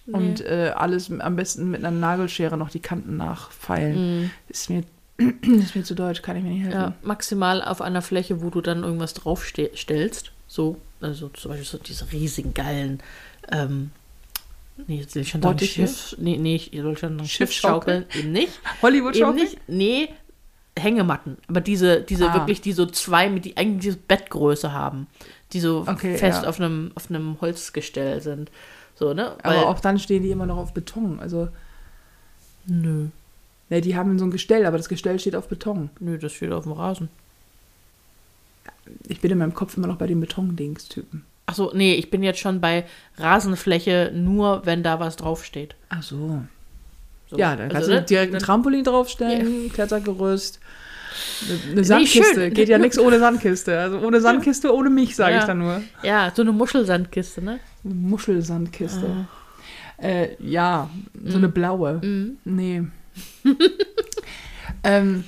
Und 0.07 0.41
äh, 0.41 0.71
alles 0.75 1.09
am 1.11 1.35
besten 1.35 1.71
mit 1.71 1.83
einer 1.83 1.97
Nagelschere 1.97 2.57
noch 2.57 2.69
die 2.69 2.81
Kanten 2.81 3.17
nachfeilen. 3.17 4.21
Mhm. 4.21 4.31
Ist, 4.49 4.69
mir, 4.69 4.83
ist 5.17 5.75
mir 5.75 5.83
zu 5.83 5.95
deutsch, 5.95 6.21
kann 6.21 6.35
ich 6.37 6.43
mir 6.43 6.49
nicht 6.49 6.63
helfen. 6.63 6.77
Ja, 6.79 6.93
maximal 7.03 7.61
auf 7.61 7.81
einer 7.81 8.01
Fläche, 8.01 8.41
wo 8.41 8.49
du 8.49 8.61
dann 8.61 8.83
irgendwas 8.83 9.13
draufstellst. 9.13 10.31
So, 10.47 10.77
also 11.01 11.29
zum 11.29 11.51
Beispiel 11.51 11.65
so 11.67 11.77
diese 11.77 12.11
riesigen 12.11 12.53
geilen, 12.53 13.01
ähm, 13.51 13.91
nee, 14.87 14.97
jetzt 14.99 15.15
will 15.15 15.21
ich 15.23 15.29
schon 15.29 15.41
sagen? 15.41 15.59
Schiff, 15.59 16.15
nee, 16.19 16.37
nee, 16.37 16.55
ich 16.55 16.71
will 16.73 16.97
schon 16.97 17.17
sagen? 17.17 17.27
Schiffsschaukeln, 17.27 18.05
eben 18.13 18.31
nicht. 18.31 18.59
Hollywood 18.81 19.15
Eben 19.15 19.35
nicht, 19.35 19.57
nee, 19.67 20.09
Hängematten. 20.77 21.37
Aber 21.47 21.61
diese, 21.61 22.01
diese 22.01 22.29
Ah. 22.29 22.33
wirklich, 22.33 22.59
die 22.59 22.73
so 22.73 22.85
zwei, 22.85 23.29
mit 23.29 23.45
die 23.45 23.55
eigentlich 23.55 23.81
diese 23.83 23.97
Bettgröße 23.97 24.73
haben. 24.73 25.07
Die 25.53 25.61
so 25.61 25.85
Okay, 25.87 26.17
fest 26.17 26.43
ja. 26.43 26.49
auf 26.49 26.59
einem, 26.59 26.91
auf 26.95 27.09
einem 27.09 27.39
Holzgestell 27.39 28.21
sind. 28.21 28.51
So, 28.95 29.13
ne? 29.13 29.35
Aber 29.41 29.67
auch 29.69 29.79
dann 29.79 29.97
stehen 29.99 30.23
die 30.23 30.31
immer 30.31 30.45
noch 30.45 30.57
auf 30.57 30.73
Beton. 30.73 31.19
Also, 31.21 31.47
Nö, 32.67 33.07
ja, 33.69 33.81
die 33.81 33.95
haben 33.95 34.17
so 34.19 34.25
ein 34.25 34.31
Gestell, 34.31 34.65
aber 34.65 34.77
das 34.77 34.89
Gestell 34.89 35.19
steht 35.19 35.35
auf 35.35 35.47
Beton. 35.47 35.89
nö, 35.99 36.17
das 36.17 36.33
steht 36.33 36.51
auf 36.51 36.63
dem 36.63 36.73
Rasen. 36.73 37.09
Ich 39.07 39.19
bin 39.21 39.31
in 39.31 39.37
meinem 39.39 39.53
Kopf 39.53 39.75
immer 39.77 39.87
noch 39.87 39.97
bei 39.97 40.07
den 40.07 40.19
Betondings-Typen. 40.19 41.25
Achso, 41.47 41.71
nee, 41.73 41.93
ich 41.95 42.09
bin 42.11 42.23
jetzt 42.23 42.39
schon 42.39 42.61
bei 42.61 42.85
Rasenfläche, 43.17 44.11
nur 44.13 44.65
wenn 44.65 44.83
da 44.83 44.99
was 44.99 45.15
draufsteht. 45.15 45.75
Ach 45.89 46.03
so. 46.03 46.41
So. 47.29 47.37
Ja, 47.37 47.55
dann 47.55 47.69
kannst 47.69 47.75
Also, 47.75 47.91
du 47.91 47.95
ne, 47.99 48.03
direkt 48.03 48.33
ein 48.35 48.39
Trampolin 48.41 48.83
draufstellen, 48.83 49.71
Klettergerüst. 49.73 50.59
Eine, 51.49 51.59
eine 51.71 51.75
Nee, 51.75 51.83
Sandkiste. 51.83 52.23
schön. 52.35 52.53
Geht 52.53 52.69
ja 52.69 52.77
nichts 52.79 52.99
ohne 52.99 53.19
Sandkiste. 53.19 53.79
Also 53.79 53.99
ohne 53.99 54.21
Sandkiste, 54.21 54.73
ohne 54.73 54.89
mich, 54.89 55.15
sage 55.15 55.33
Ja. 55.33 55.39
ich 55.39 55.45
dann 55.45 55.59
nur. 55.59 55.81
Ja, 56.03 56.31
so 56.35 56.41
eine 56.43 56.51
Muschelsandkiste, 56.51 57.41
ne? 57.43 57.59
Eine 57.83 57.93
Muschelsandkiste. 57.95 59.05
Ah. 59.07 60.03
Äh, 60.03 60.35
ja, 60.39 60.89
so 61.25 61.37
eine 61.37 61.47
blaue. 61.49 62.01
Mhm. 62.03 62.37
Nee. 62.43 62.83
ähm, 64.83 65.23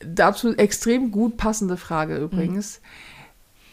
dazu 0.00 0.54
extrem 0.56 1.10
gut 1.10 1.36
passende 1.36 1.76
Frage 1.76 2.16
übrigens. 2.16 2.80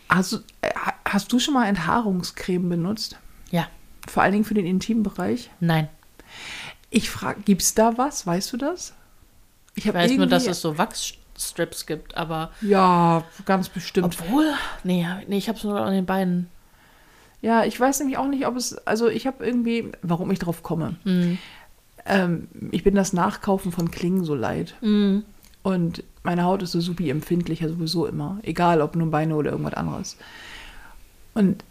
Hast, 0.10 0.34
du, 0.34 0.38
äh, 0.62 0.70
ha- 0.76 0.94
hast 1.06 1.32
du 1.32 1.40
schon 1.40 1.54
mal 1.54 1.68
Enthaarungscreme 1.68 2.68
benutzt? 2.70 3.18
Ja, 3.52 3.68
Vor 4.08 4.24
allen 4.24 4.34
Dingen 4.34 4.46
für 4.46 4.54
den 4.54 4.66
Intimbereich? 4.66 5.50
nein. 5.60 5.90
Ich 6.94 7.10
frage, 7.10 7.42
gibt 7.44 7.62
es 7.62 7.74
da 7.74 7.98
was? 7.98 8.28
Weißt 8.28 8.52
du 8.52 8.58
das? 8.58 8.94
Ich 9.76 9.84
Ich 9.84 9.88
habe 9.88 10.00
weiß 10.00 10.12
nur, 10.18 10.28
dass 10.28 10.46
es 10.48 10.60
so 10.60 10.78
Wachsstrips 10.78 11.86
gibt, 11.86 12.16
aber. 12.18 12.52
Ja, 12.60 13.24
ganz 13.46 13.70
bestimmt. 13.70 14.06
Obwohl. 14.20 14.54
Nee, 14.84 15.08
nee 15.28 15.38
ich 15.38 15.48
hab's 15.48 15.64
nur 15.64 15.80
an 15.80 15.94
den 15.94 16.06
Beinen. 16.06 16.50
Ja, 17.42 17.64
ich 17.64 17.80
weiß 17.80 18.00
nämlich 18.00 18.18
auch 18.18 18.28
nicht, 18.28 18.46
ob 18.46 18.58
es, 18.58 18.76
also 18.86 19.08
ich 19.08 19.26
habe 19.26 19.46
irgendwie, 19.46 19.92
warum 20.02 20.32
ich 20.32 20.40
drauf 20.40 20.64
komme. 20.64 20.98
Mhm. 21.06 21.38
Ähm, 22.06 22.48
ich 22.72 22.84
bin 22.84 22.96
das 22.96 23.14
Nachkaufen 23.14 23.72
von 23.72 23.92
Klingen 23.92 24.24
so 24.24 24.36
leid. 24.36 24.76
Mhm. 24.82 25.24
Und 25.64 26.04
meine 26.24 26.44
Haut 26.44 26.64
ist 26.64 26.72
so 26.72 26.82
supi 26.82 27.10
empfindlicher 27.10 27.70
sowieso 27.70 28.06
immer. 28.06 28.40
Egal, 28.44 28.82
ob 28.82 28.96
nur 28.96 29.12
Beine 29.12 29.36
oder 29.36 29.52
irgendwas 29.52 29.76
anderes. 29.76 30.18
Und 31.34 31.64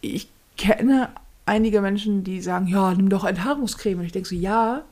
ich 0.00 0.28
kenne 0.56 1.10
einige 1.46 1.80
Menschen, 1.80 2.24
die 2.24 2.40
sagen, 2.40 2.66
ja, 2.66 2.92
nimm 2.94 3.08
doch 3.08 3.24
Enthaarungscreme. 3.24 4.00
Und 4.00 4.06
ich 4.06 4.12
denke 4.12 4.28
so, 4.28 4.34
ja, 4.34 4.82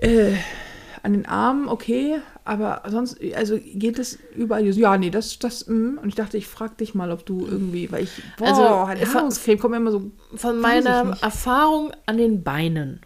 äh, 0.00 0.34
an 1.02 1.12
den 1.12 1.26
Armen, 1.26 1.68
okay, 1.68 2.18
aber 2.44 2.82
sonst, 2.88 3.18
also 3.34 3.58
geht 3.58 3.98
es 3.98 4.18
überall, 4.34 4.66
ja, 4.66 4.96
nee, 4.96 5.10
das, 5.10 5.38
das, 5.38 5.66
mm. 5.66 5.98
und 6.02 6.08
ich 6.08 6.14
dachte, 6.14 6.36
ich 6.36 6.46
frage 6.46 6.76
dich 6.76 6.94
mal, 6.94 7.10
ob 7.10 7.26
du 7.26 7.46
irgendwie, 7.46 7.90
weil 7.92 8.04
ich, 8.04 8.10
boah, 8.36 8.48
Also, 8.48 9.00
Enthaarungscreme 9.00 9.58
kommt 9.58 9.72
mir 9.72 9.76
immer 9.78 9.90
so, 9.90 10.10
Von 10.34 10.60
meiner. 10.60 11.16
Erfahrung 11.20 11.92
an 12.06 12.16
den 12.16 12.42
Beinen 12.42 13.00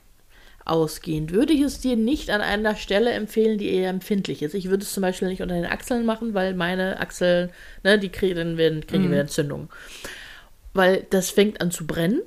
ausgehend 0.65 1.33
würde 1.33 1.53
ich 1.53 1.61
es 1.61 1.81
dir 1.81 1.97
nicht 1.97 2.31
an 2.31 2.41
einer 2.41 2.77
Stelle 2.77 3.11
empfehlen, 3.11 3.59
die 3.59 3.71
eher 3.71 3.91
empfindlich 3.91 4.43
ist. 4.43 4.55
Ich 4.55 4.71
würde 4.71 4.85
es 4.85 4.93
zum 4.93 5.03
Beispiel 5.03 5.29
nicht 5.29 5.43
unter 5.43 5.55
den 5.55 5.67
Achseln 5.67 6.07
machen, 6.07 6.35
weil 6.35 6.55
meine 6.55 7.01
Achseln, 7.01 7.51
ne, 7.83 7.99
die 7.99 8.11
kriegen, 8.11 8.57
werden, 8.57 8.87
kriegen 8.87 9.11
wieder 9.11 9.23
Entzündungen. 9.23 9.69
Weil 10.73 11.07
das 11.11 11.31
fängt 11.31 11.61
an 11.61 11.71
zu 11.71 11.87
brennen. 11.87 12.23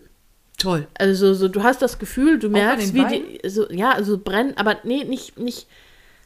Toll. 0.58 0.88
Also 0.98 1.34
so, 1.34 1.48
du 1.48 1.64
hast 1.64 1.82
das 1.82 2.00
Gefühl, 2.00 2.40
du 2.40 2.50
merkst, 2.50 2.94
wie 2.94 3.06
die, 3.06 3.50
so, 3.50 3.70
ja, 3.72 3.92
also 3.92 4.18
brennen, 4.18 4.54
aber 4.58 4.78
nee, 4.84 5.04
nicht, 5.04 5.38
nicht 5.38 5.68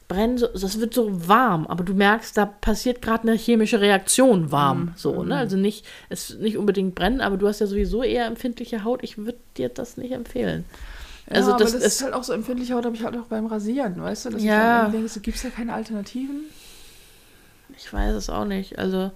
brennen, 0.08 0.38
so, 0.38 0.48
das 0.48 0.80
wird 0.80 0.92
so 0.92 1.28
warm, 1.28 1.66
aber 1.66 1.84
du 1.84 1.94
merkst, 1.94 2.36
da 2.36 2.46
passiert 2.46 3.00
gerade 3.02 3.28
eine 3.28 3.36
chemische 3.36 3.80
Reaktion 3.80 4.50
warm, 4.50 4.92
so, 4.96 5.22
ne, 5.22 5.36
also 5.36 5.56
nicht, 5.56 5.86
es 6.08 6.36
nicht 6.38 6.56
unbedingt 6.56 6.94
brennen, 6.94 7.20
aber 7.20 7.36
du 7.36 7.46
hast 7.46 7.60
ja 7.60 7.66
sowieso 7.66 8.02
eher 8.02 8.26
empfindliche 8.26 8.84
Haut, 8.84 9.02
ich 9.02 9.18
würde 9.18 9.38
dir 9.56 9.68
das 9.68 9.96
nicht 9.96 10.12
empfehlen. 10.12 10.64
Also 11.28 11.50
ja, 11.50 11.54
aber 11.54 11.64
das, 11.64 11.72
das 11.74 11.84
ist, 11.84 12.02
halt 12.02 12.12
auch 12.12 12.24
so 12.24 12.32
empfindliche 12.32 12.74
Haut, 12.74 12.84
habe 12.84 12.96
ich 12.96 13.04
halt 13.04 13.16
auch 13.16 13.26
beim 13.26 13.46
Rasieren, 13.46 14.02
weißt 14.02 14.26
du? 14.26 14.30
Dass 14.30 14.42
Ja. 14.42 14.86
ich 14.86 14.92
denke, 14.92 15.08
so, 15.08 15.20
gibt 15.20 15.36
es 15.36 15.42
da 15.44 15.50
keine 15.50 15.72
Alternativen? 15.74 16.46
ich 17.76 17.92
weiß 17.92 18.14
es 18.14 18.28
auch 18.28 18.44
nicht, 18.44 18.78
also 18.78 19.10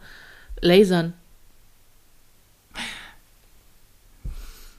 Lasern. 0.61 1.13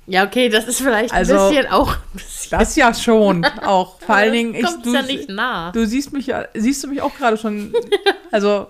Ja, 0.08 0.24
okay, 0.26 0.49
das 0.49 0.68
ist 0.68 0.78
vielleicht 0.82 1.12
ein 1.12 1.18
Also, 1.18 1.49
bisschen 1.49 1.68
auch 1.72 1.95
ein 1.95 2.01
bisschen. 2.14 2.51
Das 2.51 2.76
ja 2.76 2.93
schon, 2.93 3.43
auch. 3.64 3.99
Vor 4.06 4.16
allen 4.16 4.34
Dingen, 4.34 4.53
ich, 4.56 4.66
du, 4.84 4.93
ja 4.93 5.01
nicht 5.01 5.30
nah. 5.30 5.72
du 5.72 5.86
siehst 5.88 6.14
mich 6.14 6.28
ja, 6.28 6.45
siehst 6.53 6.84
du 6.84 6.88
mich 6.88 7.01
auch 7.01 7.16
gerade 7.16 7.38
schon, 7.38 7.74
also 8.32 8.68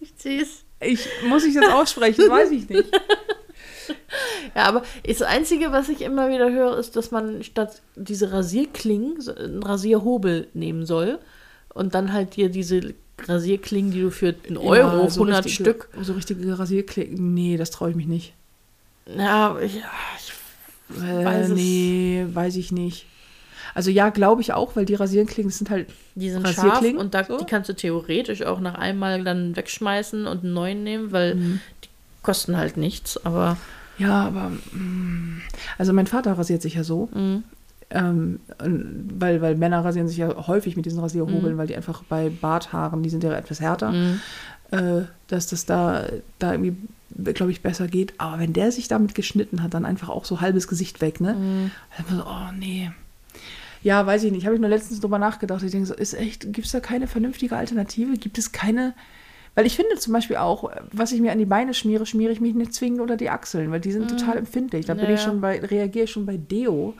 Ich 0.00 0.12
seh's. 0.16 0.64
ich, 0.80 1.06
muss 1.26 1.44
ich 1.44 1.54
das 1.54 1.68
aussprechen, 1.72 2.28
weiß 2.28 2.50
ich 2.50 2.68
nicht. 2.68 2.84
Ja, 4.54 4.64
aber 4.64 4.82
das 5.06 5.22
Einzige, 5.22 5.72
was 5.72 5.88
ich 5.88 6.02
immer 6.02 6.28
wieder 6.30 6.50
höre, 6.50 6.78
ist, 6.78 6.94
dass 6.96 7.10
man 7.10 7.42
statt 7.42 7.80
diese 7.96 8.30
Rasierklingen 8.32 9.16
einen 9.36 9.62
Rasierhobel 9.62 10.48
nehmen 10.54 10.86
soll 10.86 11.18
und 11.74 11.94
dann 11.94 12.12
halt 12.12 12.36
dir 12.36 12.48
diese 12.48 12.94
Rasierklingen, 13.26 13.90
die 13.90 14.02
du 14.02 14.10
für 14.10 14.34
einen 14.46 14.56
Euro, 14.58 15.02
Ja, 15.04 15.10
so 15.10 15.22
100 15.22 15.44
richtige- 15.46 15.70
Stück. 15.70 15.88
So 16.02 16.12
richtige 16.12 16.58
Rasierklingen, 16.58 17.34
nee, 17.34 17.56
das 17.56 17.70
traue 17.70 17.90
ich 17.90 17.96
mich 17.96 18.06
nicht. 18.06 18.34
Ja, 19.16 19.58
ich, 19.58 19.76
ich 19.76 19.82
Äh, 19.82 19.84
Weiß 21.00 21.48
es- 21.50 21.54
nee, 21.56 22.26
weiß 22.32 22.56
ich 22.56 22.72
nicht. 22.72 23.06
Also 23.74 23.90
ja, 23.90 24.10
glaube 24.10 24.42
ich 24.42 24.52
auch, 24.52 24.76
weil 24.76 24.84
die 24.84 24.94
Rasierklingen 24.94 25.50
sind 25.50 25.70
halt, 25.70 25.86
die 26.14 26.30
sind 26.30 26.46
scharf 26.48 26.84
und 26.84 27.14
da, 27.14 27.24
so? 27.24 27.38
die 27.38 27.46
kannst 27.46 27.68
du 27.70 27.74
theoretisch 27.74 28.42
auch 28.42 28.60
nach 28.60 28.74
einmal 28.74 29.24
dann 29.24 29.56
wegschmeißen 29.56 30.26
und 30.26 30.44
einen 30.44 30.52
neuen 30.52 30.84
nehmen, 30.84 31.12
weil 31.12 31.36
Mhm. 31.36 31.60
die 31.84 31.88
kosten 32.22 32.56
halt 32.56 32.76
nichts, 32.76 33.24
aber 33.24 33.56
ja, 33.98 34.26
aber, 34.26 34.50
mm, 34.72 35.42
also 35.78 35.92
mein 35.92 36.06
Vater 36.06 36.32
rasiert 36.36 36.60
sich 36.62 36.74
ja 36.74 36.84
so. 36.84 37.08
mh, 37.14 37.42
Ähm, 37.94 38.40
weil, 39.18 39.42
weil 39.42 39.54
Männer 39.54 39.84
rasieren 39.84 40.08
sich 40.08 40.16
ja 40.16 40.46
häufig 40.46 40.76
mit 40.76 40.86
diesen 40.86 41.00
Rasierhobeln, 41.00 41.54
Mhm. 41.54 41.58
weil 41.58 41.66
die 41.66 41.76
einfach 41.76 42.02
bei 42.04 42.30
Barthaaren, 42.30 43.02
die 43.02 43.10
sind 43.10 43.22
ja 43.22 43.32
etwas 43.34 43.60
härter, 43.60 43.92
mh. 43.92 44.18
äh, 44.70 45.02
dass 45.28 45.46
das 45.48 45.66
da, 45.66 46.06
da 46.38 46.52
irgendwie, 46.52 46.74
glaube 47.34 47.52
ich, 47.52 47.62
besser 47.62 47.88
geht. 47.88 48.14
Aber 48.18 48.38
wenn 48.38 48.52
der 48.52 48.72
sich 48.72 48.88
damit 48.88 49.14
geschnitten 49.14 49.62
hat, 49.62 49.74
dann 49.74 49.84
einfach 49.84 50.08
auch 50.08 50.24
so 50.24 50.40
halbes 50.40 50.68
Gesicht 50.68 51.00
weg, 51.00 51.20
ne? 51.20 51.34
Mhm. 51.34 51.70
Dann 51.96 52.18
so, 52.18 52.24
oh 52.24 52.52
nee. 52.58 52.90
Ja, 53.82 54.06
weiß 54.06 54.24
ich 54.24 54.32
nicht. 54.32 54.44
Habe 54.46 54.54
ich 54.54 54.60
nur 54.60 54.70
letztens 54.70 55.00
drüber 55.00 55.18
nachgedacht. 55.18 55.62
Ich 55.62 55.72
denke 55.72 55.86
so, 55.86 55.94
ist 55.94 56.14
echt, 56.14 56.52
gibt 56.52 56.66
es 56.66 56.72
da 56.72 56.80
keine 56.80 57.08
vernünftige 57.08 57.56
Alternative? 57.56 58.16
Gibt 58.16 58.38
es 58.38 58.52
keine. 58.52 58.94
Weil 59.54 59.66
ich 59.66 59.76
finde 59.76 59.96
zum 59.96 60.12
Beispiel 60.12 60.36
auch, 60.36 60.70
was 60.92 61.12
ich 61.12 61.20
mir 61.20 61.32
an 61.32 61.38
die 61.38 61.44
Beine 61.44 61.74
schmiere, 61.74 62.06
schmiere 62.06 62.32
ich 62.32 62.40
mich 62.40 62.54
nicht 62.54 62.72
zwingend 62.72 63.00
unter 63.00 63.16
die 63.16 63.28
Achseln, 63.28 63.70
weil 63.70 63.80
die 63.80 63.92
sind 63.92 64.08
total 64.08 64.38
empfindlich. 64.38 64.86
Da 64.86 64.94
bin 64.94 65.10
ich 65.10 65.20
schon 65.20 65.40
bei, 65.42 65.60
reagiere 65.60 66.04
ich 66.04 66.10
schon 66.10 66.24
bei 66.24 66.38
Deo, 66.38 66.94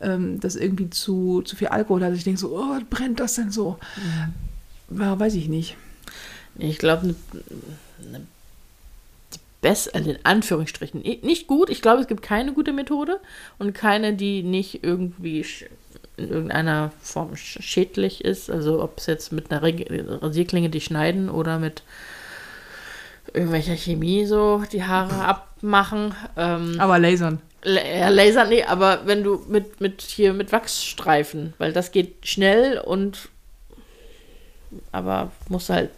ähm, 0.00 0.40
das 0.40 0.56
irgendwie 0.56 0.90
zu, 0.90 1.42
zu 1.42 1.54
viel 1.54 1.68
Alkohol 1.68 2.02
hat. 2.02 2.14
Ich 2.14 2.24
denke 2.24 2.40
so, 2.40 2.56
oh, 2.56 2.70
was 2.70 2.82
brennt 2.90 3.20
das 3.20 3.34
denn 3.34 3.52
so? 3.52 3.78
Ja, 4.98 5.18
weiß 5.18 5.34
ich 5.34 5.48
nicht. 5.48 5.76
Ich 6.58 6.78
glaube, 6.78 7.06
ne, 7.06 7.14
ne, 8.10 8.26
best, 9.62 9.94
also 9.94 10.10
in 10.10 10.18
Anführungsstrichen, 10.24 11.00
nicht 11.00 11.46
gut. 11.46 11.70
Ich 11.70 11.80
glaube, 11.80 12.02
es 12.02 12.08
gibt 12.08 12.22
keine 12.22 12.52
gute 12.52 12.72
Methode 12.74 13.18
und 13.58 13.72
keine, 13.72 14.12
die 14.12 14.42
nicht 14.42 14.84
irgendwie 14.84 15.46
in 16.18 16.28
irgendeiner 16.28 16.92
Form 17.00 17.32
sch- 17.32 17.62
schädlich 17.62 18.22
ist. 18.24 18.50
Also 18.50 18.82
ob 18.82 18.98
es 18.98 19.06
jetzt 19.06 19.32
mit 19.32 19.50
einer 19.50 19.62
Rasierklinge 19.62 20.68
die 20.68 20.80
schneiden 20.82 21.30
oder 21.30 21.58
mit 21.58 21.82
irgendwelcher 23.32 23.76
Chemie 23.76 24.26
so 24.26 24.62
die 24.72 24.84
Haare 24.84 25.24
abmachen. 25.24 26.14
Ähm, 26.36 26.74
Aber 26.78 26.98
lasern. 26.98 27.40
La- 27.64 27.86
ja, 27.86 28.08
Laser, 28.08 28.44
nee, 28.46 28.64
aber 28.64 29.06
wenn 29.06 29.22
du 29.22 29.44
mit, 29.48 29.80
mit 29.80 30.02
hier 30.02 30.32
mit 30.32 30.50
Wachsstreifen, 30.50 31.54
weil 31.58 31.72
das 31.72 31.92
geht 31.92 32.26
schnell 32.26 32.78
und 32.78 33.28
aber 34.90 35.30
musst 35.48 35.70
halt 35.70 35.90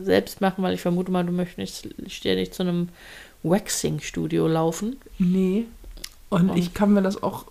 selbst 0.00 0.40
machen, 0.40 0.62
weil 0.62 0.74
ich 0.74 0.80
vermute 0.80 1.10
mal, 1.10 1.24
du 1.24 1.32
möchtest 1.32 1.88
ständig 2.08 2.52
zu 2.52 2.62
einem 2.62 2.88
Waxing-Studio 3.42 4.46
laufen. 4.48 4.96
Nee. 5.18 5.64
Und 6.28 6.50
Und- 6.50 6.56
ich 6.56 6.74
kann 6.74 6.92
mir 6.92 7.02
das 7.02 7.22
auch. 7.22 7.46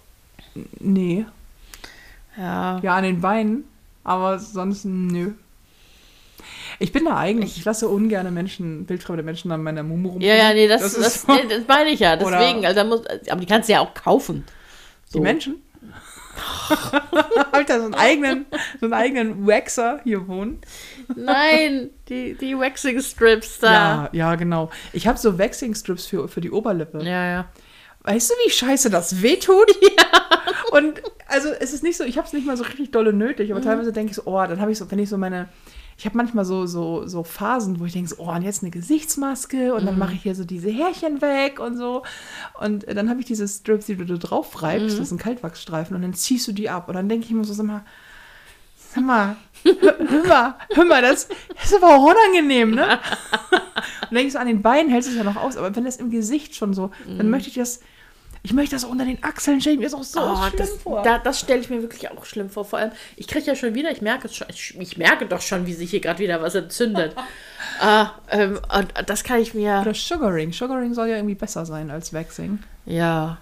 Nee. 0.79 1.25
Ja. 2.37 2.79
Ja, 2.79 2.95
an 2.95 3.03
den 3.03 3.21
Beinen. 3.21 3.63
Aber 4.03 4.39
sonst, 4.39 4.85
nö. 4.85 5.31
Ich 6.79 6.91
bin 6.91 7.05
da 7.05 7.17
eigentlich, 7.17 7.57
ich 7.57 7.65
lasse 7.65 7.87
ungerne 7.87 8.31
Menschen, 8.31 8.87
wildfremde 8.89 9.23
Menschen 9.23 9.51
an 9.51 9.63
meiner 9.63 9.83
Mumu 9.83 10.09
rum. 10.09 10.21
Ja, 10.21 10.35
ja, 10.35 10.53
nee, 10.53 10.67
das, 10.67 10.81
das, 10.81 10.93
ist 10.93 11.05
das, 11.05 11.21
so. 11.21 11.33
nee, 11.33 11.47
das 11.47 11.67
meine 11.67 11.89
ich 11.89 12.01
ja. 12.01 12.15
Deswegen, 12.17 12.65
also 12.65 12.81
da 12.81 12.83
muss, 12.83 13.01
aber 13.29 13.39
die 13.39 13.47
kannst 13.47 13.69
du 13.69 13.73
ja 13.73 13.79
auch 13.79 13.93
kaufen. 13.93 14.43
Die 15.13 15.19
Menschen? 15.21 15.55
Hab 16.35 17.59
ich 17.59 17.65
da 17.67 17.79
so 17.79 17.85
einen 17.85 17.93
eigenen, 17.95 18.45
so 18.79 18.85
einen 18.87 18.93
eigenen 18.93 19.47
Waxer 19.47 19.99
hier 20.03 20.27
wohnen? 20.27 20.59
Nein, 21.15 21.89
die, 22.09 22.33
die 22.35 22.57
Waxing 22.57 22.99
Strips 23.01 23.59
da. 23.59 23.71
Ja, 23.71 24.09
ja, 24.11 24.35
genau. 24.35 24.69
Ich 24.93 25.07
habe 25.07 25.17
so 25.17 25.37
Waxing 25.39 25.75
Strips 25.75 26.05
für, 26.05 26.27
für 26.27 26.41
die 26.41 26.51
Oberlippe. 26.51 26.99
Ja, 27.03 27.25
ja. 27.29 27.49
Weißt 28.03 28.29
du, 28.29 28.33
wie 28.45 28.51
scheiße 28.51 28.89
das 28.89 29.21
wehtut? 29.21 29.71
Ja. 29.97 30.21
Und 30.77 31.01
also 31.27 31.49
es 31.59 31.73
ist 31.73 31.83
nicht 31.83 31.97
so, 31.97 32.03
ich 32.03 32.17
habe 32.17 32.27
es 32.27 32.33
nicht 32.33 32.45
mal 32.45 32.57
so 32.57 32.63
richtig 32.63 32.91
dolle 32.91 33.13
nötig, 33.13 33.49
Mhm. 33.49 33.55
aber 33.55 33.63
teilweise 33.63 33.93
denke 33.93 34.11
ich 34.11 34.15
so, 34.17 34.23
oh, 34.25 34.45
dann 34.45 34.59
habe 34.59 34.71
ich 34.71 34.77
so, 34.77 34.89
wenn 34.91 34.99
ich 34.99 35.09
so 35.09 35.17
meine, 35.17 35.47
ich 35.97 36.05
habe 36.05 36.17
manchmal 36.17 36.43
so, 36.45 36.65
so, 36.65 37.07
so 37.07 37.23
Phasen, 37.23 37.79
wo 37.79 37.85
ich 37.85 37.93
denke 37.93 38.09
so, 38.09 38.17
oh, 38.19 38.29
und 38.29 38.41
jetzt 38.41 38.63
eine 38.63 38.71
Gesichtsmaske 38.71 39.73
und 39.73 39.83
Mhm. 39.83 39.85
dann 39.87 39.97
mache 39.99 40.13
ich 40.13 40.23
hier 40.23 40.35
so 40.35 40.43
diese 40.43 40.69
Härchen 40.69 41.21
weg 41.21 41.59
und 41.59 41.77
so. 41.77 42.03
Und 42.59 42.85
dann 42.87 43.09
habe 43.09 43.21
ich 43.21 43.25
diese 43.25 43.47
Strips, 43.47 43.85
die 43.85 43.95
du 43.95 44.03
da 44.05 44.15
drauf 44.15 44.61
reibst, 44.61 44.95
Mhm. 44.95 44.99
das 44.99 45.09
sind 45.09 45.21
Kaltwachsstreifen 45.21 45.95
und 45.95 46.01
dann 46.01 46.13
ziehst 46.13 46.47
du 46.47 46.51
die 46.51 46.69
ab. 46.69 46.89
Und 46.89 46.95
dann 46.95 47.07
denke 47.07 47.25
ich 47.25 47.31
mir 47.31 47.45
so, 47.45 47.53
sag 47.53 47.65
mal, 47.65 47.85
sag 48.93 49.03
mal, 49.05 49.35
hör, 49.63 50.25
mal, 50.27 50.55
hör 50.73 50.85
mal, 50.85 51.01
das, 51.01 51.27
das 51.55 51.65
ist 51.71 51.75
aber 51.75 51.95
auch 51.95 52.03
unangenehm, 52.03 52.71
ne? 52.71 52.99
Und 54.09 54.11
denke 54.15 54.27
ich 54.27 54.33
so, 54.33 54.39
an 54.39 54.47
den 54.47 54.61
Beinen 54.61 54.89
hältst 54.89 55.09
du 55.09 55.11
es 55.13 55.17
ja 55.17 55.23
noch 55.23 55.35
aus, 55.35 55.57
aber 55.57 55.75
wenn 55.75 55.83
das 55.85 55.97
im 55.97 56.09
Gesicht 56.09 56.55
schon 56.55 56.73
so, 56.73 56.91
dann 57.17 57.29
möchte 57.29 57.49
ich 57.49 57.55
das, 57.55 57.79
ich 58.45 58.53
möchte 58.53 58.75
das 58.75 58.85
auch 58.85 58.89
unter 58.89 59.05
den 59.05 59.23
Achseln 59.23 59.59
stellen, 59.59 59.79
mir 59.79 59.87
ist 59.87 59.95
auch 59.95 60.03
so 60.03 60.21
Oh, 60.21 60.35
schlimm 60.35 60.59
das, 60.59 60.69
vor. 60.75 61.01
da, 61.01 61.17
das 61.17 61.39
stelle 61.39 61.61
ich 61.61 61.69
mir 61.71 61.81
wirklich 61.81 62.11
auch 62.11 62.25
schlimm 62.25 62.51
vor. 62.51 62.63
Vor 62.63 62.77
allem, 62.77 62.91
ich 63.15 63.27
kriege 63.27 63.43
ja 63.47 63.55
schon 63.55 63.73
wieder, 63.73 63.89
ich 63.89 64.03
merke 64.03 64.27
es 64.27 64.35
schon, 64.35 64.45
ich, 64.51 64.79
ich 64.79 64.97
merke 64.97 65.25
doch 65.25 65.41
schon, 65.41 65.65
wie 65.65 65.73
sich 65.73 65.89
hier 65.89 65.99
gerade 65.99 66.19
wieder 66.19 66.39
was 66.43 66.53
entzündet. 66.53 67.15
ah, 67.81 68.11
ähm, 68.29 68.59
und 68.77 68.93
das 69.07 69.23
kann 69.23 69.39
ich 69.41 69.55
mir. 69.55 69.79
Oder 69.81 69.95
Sugaring. 69.95 70.53
Sugaring 70.53 70.93
soll 70.93 71.07
ja 71.07 71.15
irgendwie 71.15 71.33
besser 71.33 71.65
sein 71.65 71.89
als 71.89 72.13
Waxing. 72.13 72.59
Ja, 72.85 73.39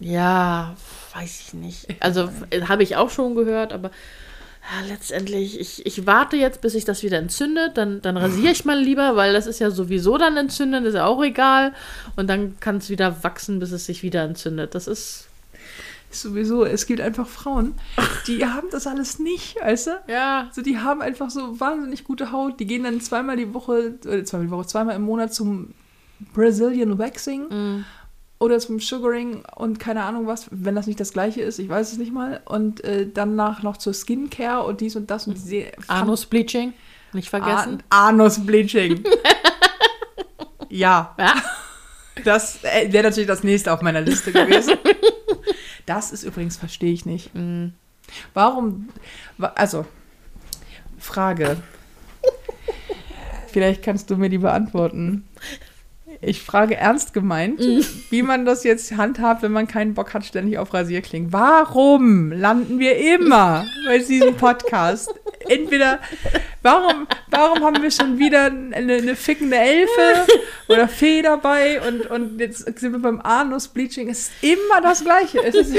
ja, 0.00 0.74
weiß 1.14 1.42
ich 1.46 1.54
nicht. 1.54 1.86
Also 2.00 2.28
äh, 2.50 2.62
habe 2.62 2.82
ich 2.82 2.96
auch 2.96 3.10
schon 3.10 3.36
gehört, 3.36 3.72
aber 3.72 3.92
ja, 4.70 4.86
letztendlich, 4.86 5.58
ich, 5.58 5.84
ich 5.84 6.06
warte 6.06 6.36
jetzt, 6.36 6.60
bis 6.60 6.74
sich 6.74 6.84
das 6.84 7.02
wieder 7.02 7.18
entzündet. 7.18 7.76
Dann, 7.76 8.00
dann 8.02 8.16
rasiere 8.16 8.52
ich 8.52 8.64
mal 8.64 8.78
lieber, 8.78 9.16
weil 9.16 9.32
das 9.32 9.46
ist 9.46 9.58
ja 9.58 9.70
sowieso 9.70 10.16
dann 10.16 10.36
entzündet, 10.36 10.84
ist 10.84 10.94
ja 10.94 11.06
auch 11.06 11.22
egal. 11.24 11.74
Und 12.16 12.28
dann 12.28 12.58
kann 12.60 12.76
es 12.76 12.88
wieder 12.88 13.24
wachsen, 13.24 13.58
bis 13.58 13.72
es 13.72 13.86
sich 13.86 14.02
wieder 14.02 14.22
entzündet. 14.22 14.74
Das 14.74 14.86
ist. 14.86 15.26
Sowieso, 16.12 16.64
es 16.64 16.86
gibt 16.86 17.00
einfach 17.00 17.28
Frauen, 17.28 17.74
die 18.26 18.44
haben 18.44 18.66
das 18.72 18.88
alles 18.88 19.20
nicht, 19.20 19.60
weißt 19.60 19.86
du? 19.86 19.90
Ja. 20.08 20.46
Also 20.48 20.60
die 20.60 20.78
haben 20.78 21.02
einfach 21.02 21.30
so 21.30 21.60
wahnsinnig 21.60 22.02
gute 22.02 22.32
Haut. 22.32 22.58
Die 22.58 22.66
gehen 22.66 22.82
dann 22.82 23.00
zweimal 23.00 23.36
die 23.36 23.54
Woche, 23.54 23.94
oder 24.04 24.24
zweimal 24.24 24.46
die 24.46 24.52
Woche, 24.52 24.66
zweimal 24.66 24.96
im 24.96 25.02
Monat 25.02 25.32
zum 25.32 25.72
Brazilian 26.34 26.98
Waxing 26.98 27.48
Mm. 27.48 27.84
Oder 28.40 28.58
zum 28.58 28.80
Sugaring 28.80 29.44
und 29.54 29.78
keine 29.78 30.02
Ahnung 30.02 30.26
was, 30.26 30.46
wenn 30.50 30.74
das 30.74 30.86
nicht 30.88 30.98
das 30.98 31.12
gleiche 31.12 31.42
ist, 31.42 31.58
ich 31.58 31.68
weiß 31.68 31.92
es 31.92 31.98
nicht 31.98 32.12
mal. 32.12 32.40
Und 32.46 32.82
äh, 32.82 33.06
danach 33.12 33.62
noch 33.62 33.76
zur 33.76 33.92
Skincare 33.94 34.64
und 34.66 34.80
dies 34.80 34.96
und 34.96 35.10
das 35.10 35.26
und 35.28 35.34
diese 35.34 35.66
Anus 35.86 36.26
Bleaching, 36.26 36.72
nicht 37.12 37.28
vergessen. 37.30 37.82
An 37.90 38.14
Anus 38.18 38.44
Bleaching. 38.44 39.04
ja, 40.68 41.14
Ja. 41.18 41.34
das 42.24 42.64
äh, 42.64 42.92
wäre 42.92 43.04
natürlich 43.04 43.28
das 43.28 43.44
nächste 43.44 43.72
auf 43.72 43.82
meiner 43.82 44.00
Liste 44.00 44.32
gewesen. 44.32 44.74
Das 45.86 46.12
ist 46.12 46.22
übrigens, 46.22 46.56
verstehe 46.56 46.92
ich 46.92 47.04
nicht. 47.04 47.34
Mm. 47.34 47.68
Warum, 48.34 48.88
wa- 49.38 49.52
also, 49.56 49.84
Frage. 50.98 51.56
Vielleicht 53.48 53.82
kannst 53.82 54.08
du 54.10 54.16
mir 54.16 54.28
die 54.30 54.38
beantworten. 54.38 55.26
Ich 56.22 56.42
frage 56.42 56.76
ernst 56.76 57.14
gemeint, 57.14 57.60
wie 58.10 58.22
man 58.22 58.44
das 58.44 58.62
jetzt 58.62 58.94
handhabt, 58.96 59.42
wenn 59.42 59.52
man 59.52 59.66
keinen 59.66 59.94
Bock 59.94 60.12
hat, 60.12 60.24
ständig 60.26 60.58
auf 60.58 60.74
Rasierklingen. 60.74 61.32
Warum 61.32 62.30
landen 62.30 62.78
wir 62.78 62.96
immer 63.14 63.64
bei 63.86 63.98
diesem 63.98 64.36
Podcast? 64.36 65.14
Entweder, 65.48 65.98
warum, 66.62 67.06
warum 67.30 67.64
haben 67.64 67.82
wir 67.82 67.90
schon 67.90 68.18
wieder 68.18 68.44
eine, 68.46 68.74
eine 68.74 69.16
fickende 69.16 69.56
Elfe 69.56 70.26
oder 70.68 70.88
Fee 70.88 71.22
dabei 71.22 71.80
und, 71.88 72.06
und 72.10 72.38
jetzt 72.38 72.78
sind 72.78 72.92
wir 72.92 72.98
beim 73.00 73.20
Anus-Bleaching. 73.22 74.10
Es 74.10 74.28
ist 74.28 74.32
immer 74.42 74.82
das 74.82 75.02
Gleiche. 75.02 75.42
Es 75.42 75.54
ist, 75.54 75.74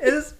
es 0.00 0.12
ist 0.14 0.36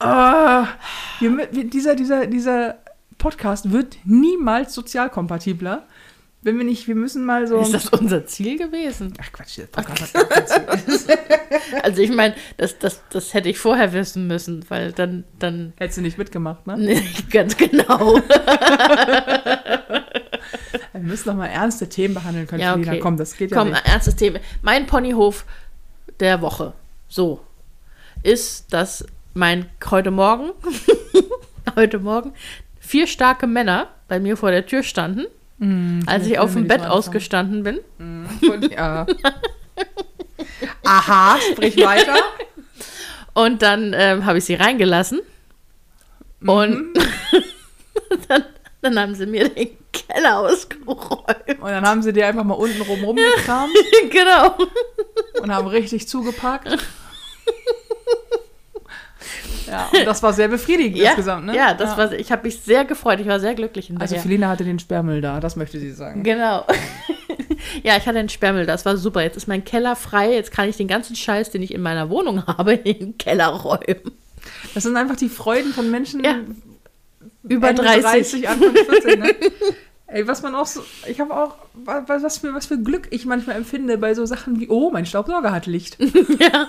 mü- 0.00 1.48
wir, 1.50 1.64
dieser, 1.64 1.96
dieser, 1.96 2.26
dieser 2.28 2.78
Podcast 3.18 3.72
wird 3.72 3.96
niemals 4.04 4.72
sozialkompatibler, 4.74 5.86
wenn 6.42 6.56
wir 6.56 6.64
nicht, 6.64 6.88
wir 6.88 6.94
müssen 6.94 7.26
mal 7.26 7.46
so. 7.46 7.60
Ist 7.60 7.74
das 7.74 7.88
unser 7.88 8.26
Ziel 8.26 8.56
gewesen? 8.56 9.12
Ach 9.20 9.30
Quatsch, 9.30 9.58
der 9.58 9.66
Podcast 9.66 10.14
hat 10.14 10.14
gar 10.14 10.26
kein 10.26 10.46
Ziel. 10.46 11.18
Also 11.82 12.00
ich 12.02 12.10
meine, 12.10 12.34
das, 12.56 12.78
das, 12.78 13.02
das 13.10 13.34
hätte 13.34 13.48
ich 13.48 13.58
vorher 13.58 13.92
wissen 13.92 14.26
müssen, 14.26 14.64
weil 14.68 14.92
dann, 14.92 15.24
dann 15.38 15.72
Hättest 15.76 15.98
du 15.98 16.02
nicht 16.02 16.18
mitgemacht, 16.18 16.66
ne? 16.66 16.76
nee, 16.78 17.02
ganz 17.30 17.56
genau. 17.56 18.14
Wir 20.92 21.00
müssen 21.00 21.28
doch 21.28 21.36
mal 21.36 21.46
ernste 21.46 21.88
Themen 21.88 22.14
behandeln 22.14 22.46
können. 22.46 22.62
Ja, 22.62 22.74
okay. 22.74 22.98
Komm, 22.98 23.16
das 23.16 23.36
geht 23.36 23.50
ja 23.50 23.56
Komm, 23.56 23.70
nicht. 23.70 23.86
ernstes 23.86 24.16
Thema. 24.16 24.40
Mein 24.62 24.86
Ponyhof 24.86 25.44
der 26.18 26.40
Woche, 26.42 26.72
so, 27.08 27.40
ist, 28.22 28.72
dass 28.72 29.04
mein 29.34 29.66
heute 29.90 30.10
Morgen, 30.10 30.50
heute 31.76 31.98
Morgen, 31.98 32.32
vier 32.78 33.06
starke 33.06 33.46
Männer 33.46 33.88
bei 34.08 34.18
mir 34.18 34.36
vor 34.36 34.50
der 34.50 34.66
Tür 34.66 34.82
standen, 34.82 35.26
als 36.06 36.26
ich 36.26 36.38
auf 36.38 36.54
dem 36.54 36.62
die 36.62 36.68
Bett 36.68 36.86
ausgestanden 36.86 37.62
bin. 37.62 37.80
Und, 37.98 38.72
ja. 38.72 39.06
Aha, 40.84 41.38
sprich 41.52 41.76
weiter. 41.78 42.16
Und 43.34 43.62
dann 43.62 43.94
ähm, 43.94 44.24
habe 44.24 44.38
ich 44.38 44.44
sie 44.44 44.54
reingelassen. 44.54 45.20
Und 46.46 46.94
dann, 48.28 48.44
dann 48.80 48.98
haben 48.98 49.14
sie 49.14 49.26
mir 49.26 49.48
den 49.48 49.76
Keller 49.92 50.38
ausgeräumt. 50.40 51.60
Und 51.60 51.68
dann 51.68 51.86
haben 51.86 52.02
sie 52.02 52.12
dir 52.12 52.26
einfach 52.26 52.44
mal 52.44 52.54
unten 52.54 52.80
rum 52.82 53.04
rumgekramt 53.04 53.74
genau. 54.10 54.56
und 55.42 55.52
haben 55.52 55.68
richtig 55.68 56.08
zugepackt. 56.08 56.78
Ja, 59.66 59.88
und 59.92 60.04
das 60.06 60.22
war 60.22 60.32
sehr 60.32 60.48
befriedigend 60.48 60.96
Ja, 60.98 61.10
insgesamt, 61.10 61.46
ne? 61.46 61.56
ja, 61.56 61.74
das 61.74 61.96
war, 61.96 62.12
ich 62.12 62.32
habe 62.32 62.44
mich 62.44 62.60
sehr 62.60 62.84
gefreut. 62.84 63.20
Ich 63.20 63.26
war 63.26 63.38
sehr 63.40 63.54
glücklich 63.54 63.86
Also 63.90 63.98
hinterher. 64.00 64.22
Felina 64.22 64.48
hatte 64.48 64.64
den 64.64 64.78
Sperrmüll 64.78 65.20
da, 65.20 65.40
das 65.40 65.56
möchte 65.56 65.78
sie 65.78 65.92
sagen. 65.92 66.22
Genau. 66.22 66.66
ja, 67.82 67.96
ich 67.96 68.06
hatte 68.06 68.18
einen 68.18 68.28
Sperrmüll, 68.28 68.66
das 68.66 68.84
war 68.84 68.96
super. 68.96 69.22
Jetzt 69.22 69.36
ist 69.36 69.46
mein 69.48 69.64
Keller 69.64 69.96
frei. 69.96 70.32
Jetzt 70.34 70.50
kann 70.52 70.68
ich 70.68 70.76
den 70.76 70.88
ganzen 70.88 71.14
Scheiß, 71.16 71.50
den 71.50 71.62
ich 71.62 71.72
in 71.74 71.82
meiner 71.82 72.10
Wohnung 72.10 72.46
habe, 72.46 72.74
in 72.74 72.98
den 72.98 73.18
Keller 73.18 73.48
räumen. 73.48 74.10
Das 74.74 74.84
sind 74.84 74.96
einfach 74.96 75.16
die 75.16 75.28
Freuden 75.28 75.72
von 75.72 75.90
Menschen 75.90 76.24
Ja. 76.24 76.36
Über 77.42 77.70
Ende 77.70 77.82
30. 77.82 78.02
30 78.02 78.48
Anfang 78.48 78.74
40, 78.74 79.18
ne? 79.18 79.34
Ey, 80.12 80.26
was 80.26 80.42
man 80.42 80.54
auch 80.56 80.66
so, 80.66 80.82
ich 81.06 81.20
habe 81.20 81.32
auch, 81.34 81.54
wa- 81.74 82.02
wa- 82.06 82.18
was 82.22 82.38
für, 82.38 82.52
was 82.52 82.66
für 82.66 82.78
Glück 82.82 83.06
ich 83.10 83.26
manchmal 83.26 83.56
empfinde 83.56 83.96
bei 83.96 84.14
so 84.14 84.26
Sachen 84.26 84.58
wie, 84.58 84.68
oh, 84.68 84.90
mein 84.90 85.06
Staubsauger 85.06 85.52
hat 85.52 85.66
Licht. 85.66 85.96
Ja. 86.40 86.68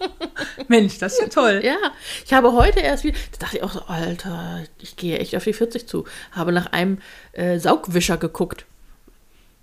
Mensch, 0.68 0.98
das 0.98 1.14
ist 1.14 1.20
ja 1.22 1.28
toll. 1.28 1.60
Ja, 1.64 1.76
ich 2.24 2.32
habe 2.32 2.52
heute 2.52 2.80
erst 2.80 3.04
wieder, 3.04 3.16
da 3.32 3.38
dachte 3.46 3.56
ich 3.58 3.62
auch 3.62 3.72
so, 3.72 3.82
Alter, 3.86 4.64
ich 4.80 4.96
gehe 4.96 5.18
echt 5.18 5.34
auf 5.36 5.44
die 5.44 5.52
40 5.52 5.86
zu. 5.88 6.04
Habe 6.32 6.52
nach 6.52 6.66
einem 6.72 6.98
äh, 7.32 7.58
Saugwischer 7.58 8.16
geguckt, 8.16 8.66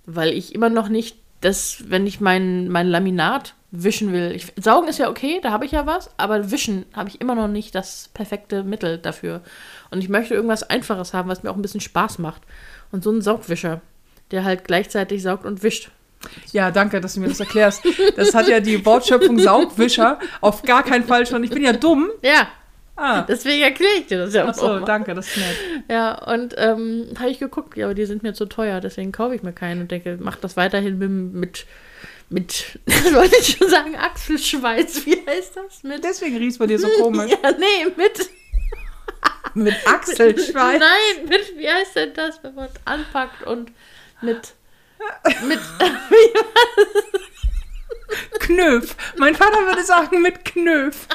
weil 0.06 0.32
ich 0.32 0.54
immer 0.54 0.68
noch 0.68 0.88
nicht 0.88 1.16
das, 1.40 1.84
wenn 1.88 2.06
ich 2.06 2.20
mein, 2.20 2.68
mein 2.68 2.88
Laminat 2.88 3.54
wischen 3.70 4.12
will. 4.12 4.32
Ich, 4.34 4.52
saugen 4.62 4.88
ist 4.88 4.98
ja 4.98 5.10
okay, 5.10 5.40
da 5.42 5.50
habe 5.50 5.64
ich 5.66 5.72
ja 5.72 5.84
was, 5.86 6.10
aber 6.16 6.50
wischen 6.50 6.86
habe 6.94 7.08
ich 7.08 7.20
immer 7.20 7.34
noch 7.34 7.48
nicht 7.48 7.74
das 7.74 8.08
perfekte 8.14 8.62
Mittel 8.62 8.98
dafür. 8.98 9.42
Und 9.90 10.02
ich 10.02 10.08
möchte 10.08 10.34
irgendwas 10.34 10.62
Einfaches 10.62 11.12
haben, 11.12 11.28
was 11.28 11.42
mir 11.42 11.50
auch 11.50 11.56
ein 11.56 11.62
bisschen 11.62 11.80
Spaß 11.80 12.18
macht. 12.18 12.42
Und 12.94 13.02
so 13.02 13.10
ein 13.10 13.22
Saugwischer, 13.22 13.80
der 14.30 14.44
halt 14.44 14.64
gleichzeitig 14.64 15.20
saugt 15.20 15.46
und 15.46 15.64
wischt. 15.64 15.90
Ja, 16.52 16.70
danke, 16.70 17.00
dass 17.00 17.14
du 17.14 17.20
mir 17.20 17.28
das 17.28 17.40
erklärst. 17.40 17.82
Das 18.14 18.32
hat 18.34 18.46
ja 18.46 18.60
die 18.60 18.86
Wortschöpfung 18.86 19.36
Saugwischer 19.40 20.20
auf 20.40 20.62
gar 20.62 20.84
keinen 20.84 21.02
Fall 21.02 21.26
schon. 21.26 21.42
Ich 21.42 21.50
bin 21.50 21.64
ja 21.64 21.72
dumm. 21.72 22.08
Ja, 22.22 22.46
Ah, 22.96 23.22
deswegen 23.22 23.64
erkläre 23.64 23.94
ich 23.98 24.06
dir 24.06 24.18
das 24.18 24.32
ja 24.34 24.46
achso, 24.46 24.68
auch. 24.76 24.84
danke, 24.84 25.12
das 25.14 25.26
ist 25.26 25.38
nett. 25.38 25.56
Ja, 25.90 26.14
und 26.32 26.54
ähm, 26.56 27.08
habe 27.18 27.30
ich 27.30 27.40
geguckt, 27.40 27.76
ja, 27.76 27.86
aber 27.86 27.94
die 27.94 28.06
sind 28.06 28.22
mir 28.22 28.34
zu 28.34 28.46
teuer, 28.46 28.80
deswegen 28.80 29.10
kaufe 29.10 29.34
ich 29.34 29.42
mir 29.42 29.52
keinen 29.52 29.80
und 29.80 29.90
denke, 29.90 30.16
mach 30.20 30.36
das 30.36 30.56
weiterhin 30.56 30.98
mit, 30.98 31.10
mit, 31.34 31.66
mit 32.28 32.78
das 32.86 33.12
wollte 33.12 33.34
ich 33.40 33.56
schon 33.56 33.68
sagen, 33.68 33.96
Achselschweiß, 33.96 35.06
wie 35.06 35.20
heißt 35.26 35.56
das? 35.56 35.82
Mit, 35.82 36.04
Deswegen 36.04 36.36
riecht 36.36 36.60
bei 36.60 36.68
dir 36.68 36.78
so 36.78 36.86
komisch. 37.00 37.32
ja, 37.42 37.50
nee, 37.50 37.90
mit, 37.96 38.30
mit 39.62 39.74
Achselschweif. 39.86 40.80
Nein, 40.80 41.28
mit, 41.28 41.56
wie 41.56 41.68
heißt 41.68 41.96
denn 41.96 42.14
das, 42.14 42.42
wenn 42.42 42.54
man 42.54 42.68
anpackt 42.84 43.42
und 43.46 43.70
mit. 44.20 44.54
mit 45.46 45.60
Knöpf. 48.40 48.96
Mein 49.16 49.34
Vater 49.34 49.64
würde 49.66 49.82
sagen 49.84 50.22
mit 50.22 50.44
Knöpf. 50.44 51.06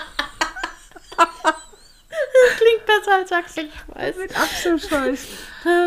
klingt 2.58 2.86
besser 2.86 3.16
als 3.16 3.32
Achselschweiß. 3.32 4.16
Mit 4.18 4.38
Achselschweiß. 4.38 5.28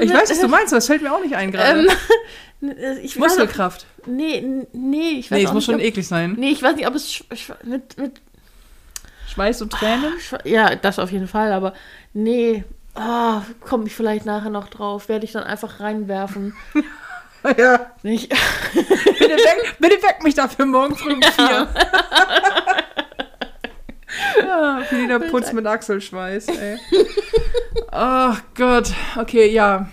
Ich 0.01 0.13
weiß, 0.13 0.31
was 0.31 0.41
du 0.41 0.49
meinst, 0.49 0.73
aber 0.73 0.79
das 0.79 0.87
fällt 0.87 1.03
mir 1.03 1.13
auch 1.13 1.23
nicht 1.23 1.35
ein 1.35 1.51
gerade. 1.53 1.87
Ähm, 2.61 2.99
ich 3.03 3.17
Muskelkraft. 3.17 3.87
ob- 4.01 4.07
Nee, 4.07 4.45
nee, 4.73 5.11
ich 5.19 5.31
weiß 5.31 5.39
Nee, 5.39 5.45
es 5.45 5.51
auch 5.51 5.55
muss 5.55 5.61
nicht, 5.63 5.67
schon 5.67 5.75
ob, 5.77 5.81
eklig 5.87 6.07
sein. 6.09 6.35
Nee, 6.39 6.51
ich 6.51 6.63
weiß 6.63 6.77
nicht, 6.77 6.87
ob 6.87 6.95
es 6.95 7.23
mit, 7.63 7.97
mit 7.99 8.21
Schweiß 9.33 9.63
und 9.63 9.73
Tränen. 9.73 10.13
Ja, 10.45 10.75
das 10.75 10.99
auf 10.99 11.11
jeden 11.13 11.29
Fall, 11.29 11.53
aber 11.53 11.75
nee, 12.13 12.65
ah, 12.95 13.43
komme 13.61 13.87
ich 13.87 13.95
vielleicht 13.95 14.27
nachher 14.27 14.51
noch 14.51 14.69
drauf. 14.69 15.09
Werde 15.09 15.25
ich 15.25 15.33
dann 15.33 15.45
einfach 15.45 15.81
reinwerfen. 15.81 16.55
Ja. 17.59 17.91
Nicht? 18.05 18.29
Bitte 18.73 19.35
weck, 19.37 19.77
bitte 19.81 19.97
weck 19.97 20.23
mich 20.23 20.37
dafür 20.37 20.65
morgen 20.65 20.95
früh 20.95 21.15
um 21.15 21.21
vier. 21.23 21.67
ja, 24.47 24.81
Felina 24.89 25.19
putzt 25.19 25.53
mit 25.53 25.67
Achselschweiß, 25.67 26.47
ey. 26.49 26.79
Ach 27.91 28.41
Gott. 28.55 28.93
Okay, 29.17 29.51
ja. 29.51 29.89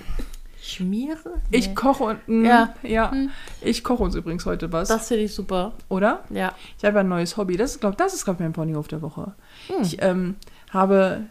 Schmiere? 0.62 1.42
Ich 1.50 1.70
Nee. 1.70 1.74
koche 1.74 2.04
und. 2.04 2.28
mm, 2.28 2.46
Ja. 2.46 2.76
ja. 2.84 3.12
Hm. 3.12 3.32
Ich 3.62 3.84
koche 3.84 4.04
uns 4.04 4.14
übrigens 4.14 4.46
heute 4.46 4.72
was. 4.72 4.90
Das 4.90 5.08
finde 5.08 5.24
ich 5.24 5.34
super. 5.34 5.74
oder? 5.90 6.24
Ja. 6.30 6.54
Ich 6.78 6.86
habe 6.86 7.00
ein 7.00 7.08
neues 7.08 7.36
Hobby. 7.38 7.58
Das 7.58 7.72
ist, 7.72 7.82
glaube 7.82 7.96
das 7.98 8.14
ist, 8.14 8.26
glaub, 8.26 8.40
mein 8.40 8.54
Ponyhof 8.54 8.88
der 8.88 9.02
Woche. 9.02 9.34
Hm. 9.68 9.76
Ich 9.82 10.02
ähm, 10.02 10.36
habe. 10.72 11.26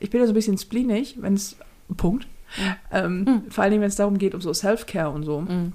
Ich 0.00 0.10
bin 0.10 0.20
ja 0.20 0.26
so 0.26 0.32
ein 0.32 0.34
bisschen 0.34 0.58
spleenig, 0.58 1.16
wenn 1.20 1.34
es. 1.34 1.56
Punkt. 1.96 2.26
Ähm, 2.90 3.24
Hm. 3.26 3.42
Vor 3.50 3.64
allem, 3.64 3.80
wenn 3.80 3.88
es 3.88 3.96
darum 3.96 4.18
geht, 4.18 4.34
um 4.34 4.40
so 4.40 4.52
Self-Care 4.52 5.10
und 5.10 5.22
so. 5.24 5.42
Mhm. 5.42 5.72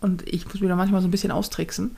Und 0.00 0.26
ich 0.28 0.46
muss 0.46 0.60
mir 0.60 0.68
da 0.68 0.76
manchmal 0.76 1.00
so 1.02 1.08
ein 1.08 1.10
bisschen 1.10 1.30
austricksen. 1.30 1.96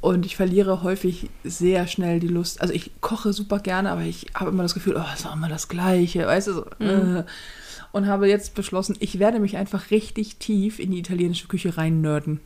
Und 0.00 0.26
ich 0.26 0.36
verliere 0.36 0.82
häufig 0.82 1.30
sehr 1.44 1.86
schnell 1.86 2.20
die 2.20 2.28
Lust. 2.28 2.60
Also 2.60 2.74
ich 2.74 2.90
koche 3.00 3.32
super 3.32 3.58
gerne, 3.60 3.90
aber 3.90 4.02
ich 4.02 4.26
habe 4.34 4.50
immer 4.50 4.62
das 4.62 4.74
Gefühl, 4.74 4.96
oh, 4.98 5.04
es 5.14 5.20
ist 5.20 5.26
auch 5.26 5.34
immer 5.34 5.48
das 5.48 5.68
Gleiche, 5.68 6.26
weißt 6.26 6.48
du? 6.48 6.52
So, 6.52 6.66
Mhm. 6.78 7.16
äh. 7.16 7.24
Und 7.92 8.06
habe 8.08 8.28
jetzt 8.28 8.54
beschlossen, 8.56 8.96
ich 8.98 9.20
werde 9.20 9.38
mich 9.38 9.56
einfach 9.56 9.90
richtig 9.92 10.36
tief 10.36 10.80
in 10.80 10.90
die 10.90 10.98
italienische 10.98 11.46
Küche 11.46 11.76
rein 11.76 12.00
nörden. 12.00 12.40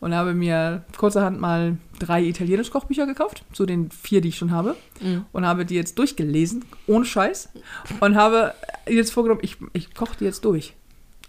Mhm. 0.00 0.06
Und 0.06 0.14
habe 0.14 0.34
mir 0.34 0.84
kurzerhand 0.96 1.40
mal 1.40 1.76
drei 1.98 2.22
italienische 2.22 2.70
Kochbücher 2.70 3.06
gekauft, 3.06 3.44
zu 3.52 3.66
den 3.66 3.90
vier, 3.90 4.20
die 4.20 4.28
ich 4.28 4.38
schon 4.38 4.52
habe. 4.52 4.76
Mhm. 5.00 5.24
Und 5.32 5.46
habe 5.46 5.64
die 5.64 5.74
jetzt 5.74 5.98
durchgelesen, 5.98 6.64
ohne 6.86 7.04
Scheiß. 7.04 7.50
Und 8.00 8.16
habe 8.16 8.54
jetzt 8.88 9.12
vorgenommen, 9.12 9.40
ich, 9.42 9.56
ich 9.72 9.94
koche 9.94 10.16
die 10.18 10.24
jetzt 10.24 10.44
durch. 10.44 10.74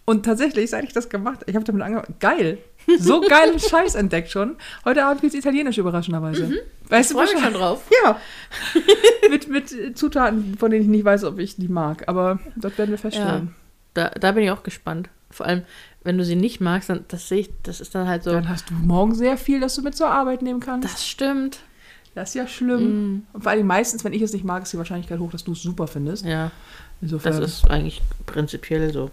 Und 0.09 0.25
tatsächlich, 0.25 0.71
seit 0.71 0.83
ich 0.83 0.91
das 0.91 1.07
gemacht 1.09 1.41
habe, 1.41 1.51
ich 1.51 1.55
habe 1.55 1.65
damit 1.65 1.83
angefangen, 1.83 2.15
geil. 2.19 2.57
So 2.97 3.21
geilen 3.29 3.59
Scheiß 3.59 3.93
entdeckt 3.93 4.31
schon. 4.31 4.55
Heute 4.83 5.05
Abend 5.05 5.21
gibt 5.21 5.35
es 5.35 5.39
Italienisch 5.39 5.77
überraschenderweise. 5.77 6.51
Weißt 6.87 7.11
Ich 7.11 7.15
freue 7.15 7.31
mich 7.31 7.43
schon 7.43 7.53
drauf. 7.53 7.83
Ja. 8.03 8.19
mit, 9.29 9.47
mit 9.49 9.97
Zutaten, 9.97 10.57
von 10.57 10.71
denen 10.71 10.81
ich 10.81 10.89
nicht 10.89 11.05
weiß, 11.05 11.25
ob 11.25 11.37
ich 11.37 11.57
die 11.57 11.67
mag. 11.67 12.07
Aber 12.07 12.39
das 12.55 12.75
werden 12.79 12.89
wir 12.89 12.97
feststellen. 12.97 13.53
Da, 13.93 14.09
da 14.09 14.31
bin 14.31 14.43
ich 14.43 14.49
auch 14.49 14.63
gespannt. 14.63 15.09
Vor 15.31 15.45
allem, 15.45 15.63
wenn 16.03 16.17
du 16.17 16.25
sie 16.25 16.35
nicht 16.35 16.59
magst, 16.59 16.89
dann 16.89 17.05
das 17.07 17.27
sehe 17.27 17.39
ich, 17.41 17.49
das 17.63 17.81
ist 17.81 17.93
dann 17.93 18.07
halt 18.07 18.23
so. 18.23 18.31
Dann 18.31 18.49
hast 18.49 18.69
du 18.69 18.73
morgen 18.73 19.13
sehr 19.13 19.37
viel, 19.37 19.59
das 19.59 19.75
du 19.75 19.81
mit 19.81 19.95
zur 19.95 20.09
Arbeit 20.09 20.41
nehmen 20.41 20.59
kannst. 20.59 20.91
Das 20.91 21.05
stimmt. 21.05 21.59
Das 22.15 22.29
ist 22.29 22.35
ja 22.35 22.47
schlimm. 22.47 23.23
Und 23.33 23.43
vor 23.43 23.51
allem 23.51 23.67
meistens, 23.67 24.03
wenn 24.03 24.13
ich 24.13 24.21
es 24.21 24.33
nicht 24.33 24.43
mag, 24.43 24.63
ist 24.63 24.73
die 24.73 24.77
Wahrscheinlichkeit 24.77 25.19
hoch, 25.19 25.31
dass 25.31 25.43
du 25.43 25.51
es 25.51 25.61
super 25.61 25.87
findest. 25.87 26.25
Ja, 26.25 26.51
Insofern, 27.01 27.39
das 27.39 27.59
ist 27.59 27.69
eigentlich 27.69 28.01
prinzipiell 28.25 28.91
so. 28.91 29.11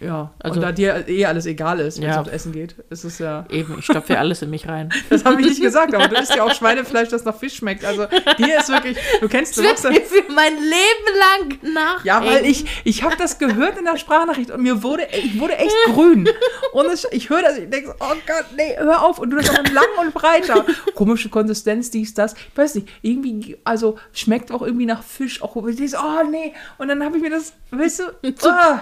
Ja. 0.00 0.32
also- 0.38 0.56
und 0.56 0.62
da 0.62 0.72
dir 0.72 1.08
eh 1.08 1.24
alles 1.26 1.46
egal 1.46 1.80
ist, 1.80 1.98
wenn 2.00 2.08
es 2.08 2.14
Ja. 2.14 2.20
ums 2.20 2.32
Essen 2.32 2.52
geht, 2.52 2.74
ist 2.90 3.04
es 3.04 3.18
ja. 3.18 3.44
Eben, 3.50 3.76
ich 3.78 3.84
stopfe 3.84 4.14
ja 4.14 4.18
alles 4.18 4.42
in 4.42 4.50
mich 4.50 4.68
rein. 4.68 4.90
Das 5.10 5.24
habe 5.24 5.40
ich 5.40 5.46
nicht 5.48 5.62
gesagt, 5.62 5.94
aber 5.94 6.08
du 6.08 6.16
isst 6.16 6.34
ja 6.34 6.42
auch 6.44 6.52
Schweinefleisch, 6.54 7.08
das 7.08 7.24
nach 7.24 7.36
Fisch 7.36 7.56
schmeckt. 7.56 7.84
Also 7.84 8.06
dir 8.38 8.58
ist 8.58 8.68
wirklich, 8.68 8.98
du 9.20 9.28
kennst 9.28 9.56
du 9.56 9.62
Das 9.62 9.82
ja, 9.82 9.90
mir 9.90 10.02
für 10.02 10.24
mein 10.32 10.54
Leben 10.54 11.18
lang 11.18 11.74
nach. 11.74 12.04
ja, 12.04 12.24
weil 12.24 12.44
ich, 12.44 12.64
ich 12.84 13.02
habe 13.02 13.16
das 13.16 13.38
gehört 13.38 13.78
in 13.78 13.84
der 13.84 13.96
Sprachnachricht 13.96 14.50
und 14.50 14.62
mir 14.62 14.82
wurde, 14.82 15.06
ich 15.12 15.38
wurde 15.38 15.56
echt 15.56 15.74
grün. 15.86 16.28
Und 16.72 16.86
es, 16.86 17.06
ich 17.10 17.30
höre 17.30 17.42
das, 17.42 17.58
ich 17.58 17.70
denke 17.70 17.88
so, 17.88 17.94
oh 18.00 18.14
Gott, 18.26 18.46
nee, 18.56 18.76
hör 18.76 19.02
auf. 19.02 19.18
Und 19.18 19.30
du 19.30 19.36
das 19.36 19.50
auch 19.50 19.64
lang 19.72 19.86
und 20.00 20.14
breiter. 20.14 20.64
Komische 20.94 21.28
Konsistenz, 21.28 21.90
dies, 21.90 22.14
das. 22.14 22.34
Ich 22.34 22.56
weiß 22.56 22.74
nicht, 22.76 22.88
irgendwie, 23.02 23.56
also 23.64 23.98
schmeckt 24.12 24.50
auch 24.52 24.62
irgendwie 24.62 24.86
nach 24.86 25.02
Fisch. 25.02 25.42
Auch, 25.42 25.56
ich 25.66 25.96
oh 25.96 26.22
nee. 26.30 26.52
Und 26.78 26.88
dann 26.88 27.04
habe 27.04 27.16
ich 27.16 27.22
mir 27.22 27.30
das, 27.30 27.52
weißt 27.70 28.00
du, 28.00 28.04
oh, 28.44 28.78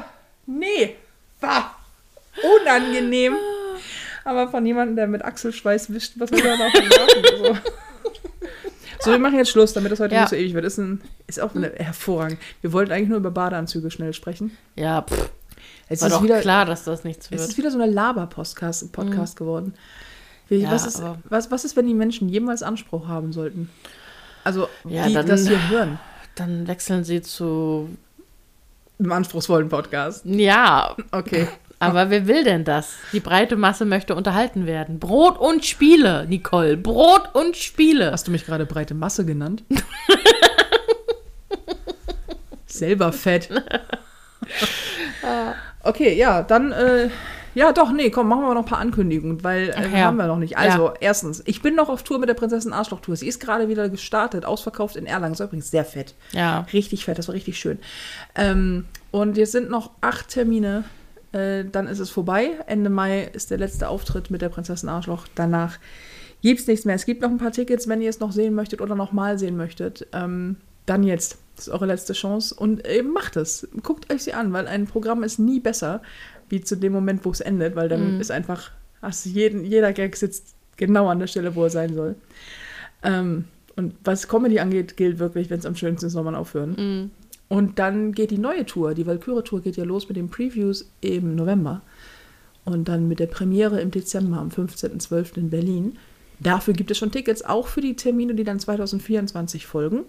nee, 0.46 0.96
war 1.40 1.76
unangenehm. 2.60 3.34
Aber 4.24 4.48
von 4.48 4.64
jemandem, 4.64 4.96
der 4.96 5.06
mit 5.06 5.22
Achselschweiß 5.24 5.92
wischt, 5.92 6.14
was 6.16 6.30
soll 6.30 6.40
er 6.40 6.56
davon 6.56 6.88
machen? 6.88 7.60
So. 9.00 9.10
so, 9.10 9.10
wir 9.10 9.18
machen 9.18 9.36
jetzt 9.36 9.50
Schluss, 9.50 9.74
damit 9.74 9.92
das 9.92 10.00
heute 10.00 10.14
Ja. 10.14 10.22
nicht 10.22 10.30
so 10.30 10.36
ewig 10.36 10.54
wird. 10.54 10.64
Ist, 10.64 10.78
ein, 10.78 11.02
ist 11.26 11.38
auch 11.40 11.54
eine, 11.54 11.72
hervorragend. 11.76 12.38
Wir 12.62 12.72
wollten 12.72 12.90
eigentlich 12.92 13.08
nur 13.10 13.18
über 13.18 13.30
Badeanzüge 13.30 13.90
schnell 13.90 14.14
sprechen. 14.14 14.56
Ja, 14.76 15.02
pff, 15.02 15.28
Es 15.90 16.00
war 16.00 16.08
ist 16.08 16.14
doch 16.14 16.22
wieder, 16.22 16.40
klar, 16.40 16.64
dass 16.64 16.84
das 16.84 17.04
nichts 17.04 17.26
es 17.26 17.30
wird. 17.32 17.40
ist 17.42 17.58
wieder 17.58 17.70
so 17.70 17.78
eine 17.80 17.90
Laber-Podcast 17.92 18.92
Podcast 18.92 19.36
geworden. 19.36 19.74
Wie, 20.48 20.56
Ja, 20.56 20.70
was, 20.70 20.86
ist, 20.86 21.02
was, 21.28 21.50
was 21.50 21.64
ist, 21.66 21.76
wenn 21.76 21.86
die 21.86 21.92
Menschen 21.94 22.30
jemals 22.30 22.62
Anspruch 22.62 23.06
haben 23.08 23.32
sollten? 23.34 23.68
Also, 24.42 24.68
Ja, 24.88 25.06
die 25.06 25.12
dann- 25.14 25.26
das 25.26 25.46
hier 25.46 25.68
hören. 25.68 25.98
Dann 26.34 26.66
wechseln 26.66 27.04
sie 27.04 27.20
zu. 27.20 27.90
Im 28.98 29.10
anspruchsvollen 29.12 29.68
Podcast. 29.68 30.24
Ja, 30.24 30.96
Okay. 31.10 31.48
aber 31.80 32.10
wer 32.10 32.26
will 32.26 32.44
denn 32.44 32.64
das? 32.64 32.94
Die 33.12 33.20
breite 33.20 33.56
Masse 33.56 33.84
möchte 33.84 34.14
unterhalten 34.14 34.66
werden. 34.66 34.98
Brot 35.00 35.38
und 35.38 35.64
Spiele, 35.64 36.26
Nicole. 36.28 36.76
Brot 36.76 37.34
und 37.34 37.56
Spiele. 37.56 38.12
Hast 38.12 38.26
du 38.28 38.30
mich 38.32 38.46
gerade 38.46 38.66
breite 38.66 38.94
Masse 38.94 39.24
genannt? 39.24 39.64
Selber 42.66 43.12
fett. 43.12 43.48
okay, 45.82 46.14
ja, 46.14 46.42
dann, 46.42 46.72
äh, 46.72 47.08
ja, 47.54 47.72
doch, 47.72 47.92
nee, 47.92 48.10
komm, 48.10 48.28
machen 48.28 48.42
wir 48.42 48.54
noch 48.54 48.62
ein 48.62 48.68
paar 48.68 48.78
Ankündigungen, 48.78 49.44
weil 49.44 49.70
äh, 49.70 49.90
ja. 49.90 50.06
haben 50.06 50.16
wir 50.16 50.26
noch 50.26 50.38
nicht. 50.38 50.58
Also, 50.58 50.92
erstens, 51.00 51.42
ich 51.46 51.62
bin 51.62 51.74
noch 51.74 51.88
auf 51.88 52.02
Tour 52.02 52.18
mit 52.18 52.28
der 52.28 52.34
Prinzessin 52.34 52.72
Arschloch-Tour. 52.72 53.16
Sie 53.16 53.28
ist 53.28 53.40
gerade 53.40 53.68
wieder 53.68 53.88
gestartet, 53.88 54.44
ausverkauft 54.44 54.96
in 54.96 55.06
Erlangen. 55.06 55.32
Das 55.32 55.40
war 55.40 55.46
übrigens 55.46 55.70
sehr 55.70 55.84
fett. 55.84 56.14
Ja. 56.32 56.66
Richtig 56.72 57.04
fett, 57.04 57.18
das 57.18 57.28
war 57.28 57.34
richtig 57.34 57.58
schön. 57.58 57.78
Ähm, 58.34 58.86
und 59.10 59.36
jetzt 59.36 59.52
sind 59.52 59.70
noch 59.70 59.90
acht 60.00 60.28
Termine. 60.28 60.84
Äh, 61.32 61.64
dann 61.64 61.86
ist 61.86 61.98
es 61.98 62.10
vorbei. 62.10 62.50
Ende 62.66 62.90
Mai 62.90 63.24
ist 63.32 63.50
der 63.50 63.58
letzte 63.58 63.88
Auftritt 63.88 64.30
mit 64.30 64.42
der 64.42 64.48
Prinzessin 64.48 64.88
Arschloch. 64.88 65.26
Danach 65.34 65.78
gibt 66.42 66.60
es 66.60 66.66
nichts 66.66 66.84
mehr. 66.84 66.94
Es 66.94 67.06
gibt 67.06 67.22
noch 67.22 67.30
ein 67.30 67.38
paar 67.38 67.52
Tickets, 67.52 67.88
wenn 67.88 68.02
ihr 68.02 68.10
es 68.10 68.20
noch 68.20 68.32
sehen 68.32 68.54
möchtet 68.54 68.80
oder 68.80 68.94
noch 68.94 69.12
mal 69.12 69.38
sehen 69.38 69.56
möchtet. 69.56 70.06
Ähm, 70.12 70.56
dann 70.86 71.02
jetzt. 71.02 71.38
Das 71.56 71.68
ist 71.68 71.72
eure 71.72 71.86
letzte 71.86 72.12
Chance. 72.12 72.54
Und 72.54 72.84
äh, 72.84 73.02
macht 73.02 73.36
es. 73.36 73.68
Guckt 73.82 74.12
euch 74.12 74.24
sie 74.24 74.32
an, 74.32 74.52
weil 74.52 74.66
ein 74.66 74.86
Programm 74.86 75.22
ist 75.22 75.38
nie 75.38 75.60
besser, 75.60 76.02
wie 76.54 76.60
zu 76.60 76.76
dem 76.76 76.92
Moment, 76.92 77.24
wo 77.24 77.30
es 77.30 77.40
endet, 77.40 77.74
weil 77.74 77.88
dann 77.88 78.20
ist 78.20 78.30
einfach, 78.30 78.70
hast 79.02 79.26
jeden, 79.26 79.64
jeder 79.64 79.92
Gag 79.92 80.14
sitzt 80.14 80.54
genau 80.76 81.08
an 81.08 81.18
der 81.18 81.26
Stelle, 81.26 81.54
wo 81.56 81.64
er 81.64 81.70
sein 81.70 81.94
soll. 81.94 82.14
Ähm, 83.02 83.44
und 83.76 83.94
was 84.04 84.28
Comedy 84.28 84.60
angeht, 84.60 84.96
gilt 84.96 85.18
wirklich, 85.18 85.50
wenn 85.50 85.58
es 85.58 85.66
am 85.66 85.74
schönsten 85.74 86.06
ist, 86.06 86.12
soll 86.12 86.22
man 86.22 86.36
aufhören. 86.36 86.76
Mhm. 86.78 87.10
Und 87.48 87.78
dann 87.80 88.12
geht 88.12 88.30
die 88.30 88.38
neue 88.38 88.64
Tour, 88.66 88.94
die 88.94 89.06
Valkyrie-Tour 89.06 89.62
geht 89.62 89.76
ja 89.76 89.84
los 89.84 90.08
mit 90.08 90.16
den 90.16 90.30
Previews 90.30 90.88
im 91.00 91.34
November. 91.34 91.82
Und 92.64 92.88
dann 92.88 93.08
mit 93.08 93.18
der 93.18 93.26
Premiere 93.26 93.80
im 93.80 93.90
Dezember, 93.90 94.38
am 94.38 94.48
15.12. 94.48 95.36
in 95.36 95.50
Berlin. 95.50 95.98
Dafür 96.38 96.72
gibt 96.72 96.90
es 96.90 96.98
schon 96.98 97.10
Tickets, 97.10 97.44
auch 97.44 97.66
für 97.66 97.80
die 97.80 97.96
Termine, 97.96 98.34
die 98.34 98.44
dann 98.44 98.60
2024 98.60 99.66
folgen. 99.66 100.04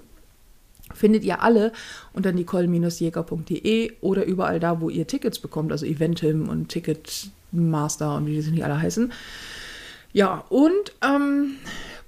Findet 0.93 1.23
ihr 1.23 1.41
alle 1.41 1.71
unter 2.13 2.31
nicole-jäger.de 2.31 3.93
oder 4.01 4.25
überall 4.25 4.59
da, 4.59 4.81
wo 4.81 4.89
ihr 4.89 5.07
Tickets 5.07 5.39
bekommt, 5.39 5.71
also 5.71 5.85
Eventim 5.85 6.47
und 6.47 6.69
Ticketmaster 6.69 8.15
und 8.15 8.27
wie 8.27 8.39
die 8.39 8.51
nicht 8.51 8.63
alle 8.63 8.79
heißen. 8.79 9.11
Ja, 10.13 10.45
und 10.49 10.93
ähm, 11.03 11.55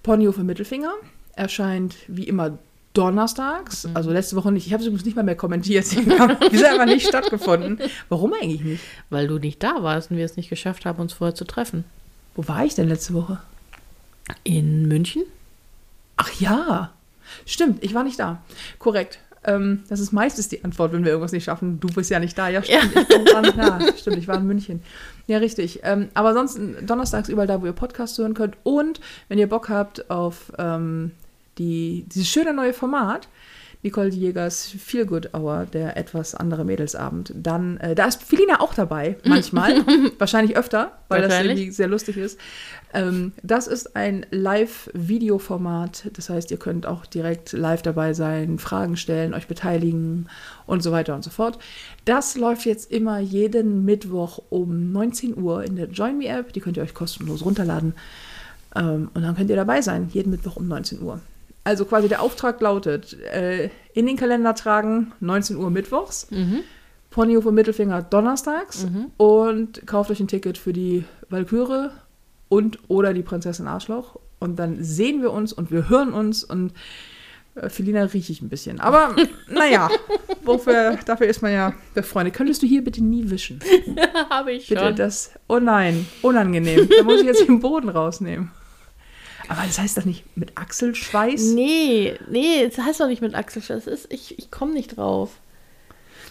Ponyhof 0.03 0.37
im 0.37 0.45
Mittelfinger 0.45 0.93
erscheint 1.35 1.95
wie 2.07 2.23
immer 2.23 2.57
donnerstags, 2.93 3.87
also 3.93 4.11
letzte 4.11 4.35
Woche 4.35 4.51
nicht. 4.51 4.65
Ich 4.65 4.73
habe 4.73 4.81
es 4.81 4.87
übrigens 4.87 5.05
nicht 5.05 5.15
mal 5.15 5.23
mehr 5.23 5.35
kommentiert. 5.35 5.85
Sie 5.85 5.99
ist 5.99 6.65
einfach 6.65 6.85
nicht 6.85 7.07
stattgefunden. 7.07 7.79
Warum 8.09 8.33
eigentlich 8.33 8.61
nicht? 8.61 8.83
Weil 9.09 9.27
du 9.27 9.37
nicht 9.37 9.61
da 9.61 9.83
warst 9.83 10.09
und 10.09 10.17
wir 10.17 10.25
es 10.25 10.35
nicht 10.35 10.49
geschafft 10.49 10.85
haben, 10.85 10.99
uns 10.99 11.13
vorher 11.13 11.35
zu 11.35 11.45
treffen. 11.45 11.83
Wo 12.35 12.47
war 12.47 12.65
ich 12.65 12.75
denn 12.75 12.87
letzte 12.87 13.13
Woche? 13.13 13.39
In 14.43 14.87
München? 14.87 15.23
Ach 16.15 16.31
ja, 16.39 16.91
stimmt, 17.45 17.83
ich 17.83 17.93
war 17.93 18.03
nicht 18.03 18.19
da. 18.19 18.41
Korrekt. 18.79 19.19
Ähm, 19.43 19.83
das 19.87 19.99
ist 19.99 20.11
meistens 20.11 20.49
die 20.49 20.63
Antwort, 20.63 20.91
wenn 20.91 21.03
wir 21.03 21.11
irgendwas 21.11 21.31
nicht 21.31 21.45
schaffen. 21.45 21.79
Du 21.79 21.87
bist 21.87 22.09
ja 22.09 22.19
nicht 22.19 22.37
da. 22.37 22.49
Ja, 22.49 22.61
stimmt, 22.63 22.95
ich 22.95 23.07
bin 23.07 23.25
war 23.33 23.41
nicht 23.41 23.57
da. 23.57 23.79
Stimmt, 23.97 24.17
ich 24.17 24.27
war 24.27 24.37
in 24.37 24.45
München. 24.45 24.81
Ja, 25.27 25.37
richtig. 25.37 25.79
Ähm, 25.83 26.09
aber 26.13 26.33
sonst 26.33 26.59
donnerstags 26.81 27.29
überall 27.29 27.47
da, 27.47 27.61
wo 27.61 27.65
ihr 27.65 27.73
Podcasts 27.73 28.17
hören 28.17 28.33
könnt. 28.33 28.57
Und 28.63 28.99
wenn 29.29 29.39
ihr 29.39 29.47
Bock 29.47 29.69
habt 29.69 30.09
auf 30.09 30.51
ähm, 30.57 31.11
die, 31.57 32.05
dieses 32.13 32.27
schöne 32.27 32.53
neue 32.53 32.73
Format, 32.73 33.27
Nicole 33.87 34.09
Jägers 34.09 34.65
Feel 34.67 35.05
Good 35.05 35.33
Hour, 35.33 35.65
der 35.71 35.95
etwas 35.95 36.35
andere 36.35 36.65
Mädelsabend. 36.65 37.31
Dann, 37.33 37.77
äh, 37.77 37.95
da 37.95 38.05
ist 38.05 38.21
Felina 38.21 38.59
auch 38.59 38.73
dabei, 38.73 39.15
manchmal. 39.23 39.75
wahrscheinlich 40.19 40.57
öfter, 40.57 40.91
weil 41.07 41.21
das 41.21 41.41
irgendwie 41.41 41.71
sehr 41.71 41.87
lustig 41.87 42.17
ist. 42.17 42.37
Ähm, 42.93 43.31
das 43.43 43.67
ist 43.67 43.95
ein 43.95 44.25
Live-Video-Format. 44.29 46.09
Das 46.13 46.29
heißt, 46.29 46.51
ihr 46.51 46.57
könnt 46.57 46.85
auch 46.85 47.05
direkt 47.05 47.53
live 47.53 47.81
dabei 47.81 48.13
sein, 48.13 48.59
Fragen 48.59 48.97
stellen, 48.97 49.33
euch 49.33 49.47
beteiligen 49.47 50.27
und 50.65 50.83
so 50.83 50.91
weiter 50.91 51.15
und 51.15 51.23
so 51.23 51.29
fort. 51.29 51.57
Das 52.03 52.35
läuft 52.35 52.65
jetzt 52.65 52.91
immer 52.91 53.19
jeden 53.19 53.85
Mittwoch 53.85 54.41
um 54.49 54.91
19 54.91 55.37
Uhr 55.37 55.63
in 55.63 55.77
der 55.77 55.87
Join 55.87 56.17
Me 56.17 56.27
App. 56.27 56.51
Die 56.51 56.59
könnt 56.59 56.75
ihr 56.75 56.83
euch 56.83 56.93
kostenlos 56.93 57.45
runterladen. 57.45 57.93
Ähm, 58.75 59.09
und 59.13 59.21
dann 59.21 59.33
könnt 59.37 59.49
ihr 59.49 59.55
dabei 59.55 59.81
sein, 59.81 60.09
jeden 60.11 60.31
Mittwoch 60.31 60.57
um 60.57 60.67
19 60.67 61.01
Uhr. 61.01 61.21
Also 61.67 61.83
quasi 61.83 62.07
der 62.07 62.21
Auftrag 62.21 62.61
lautet, 62.61 63.19
äh, 63.23 63.69
in 63.93 64.05
den 64.05 64.15
Kalender 64.15 64.55
tragen, 64.55 65.11
19 65.19 65.57
Uhr 65.57 65.69
mittwochs, 65.69 66.27
Ponyhof 67.09 67.45
und 67.45 67.55
Mittelfinger 67.55 68.03
donnerstags 68.03 68.87
und 69.17 69.85
kauft 69.85 70.09
euch 70.09 70.21
ein 70.21 70.29
Ticket 70.29 70.57
für 70.57 70.71
die 70.71 71.03
Walküre 71.29 71.91
und 72.47 72.79
oder 72.87 73.13
die 73.13 73.21
Prinzessin 73.21 73.67
Arschloch. 73.67 74.17
Und 74.39 74.57
dann 74.59 74.81
sehen 74.81 75.21
wir 75.21 75.33
uns 75.33 75.51
und 75.51 75.69
wir 75.69 75.89
hören 75.89 76.13
uns 76.13 76.45
und 76.45 76.71
äh, 77.55 77.67
Felina 77.67 78.03
rieche 78.03 78.31
ich 78.31 78.41
ein 78.41 78.47
bisschen. 78.47 78.79
Aber 78.79 79.13
naja, 79.49 79.89
wofür, 80.45 80.97
dafür 81.05 81.27
ist 81.27 81.41
man 81.41 81.51
ja 81.51 81.73
befreundet. 81.93 82.33
Könntest 82.33 82.61
du 82.61 82.67
hier 82.67 82.81
bitte 82.81 83.03
nie 83.03 83.29
wischen? 83.29 83.59
Habe 84.29 84.53
ich 84.53 84.69
Bitte 84.69 84.85
schon. 84.85 84.95
das. 84.95 85.31
Oh 85.49 85.59
nein, 85.59 86.05
unangenehm. 86.21 86.87
Da 86.97 87.03
muss 87.03 87.19
ich 87.19 87.27
jetzt 87.27 87.45
den 87.45 87.59
Boden 87.59 87.89
rausnehmen. 87.89 88.51
Aber 89.49 89.61
das 89.65 89.79
heißt 89.79 89.97
doch 89.97 90.05
nicht 90.05 90.23
mit 90.35 90.57
Achselschweiß? 90.57 91.53
Nee, 91.53 92.17
nee, 92.29 92.67
das 92.67 92.83
heißt 92.83 92.99
doch 92.99 93.07
nicht 93.07 93.21
mit 93.21 93.33
Achselschweiß. 93.35 93.85
Das 93.85 93.93
ist, 94.01 94.13
ich, 94.13 94.37
ich 94.37 94.51
komme 94.51 94.73
nicht 94.73 94.97
drauf. 94.97 95.31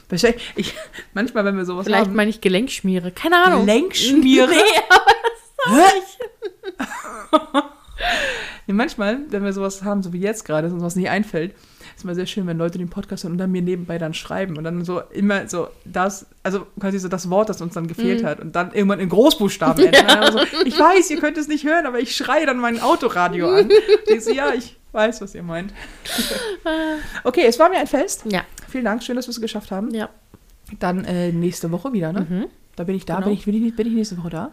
Wahrscheinlich, 0.08 0.42
ich, 0.54 0.74
manchmal, 1.14 1.44
wenn 1.44 1.56
wir 1.56 1.64
sowas 1.64 1.86
Vielleicht 1.86 2.06
haben. 2.06 2.14
meine 2.14 2.30
ich 2.30 2.40
Gelenkschmiere. 2.40 3.10
Keine 3.10 3.42
Ahnung. 3.42 3.66
Gelenkschmiere? 3.66 4.50
Nee, 4.54 4.82
aber 4.88 5.12
das. 6.78 7.62
Nee, 8.66 8.74
manchmal, 8.74 9.20
wenn 9.30 9.44
wir 9.44 9.52
sowas 9.52 9.82
haben, 9.84 10.02
so 10.02 10.12
wie 10.12 10.18
jetzt 10.20 10.44
gerade, 10.44 10.68
uns 10.68 10.82
was 10.82 10.96
nicht 10.96 11.08
einfällt, 11.08 11.54
immer 12.06 12.14
sehr 12.14 12.26
schön, 12.26 12.46
wenn 12.46 12.56
Leute 12.58 12.78
den 12.78 12.88
Podcast 12.88 13.24
hören 13.24 13.32
und 13.32 13.38
dann 13.38 13.50
mir 13.52 13.60
nebenbei 13.62 13.98
dann 13.98 14.14
schreiben 14.14 14.56
und 14.56 14.64
dann 14.64 14.84
so 14.84 15.00
immer 15.12 15.48
so 15.48 15.68
das, 15.84 16.26
also 16.42 16.66
quasi 16.80 16.98
so 16.98 17.08
das 17.08 17.28
Wort, 17.28 17.48
das 17.48 17.60
uns 17.60 17.74
dann 17.74 17.86
gefehlt 17.88 18.22
Mhm. 18.22 18.26
hat 18.26 18.40
und 18.40 18.56
dann 18.56 18.72
irgendwann 18.72 19.00
in 19.00 19.08
Großbuchstaben. 19.08 19.84
Und 19.86 19.92
dann 19.94 20.32
so, 20.32 20.38
ich 20.64 20.78
weiß, 20.78 21.10
ihr 21.10 21.18
könnt 21.20 21.36
es 21.36 21.48
nicht 21.48 21.64
hören, 21.64 21.84
aber 21.86 21.98
ich 22.00 22.14
schreie 22.16 22.46
dann 22.46 22.58
mein 22.58 22.80
Autoradio 22.80 23.50
an. 23.56 23.68
Ich 24.06 24.24
so, 24.24 24.30
ja, 24.32 24.52
ich 24.54 24.76
weiß, 24.92 25.20
was 25.20 25.34
ihr 25.34 25.42
meint. 25.42 25.72
Okay, 27.24 27.44
es 27.46 27.58
war 27.58 27.68
mir 27.68 27.78
ein 27.78 27.86
Fest. 27.86 28.24
Ja, 28.26 28.42
Vielen 28.68 28.84
Dank, 28.84 29.02
schön, 29.02 29.16
dass 29.16 29.26
wir 29.26 29.30
es 29.32 29.40
geschafft 29.40 29.70
haben. 29.70 29.90
ja. 29.94 30.08
Dann 30.80 31.04
äh, 31.04 31.30
nächste 31.30 31.70
Woche 31.70 31.92
wieder, 31.92 32.12
ne? 32.12 32.26
Mhm. 32.28 32.46
Da 32.74 32.82
bin 32.82 32.96
ich 32.96 33.04
da. 33.06 33.14
Genau. 33.16 33.26
Bin, 33.28 33.34
ich, 33.36 33.44
bin, 33.44 33.54
ich, 33.66 33.76
bin 33.76 33.86
ich 33.86 33.92
nächste 33.94 34.18
Woche 34.18 34.30
da? 34.30 34.52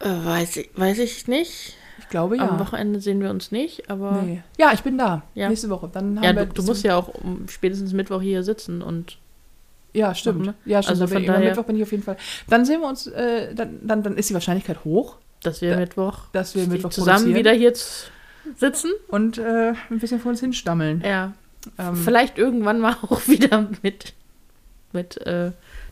Äh, 0.00 0.08
weiß, 0.26 0.56
ich, 0.58 0.70
weiß 0.76 0.98
ich 0.98 1.26
nicht. 1.26 1.74
Ich 2.08 2.10
glaube 2.10 2.38
ja. 2.38 2.48
Am 2.48 2.58
Wochenende 2.58 3.00
sehen 3.00 3.20
wir 3.20 3.28
uns 3.28 3.52
nicht, 3.52 3.90
aber. 3.90 4.22
Nee. 4.22 4.42
Ja, 4.56 4.72
ich 4.72 4.80
bin 4.82 4.96
da. 4.96 5.22
Ja. 5.34 5.50
Nächste 5.50 5.68
Woche. 5.68 5.90
Dann 5.92 6.16
haben 6.16 6.24
Ja, 6.24 6.34
wir 6.34 6.46
du, 6.46 6.54
du 6.54 6.62
musst 6.62 6.82
ja 6.82 6.96
auch 6.96 7.08
um, 7.08 7.46
spätestens 7.48 7.92
Mittwoch 7.92 8.22
hier 8.22 8.42
sitzen 8.42 8.80
und 8.80 9.18
Ja, 9.92 10.14
stimmt. 10.14 10.38
machen, 10.46 10.54
Ja, 10.64 10.82
stimmt. 10.82 11.02
Also 11.02 11.14
von 11.14 11.26
daher- 11.26 11.40
Mittwoch 11.50 11.64
bin 11.64 11.76
ich 11.76 11.82
auf 11.82 11.90
jeden 11.92 12.02
Fall. 12.04 12.16
Dann 12.48 12.64
sehen 12.64 12.80
wir 12.80 12.88
uns, 12.88 13.06
äh, 13.08 13.54
dann, 13.54 13.78
dann, 13.82 14.02
dann 14.02 14.16
ist 14.16 14.30
die 14.30 14.34
Wahrscheinlichkeit 14.34 14.84
hoch, 14.84 15.16
dass 15.42 15.60
wir 15.60 15.72
Da- 15.72 15.80
Mittwoch, 15.80 16.20
dass 16.32 16.54
wir 16.54 16.66
Mittwoch 16.66 16.88
zusammen 16.90 17.34
wieder 17.34 17.52
hier 17.52 17.74
sitzen. 18.56 18.90
und 19.08 19.36
äh, 19.36 19.74
ein 19.90 19.98
bisschen 19.98 20.18
vor 20.18 20.30
uns 20.30 20.40
hinstammeln. 20.40 21.02
Ja. 21.04 21.32
Ähm, 21.78 21.94
Vielleicht 21.94 22.38
irgendwann 22.38 22.80
mal 22.80 22.96
auch 23.02 23.28
wieder 23.28 23.68
mit, 23.82 24.14
mit 24.94 25.18
äh, 25.26 25.50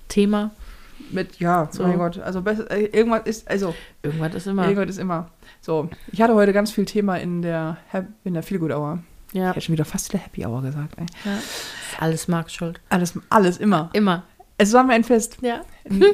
Thema. 0.08 0.50
Mit, 1.10 1.38
ja, 1.38 1.68
So. 1.70 1.82
mein 1.84 1.98
Gott. 1.98 2.18
Also 2.18 2.42
besser, 2.42 2.70
äh, 2.70 2.84
irgendwas 2.86 3.22
ist, 3.24 3.48
also 3.48 3.74
Irgendwas 4.02 4.34
ist 4.34 4.46
immer. 4.46 4.64
irgendwas 4.68 4.90
ist 4.90 4.98
immer. 4.98 5.30
So, 5.60 5.88
ich 6.12 6.20
hatte 6.22 6.34
heute 6.34 6.52
ganz 6.52 6.70
viel 6.72 6.84
Thema 6.84 7.16
in 7.16 7.42
der, 7.42 7.76
in 8.24 8.34
der 8.34 8.42
Feel 8.42 8.58
Good 8.58 8.72
Hour. 8.72 9.00
Ja, 9.32 9.50
Ich 9.50 9.56
hätte 9.56 9.60
schon 9.66 9.72
wieder 9.74 9.84
fast 9.84 10.12
wieder 10.12 10.22
Happy 10.22 10.46
Hour 10.46 10.62
gesagt. 10.62 10.94
Ey. 10.98 11.06
ja. 11.24 11.38
Alles 12.00 12.28
Marks 12.28 12.54
Schuld. 12.54 12.80
Alles, 12.88 13.18
alles 13.28 13.58
immer. 13.58 13.90
Immer. 13.92 14.22
Es 14.58 14.72
war 14.72 14.84
mir 14.84 14.94
ein 14.94 15.04
Fest. 15.04 15.38
Ja. 15.42 15.62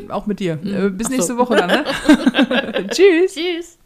Auch 0.09 0.26
mit 0.26 0.40
dir. 0.40 0.55
Äh, 0.64 0.88
bis 0.90 1.07
Ach 1.07 1.11
so. 1.11 1.16
nächste 1.16 1.38
Woche 1.38 1.57
dann, 1.57 1.68
ne? 1.68 1.84
Tschüss. 2.90 3.34
Tschüss. 3.34 3.78